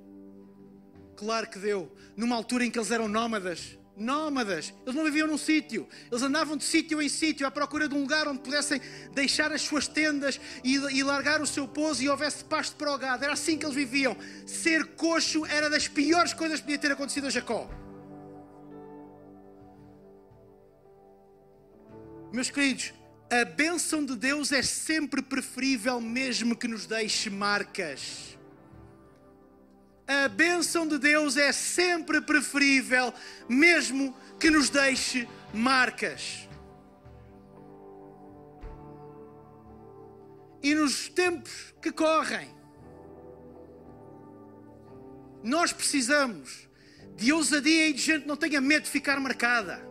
Claro 1.19 1.51
que 1.51 1.59
deu. 1.59 1.91
Numa 2.17 2.37
altura 2.37 2.65
em 2.65 2.71
que 2.71 2.79
eles 2.79 2.93
eram 2.93 3.09
nómadas. 3.09 3.77
Nómadas. 3.97 4.73
Eles 4.85 4.95
não 4.95 5.03
viviam 5.03 5.27
num 5.27 5.37
sítio. 5.37 5.89
Eles 6.09 6.23
andavam 6.23 6.57
de 6.57 6.63
sítio 6.63 7.03
em 7.03 7.09
sítio 7.09 7.45
à 7.45 7.51
procura 7.51 7.89
de 7.89 7.95
um 7.97 8.03
lugar 8.03 8.29
onde 8.29 8.39
pudessem 8.39 8.81
deixar 9.13 9.53
as 9.53 9.63
suas 9.63 9.89
tendas 9.89 10.41
e, 10.63 10.77
e 10.77 11.03
largar 11.03 11.43
o 11.43 11.47
seu 11.47 11.67
pouso 11.67 12.05
e 12.05 12.09
houvesse 12.09 12.45
pasto 12.45 12.77
para 12.77 12.95
o 12.95 12.97
gado. 12.97 13.25
Era 13.25 13.33
assim 13.33 13.59
que 13.59 13.67
eles 13.67 13.75
viviam. 13.75 14.17
Ser 14.47 14.95
coxo 14.95 15.45
era 15.47 15.69
das 15.69 15.89
piores 15.89 16.33
coisas 16.33 16.61
que 16.61 16.67
podia 16.67 16.79
ter 16.79 16.93
acontecido 16.93 17.27
a 17.27 17.31
Jacó. 17.31 17.69
Meus 22.33 22.49
queridos, 22.49 22.95
a 23.29 23.45
bênção 23.45 24.05
de 24.05 24.15
Deus 24.15 24.53
é 24.53 24.63
sempre 24.63 25.21
preferível, 25.21 26.01
mesmo 26.01 26.55
que 26.55 26.69
nos 26.69 26.87
deixe 26.87 27.29
marcas 27.29 28.38
a 30.09 30.27
bênção 30.27 30.89
de 30.89 30.99
Deus 30.99 31.37
é 31.37 31.53
sempre 31.53 32.19
preferível, 32.23 33.13
mesmo 33.47 34.17
que 34.41 34.51
nos 34.51 34.71
deixe 34.71 35.29
marcas. 35.53 36.49
E 40.63 40.75
nos 40.75 41.11
tempos 41.11 41.75
que 41.83 41.93
correm, 41.93 42.49
nós 45.45 45.75
precisamos 45.75 46.67
de 47.15 47.31
ousadia 47.31 47.89
e 47.89 47.93
de 47.93 48.01
gente 48.01 48.23
que 48.23 48.29
não 48.29 48.37
tenha 48.37 48.63
medo 48.63 48.85
de 48.85 48.91
ficar 48.91 49.21
marcada. 49.21 49.87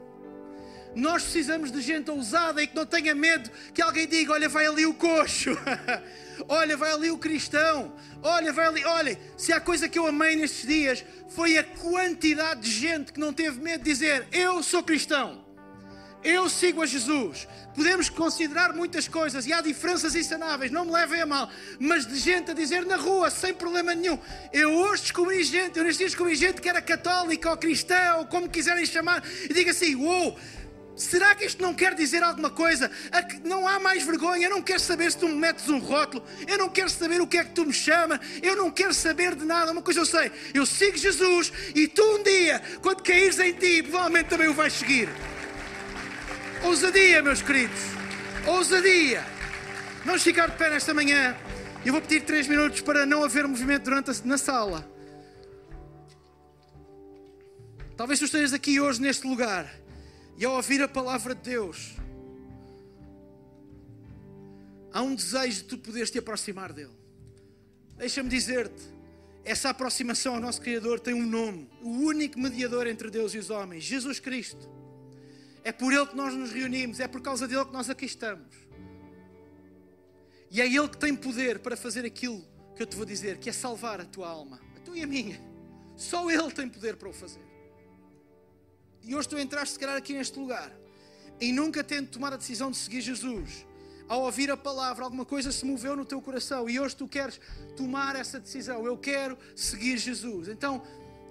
Nós 0.95 1.21
precisamos 1.21 1.71
de 1.71 1.79
gente 1.79 2.09
ousada 2.09 2.63
e 2.63 2.65
que 2.65 2.75
não 2.75 2.87
tenha 2.87 3.13
medo 3.13 3.51
que 3.71 3.83
alguém 3.83 4.07
diga: 4.07 4.33
Olha, 4.33 4.49
vai 4.49 4.65
ali 4.65 4.83
o 4.85 4.95
coxo. 4.95 5.51
Olha, 6.47 6.77
vai 6.77 6.91
ali 6.91 7.11
o 7.11 7.17
cristão. 7.17 7.93
Olha, 8.21 8.51
vai 8.53 8.67
ali. 8.67 8.85
Olha, 8.85 9.19
se 9.37 9.51
há 9.53 9.59
coisa 9.59 9.89
que 9.89 9.97
eu 9.97 10.07
amei 10.07 10.35
nestes 10.35 10.67
dias 10.67 11.05
foi 11.29 11.57
a 11.57 11.63
quantidade 11.63 12.61
de 12.61 12.71
gente 12.71 13.13
que 13.13 13.19
não 13.19 13.33
teve 13.33 13.59
medo 13.59 13.83
de 13.83 13.89
dizer: 13.89 14.27
Eu 14.31 14.61
sou 14.63 14.83
cristão. 14.83 15.45
Eu 16.23 16.49
sigo 16.49 16.81
a 16.81 16.85
Jesus. 16.85 17.47
Podemos 17.75 18.09
considerar 18.09 18.73
muitas 18.73 19.07
coisas 19.07 19.45
e 19.45 19.53
há 19.53 19.61
diferenças 19.61 20.15
insanáveis, 20.15 20.71
não 20.71 20.83
me 20.83 20.91
levem 20.91 21.21
a 21.21 21.25
mal, 21.27 21.49
mas 21.79 22.07
de 22.07 22.17
gente 22.17 22.49
a 22.49 22.53
dizer 22.53 22.83
na 22.85 22.95
rua, 22.95 23.29
sem 23.29 23.53
problema 23.53 23.93
nenhum. 23.93 24.17
Eu 24.51 24.73
hoje 24.73 25.03
descobri 25.03 25.43
gente, 25.43 25.77
eu 25.77 25.83
neste 25.83 25.99
dia 25.99 26.07
descobri 26.07 26.35
gente 26.35 26.59
que 26.59 26.67
era 26.67 26.81
católica 26.81 27.51
ou 27.51 27.55
cristã 27.55 28.15
ou 28.17 28.25
como 28.25 28.49
quiserem 28.49 28.85
chamar, 28.85 29.23
e 29.47 29.53
diga 29.53 29.71
assim: 29.71 29.95
Uou, 29.95 30.31
wow, 30.31 30.39
Será 30.97 31.35
que 31.35 31.45
isto 31.45 31.61
não 31.61 31.75
quer 31.75 31.93
dizer 31.93 32.23
alguma 32.23 32.49
coisa? 32.49 32.89
Não 33.43 33.67
há 33.67 33.79
mais 33.79 34.03
vergonha. 34.03 34.47
Eu 34.47 34.49
não 34.49 34.63
quero 34.63 34.79
saber 34.79 35.11
se 35.11 35.17
tu 35.19 35.27
me 35.27 35.35
metes 35.35 35.69
um 35.69 35.77
rótulo. 35.77 36.25
Eu 36.47 36.57
não 36.57 36.69
quero 36.69 36.89
saber 36.89 37.21
o 37.21 37.27
que 37.27 37.37
é 37.37 37.43
que 37.43 37.51
tu 37.51 37.63
me 37.63 37.71
chama. 37.71 38.19
Eu 38.41 38.55
não 38.55 38.71
quero 38.71 38.95
saber 38.95 39.35
de 39.35 39.45
nada. 39.45 39.71
Uma 39.71 39.83
coisa 39.83 39.99
eu 39.99 40.05
sei: 40.07 40.31
eu 40.55 40.65
sigo 40.65 40.97
Jesus 40.97 41.53
e 41.75 41.87
tu 41.87 42.03
um 42.03 42.23
dia, 42.23 42.59
quando 42.81 43.03
caíres 43.03 43.37
em 43.39 43.53
ti, 43.53 43.83
provavelmente 43.83 44.27
também 44.27 44.47
o 44.47 44.55
vais 44.55 44.73
seguir. 44.73 45.07
Ousadia, 46.63 47.21
meus 47.21 47.43
queridos. 47.43 47.79
Ousadia. 48.47 49.23
Vamos 50.03 50.23
ficar 50.23 50.49
de 50.49 50.57
pé 50.57 50.71
nesta 50.71 50.95
manhã. 50.95 51.37
Eu 51.85 51.93
vou 51.93 52.01
pedir 52.01 52.21
três 52.21 52.47
minutos 52.47 52.81
para 52.81 53.05
não 53.05 53.23
haver 53.23 53.47
movimento 53.47 53.83
durante 53.83 54.09
a, 54.09 54.13
na 54.25 54.37
sala. 54.37 54.83
Talvez 57.95 58.17
tu 58.17 58.25
estejas 58.25 58.51
aqui 58.51 58.79
hoje 58.79 58.99
neste 58.99 59.27
lugar 59.27 59.71
e 60.37 60.45
ao 60.45 60.53
ouvir 60.53 60.81
a 60.83 60.87
palavra 60.87 61.33
de 61.33 61.41
Deus, 61.41 61.95
há 64.93 65.01
um 65.01 65.15
desejo 65.15 65.63
de 65.63 65.63
tu 65.63 65.77
poderes 65.79 66.11
te 66.11 66.19
aproximar 66.19 66.71
dele. 66.71 66.95
Deixa-me 67.97 68.29
dizer-te, 68.29 68.83
essa 69.43 69.69
aproximação 69.69 70.35
ao 70.35 70.39
nosso 70.39 70.61
Criador 70.61 70.99
tem 70.99 71.13
um 71.13 71.25
nome, 71.25 71.67
o 71.81 71.89
único 71.89 72.39
mediador 72.39 72.85
entre 72.85 73.09
Deus 73.09 73.33
e 73.33 73.39
os 73.39 73.49
homens, 73.49 73.83
Jesus 73.83 74.19
Cristo. 74.19 74.69
É 75.63 75.71
por 75.71 75.91
Ele 75.91 76.05
que 76.05 76.15
nós 76.15 76.33
nos 76.33 76.51
reunimos, 76.51 76.99
é 76.99 77.07
por 77.07 77.21
causa 77.21 77.47
dele 77.47 77.65
que 77.65 77.73
nós 77.73 77.89
aqui 77.89 78.05
estamos. 78.05 78.55
E 80.51 80.61
é 80.61 80.65
Ele 80.65 80.87
que 80.87 80.97
tem 80.97 81.15
poder 81.15 81.59
para 81.59 81.75
fazer 81.75 82.05
aquilo 82.05 82.45
que 82.75 82.83
eu 82.83 82.85
te 82.85 82.95
vou 82.95 83.05
dizer, 83.05 83.37
que 83.39 83.49
é 83.49 83.53
salvar 83.53 83.99
a 83.99 84.05
tua 84.05 84.29
alma, 84.29 84.61
a 84.75 84.79
tua 84.81 84.97
e 84.97 85.01
a 85.01 85.07
minha. 85.07 85.41
Só 85.95 86.29
Ele 86.29 86.51
tem 86.51 86.69
poder 86.69 86.95
para 86.95 87.09
o 87.09 87.13
fazer. 87.13 87.46
E 89.07 89.15
hoje 89.15 89.29
tu 89.29 89.39
entraste, 89.39 89.73
se 89.73 89.79
calhar, 89.79 89.95
aqui 89.95 90.13
neste 90.13 90.37
lugar 90.37 90.71
e 91.39 91.51
nunca 91.51 91.83
tendo 91.83 92.09
tomado 92.09 92.33
a 92.33 92.37
decisão 92.37 92.69
de 92.69 92.77
seguir 92.77 93.01
Jesus, 93.01 93.65
ao 94.07 94.23
ouvir 94.23 94.51
a 94.51 94.57
palavra, 94.57 95.03
alguma 95.03 95.25
coisa 95.25 95.51
se 95.51 95.65
moveu 95.65 95.95
no 95.95 96.05
teu 96.05 96.21
coração 96.21 96.69
e 96.69 96.79
hoje 96.79 96.95
tu 96.95 97.07
queres 97.07 97.39
tomar 97.75 98.15
essa 98.15 98.39
decisão. 98.39 98.85
Eu 98.85 98.97
quero 98.97 99.37
seguir 99.55 99.97
Jesus. 99.97 100.47
Então, 100.47 100.81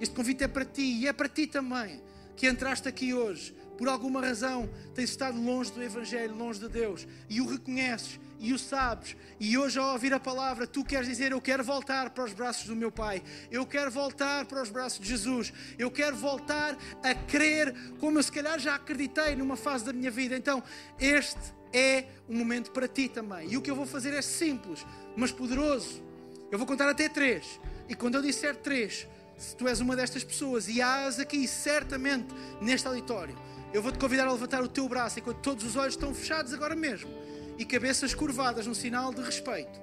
este 0.00 0.14
convite 0.14 0.44
é 0.44 0.48
para 0.48 0.64
ti 0.64 0.82
e 0.82 1.06
é 1.06 1.12
para 1.12 1.28
ti 1.28 1.46
também 1.46 2.02
que 2.36 2.46
entraste 2.46 2.86
aqui 2.88 3.14
hoje. 3.14 3.54
Por 3.76 3.88
alguma 3.88 4.20
razão 4.20 4.68
tens 4.94 5.10
estado 5.10 5.40
longe 5.40 5.70
do 5.70 5.82
Evangelho, 5.82 6.34
longe 6.34 6.60
de 6.60 6.68
Deus 6.68 7.06
e 7.28 7.40
o 7.40 7.46
reconheces 7.46 8.18
e 8.38 8.52
o 8.52 8.58
sabes, 8.58 9.16
e 9.40 9.56
hoje 9.56 9.78
ao 9.78 9.92
ouvir 9.92 10.12
a 10.12 10.20
palavra, 10.20 10.66
tu 10.66 10.84
queres 10.84 11.08
dizer: 11.08 11.32
Eu 11.32 11.40
quero 11.40 11.64
voltar 11.64 12.10
para 12.10 12.24
os 12.24 12.32
braços 12.32 12.66
do 12.66 12.76
meu 12.76 12.92
Pai, 12.92 13.22
eu 13.50 13.64
quero 13.66 13.90
voltar 13.90 14.44
para 14.44 14.62
os 14.62 14.68
braços 14.68 15.00
de 15.00 15.08
Jesus, 15.08 15.52
eu 15.78 15.90
quero 15.90 16.16
voltar 16.16 16.76
a 17.02 17.14
crer 17.14 17.74
como 17.98 18.18
eu 18.18 18.22
se 18.22 18.30
calhar 18.30 18.58
já 18.58 18.74
acreditei 18.74 19.34
numa 19.36 19.56
fase 19.56 19.84
da 19.84 19.92
minha 19.92 20.10
vida. 20.10 20.36
Então, 20.36 20.62
este 21.00 21.40
é 21.72 22.06
um 22.28 22.36
momento 22.36 22.70
para 22.70 22.86
ti 22.86 23.08
também. 23.08 23.50
E 23.50 23.56
o 23.56 23.62
que 23.62 23.70
eu 23.70 23.76
vou 23.76 23.86
fazer 23.86 24.12
é 24.12 24.22
simples, 24.22 24.84
mas 25.16 25.32
poderoso. 25.32 26.02
Eu 26.50 26.58
vou 26.58 26.66
contar 26.66 26.88
até 26.88 27.08
três, 27.08 27.58
e 27.88 27.94
quando 27.94 28.16
eu 28.16 28.22
disser 28.22 28.54
três, 28.56 29.06
se 29.36 29.54
tu 29.56 29.68
és 29.68 29.80
uma 29.80 29.96
destas 29.96 30.24
pessoas 30.24 30.68
e 30.68 30.80
hás 30.80 31.18
aqui 31.18 31.46
certamente 31.46 32.28
neste 32.60 32.86
auditório, 32.86 33.36
eu 33.72 33.82
vou 33.82 33.92
te 33.92 33.98
convidar 33.98 34.26
a 34.26 34.32
levantar 34.32 34.62
o 34.62 34.68
teu 34.68 34.88
braço 34.88 35.18
enquanto 35.18 35.38
todos 35.38 35.64
os 35.64 35.76
olhos 35.76 35.94
estão 35.94 36.14
fechados 36.14 36.52
agora 36.52 36.74
mesmo 36.74 37.10
e 37.58 37.64
cabeças 37.64 38.14
curvadas, 38.14 38.66
um 38.66 38.74
sinal 38.74 39.12
de 39.12 39.22
respeito 39.22 39.80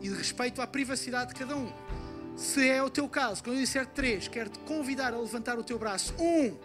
e 0.00 0.08
de 0.08 0.14
respeito 0.14 0.60
à 0.60 0.66
privacidade 0.66 1.32
de 1.32 1.38
cada 1.38 1.56
um. 1.56 1.72
Se 2.36 2.68
é 2.68 2.82
o 2.82 2.90
teu 2.90 3.08
caso, 3.08 3.42
quando 3.42 3.56
eu 3.56 3.62
disser 3.62 3.86
três, 3.86 4.28
quero-te 4.28 4.58
convidar 4.60 5.14
a 5.14 5.18
levantar 5.18 5.58
o 5.58 5.64
teu 5.64 5.78
braço. 5.78 6.14
Um, 6.18 6.56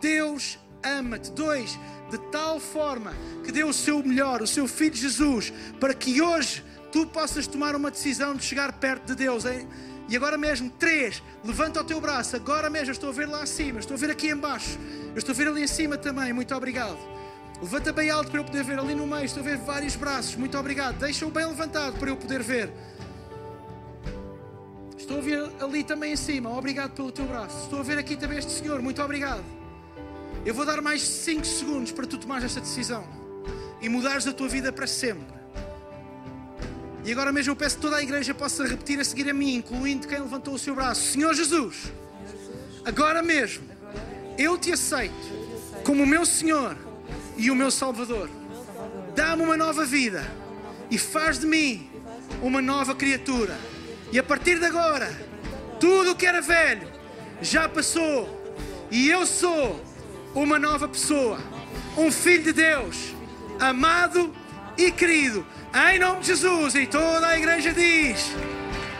Deus 0.00 0.58
ama-te. 0.82 1.30
Dois, 1.30 1.78
de 2.10 2.18
tal 2.30 2.58
forma 2.58 3.12
que 3.44 3.52
deu 3.52 3.68
o 3.68 3.72
seu 3.72 4.02
melhor, 4.02 4.42
o 4.42 4.46
seu 4.46 4.66
Filho 4.66 4.96
Jesus, 4.96 5.52
para 5.78 5.94
que 5.94 6.20
hoje 6.20 6.64
tu 6.90 7.06
possas 7.06 7.46
tomar 7.46 7.76
uma 7.76 7.90
decisão 7.90 8.34
de 8.34 8.42
chegar 8.42 8.72
perto 8.72 9.06
de 9.06 9.14
Deus. 9.14 9.44
Hein? 9.44 9.68
E 10.08 10.16
agora 10.16 10.36
mesmo, 10.36 10.70
três, 10.70 11.22
levanta 11.44 11.80
o 11.80 11.84
teu 11.84 12.00
braço. 12.00 12.36
Agora 12.36 12.68
mesmo, 12.68 12.88
eu 12.88 12.92
estou 12.92 13.08
a 13.10 13.12
ver 13.12 13.28
lá 13.28 13.42
acima, 13.42 13.78
estou 13.78 13.94
a 13.94 13.98
ver 13.98 14.10
aqui 14.10 14.28
embaixo, 14.28 14.78
estou 15.16 15.32
a 15.32 15.36
ver 15.36 15.48
ali 15.48 15.62
em 15.62 15.66
cima 15.66 15.96
também. 15.96 16.32
Muito 16.32 16.54
obrigado. 16.54 16.98
Levanta 17.62 17.92
bem 17.92 18.10
alto 18.10 18.28
para 18.28 18.40
eu 18.40 18.44
poder 18.44 18.64
ver 18.64 18.78
ali 18.78 18.94
no 18.94 19.06
meio. 19.06 19.24
Estou 19.24 19.40
a 19.40 19.46
ver 19.46 19.56
vários 19.58 19.94
braços. 19.94 20.34
Muito 20.34 20.58
obrigado. 20.58 20.98
Deixa-o 20.98 21.30
bem 21.30 21.46
levantado 21.46 21.96
para 21.96 22.10
eu 22.10 22.16
poder 22.16 22.42
ver. 22.42 22.72
Estou 24.98 25.18
a 25.18 25.20
ver 25.20 25.50
ali 25.60 25.84
também 25.84 26.12
em 26.12 26.16
cima. 26.16 26.50
Obrigado 26.50 26.90
pelo 26.90 27.12
teu 27.12 27.24
braço. 27.24 27.64
Estou 27.64 27.78
a 27.78 27.82
ver 27.84 27.98
aqui 27.98 28.16
também 28.16 28.38
este 28.38 28.50
senhor. 28.50 28.82
Muito 28.82 29.00
obrigado. 29.00 29.44
Eu 30.44 30.52
vou 30.54 30.66
dar 30.66 30.82
mais 30.82 31.02
5 31.02 31.46
segundos 31.46 31.92
para 31.92 32.04
tu 32.04 32.18
tomares 32.18 32.44
esta 32.44 32.60
decisão 32.60 33.04
e 33.80 33.88
mudares 33.88 34.26
a 34.26 34.32
tua 34.32 34.48
vida 34.48 34.72
para 34.72 34.88
sempre. 34.88 35.41
E 37.04 37.10
agora 37.12 37.32
mesmo 37.32 37.52
eu 37.52 37.56
peço 37.56 37.76
que 37.76 37.82
toda 37.82 37.96
a 37.96 38.02
igreja 38.02 38.32
possa 38.32 38.66
repetir 38.66 39.00
a 39.00 39.04
seguir 39.04 39.28
a 39.28 39.34
mim, 39.34 39.56
incluindo 39.56 40.06
quem 40.06 40.20
levantou 40.20 40.54
o 40.54 40.58
seu 40.58 40.74
braço. 40.74 41.12
Senhor 41.12 41.34
Jesus, 41.34 41.92
agora 42.84 43.22
mesmo 43.22 43.64
eu 44.38 44.56
te 44.56 44.72
aceito 44.72 45.14
como 45.84 46.04
o 46.04 46.06
meu 46.06 46.24
Senhor 46.24 46.76
e 47.36 47.50
o 47.50 47.54
meu 47.54 47.70
Salvador. 47.70 48.30
Dá-me 49.16 49.42
uma 49.42 49.56
nova 49.56 49.84
vida 49.84 50.24
e 50.90 50.96
faz 50.96 51.38
de 51.38 51.46
mim 51.46 51.90
uma 52.40 52.62
nova 52.62 52.94
criatura. 52.94 53.58
E 54.12 54.18
a 54.18 54.22
partir 54.22 54.58
de 54.58 54.66
agora, 54.66 55.10
tudo 55.80 56.12
o 56.12 56.14
que 56.14 56.26
era 56.26 56.40
velho 56.40 56.88
já 57.40 57.68
passou 57.68 58.40
e 58.90 59.08
eu 59.08 59.26
sou 59.26 59.82
uma 60.34 60.58
nova 60.58 60.86
pessoa, 60.86 61.38
um 61.96 62.12
filho 62.12 62.44
de 62.44 62.52
Deus, 62.52 63.14
amado 63.58 64.32
e 64.76 64.92
querido. 64.92 65.44
Em 65.74 65.98
nome 65.98 66.20
de 66.20 66.26
Jesus 66.26 66.74
e 66.74 66.86
toda 66.86 67.26
a 67.26 67.38
igreja 67.38 67.72
diz. 67.72 68.36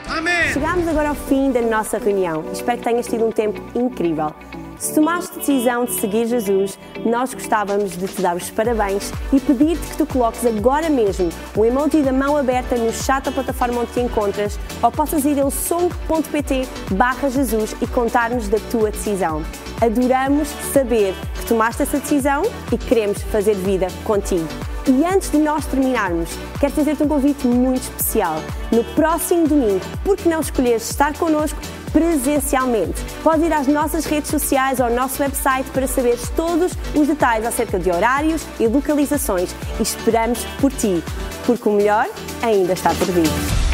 Amém. 0.09 0.55
Chegamos 0.55 0.89
agora 0.89 1.11
ao 1.11 1.15
fim 1.15 1.53
da 1.53 1.61
nossa 1.61 1.99
reunião. 1.99 2.47
Espero 2.51 2.79
que 2.79 2.85
tenhas 2.85 3.07
tido 3.07 3.27
um 3.27 3.31
tempo 3.31 3.63
incrível. 3.79 4.35
Se 4.79 4.95
tomaste 4.95 5.37
a 5.37 5.39
decisão 5.39 5.85
de 5.85 5.93
seguir 5.93 6.27
Jesus, 6.27 6.79
nós 7.05 7.35
gostávamos 7.35 7.95
de 7.95 8.09
te 8.09 8.23
dar 8.23 8.35
os 8.35 8.49
parabéns 8.49 9.13
e 9.31 9.39
pedir-te 9.39 9.87
que 9.87 9.97
tu 9.99 10.07
coloques 10.07 10.47
agora 10.47 10.89
mesmo 10.89 11.29
o 11.55 11.63
emoji 11.63 12.01
da 12.01 12.13
mão 12.13 12.39
aberta 12.39 12.75
no 12.75 12.91
chat 12.91 13.23
da 13.23 13.33
plataforma 13.33 13.83
onde 13.83 13.93
te 13.93 14.01
encontras 14.01 14.59
ou 14.83 14.91
possas 14.91 15.27
ir 15.27 15.39
ao 15.39 15.51
som.pt 15.51 16.67
barra 16.93 17.29
Jesus 17.29 17.77
e 17.83 17.87
contar-nos 17.87 18.49
da 18.49 18.59
tua 18.71 18.91
decisão. 18.91 19.45
Adoramos 19.79 20.49
saber 20.73 21.15
que 21.35 21.47
tomaste 21.47 21.83
essa 21.83 21.99
decisão 21.99 22.43
e 22.73 22.79
queremos 22.79 23.21
fazer 23.25 23.55
vida 23.57 23.89
contigo. 24.05 24.72
E 24.87 25.05
antes 25.05 25.31
de 25.31 25.39
nós 25.39 25.65
terminarmos, 25.67 26.31
quero 26.59 26.73
fazer-te 26.73 27.05
um 27.05 27.09
convite 27.09 27.47
muito 27.47 27.83
especial. 27.83 28.37
No 28.73 28.83
próximo 28.95 29.47
domingo, 29.47 29.81
por 30.05 30.17
que 30.17 30.29
não 30.29 30.41
escolheres 30.41 30.91
estar 30.91 31.17
connosco 31.17 31.59
presencialmente. 31.93 33.01
Pode 33.23 33.45
ir 33.45 33.53
às 33.53 33.67
nossas 33.67 34.07
redes 34.07 34.31
sociais 34.31 34.81
ou 34.81 34.87
ao 34.87 34.93
nosso 34.93 35.23
website 35.23 35.71
para 35.71 35.87
saberes 35.87 36.29
todos 36.31 36.73
os 36.95 37.07
detalhes 37.07 37.47
acerca 37.47 37.79
de 37.79 37.91
horários 37.91 38.43
e 38.59 38.67
localizações 38.67 39.55
e 39.79 39.83
esperamos 39.83 40.43
por 40.61 40.73
ti, 40.73 41.03
porque 41.47 41.69
o 41.69 41.73
melhor 41.73 42.09
ainda 42.43 42.73
está 42.73 42.95
por 42.95 43.07
vir. 43.09 43.72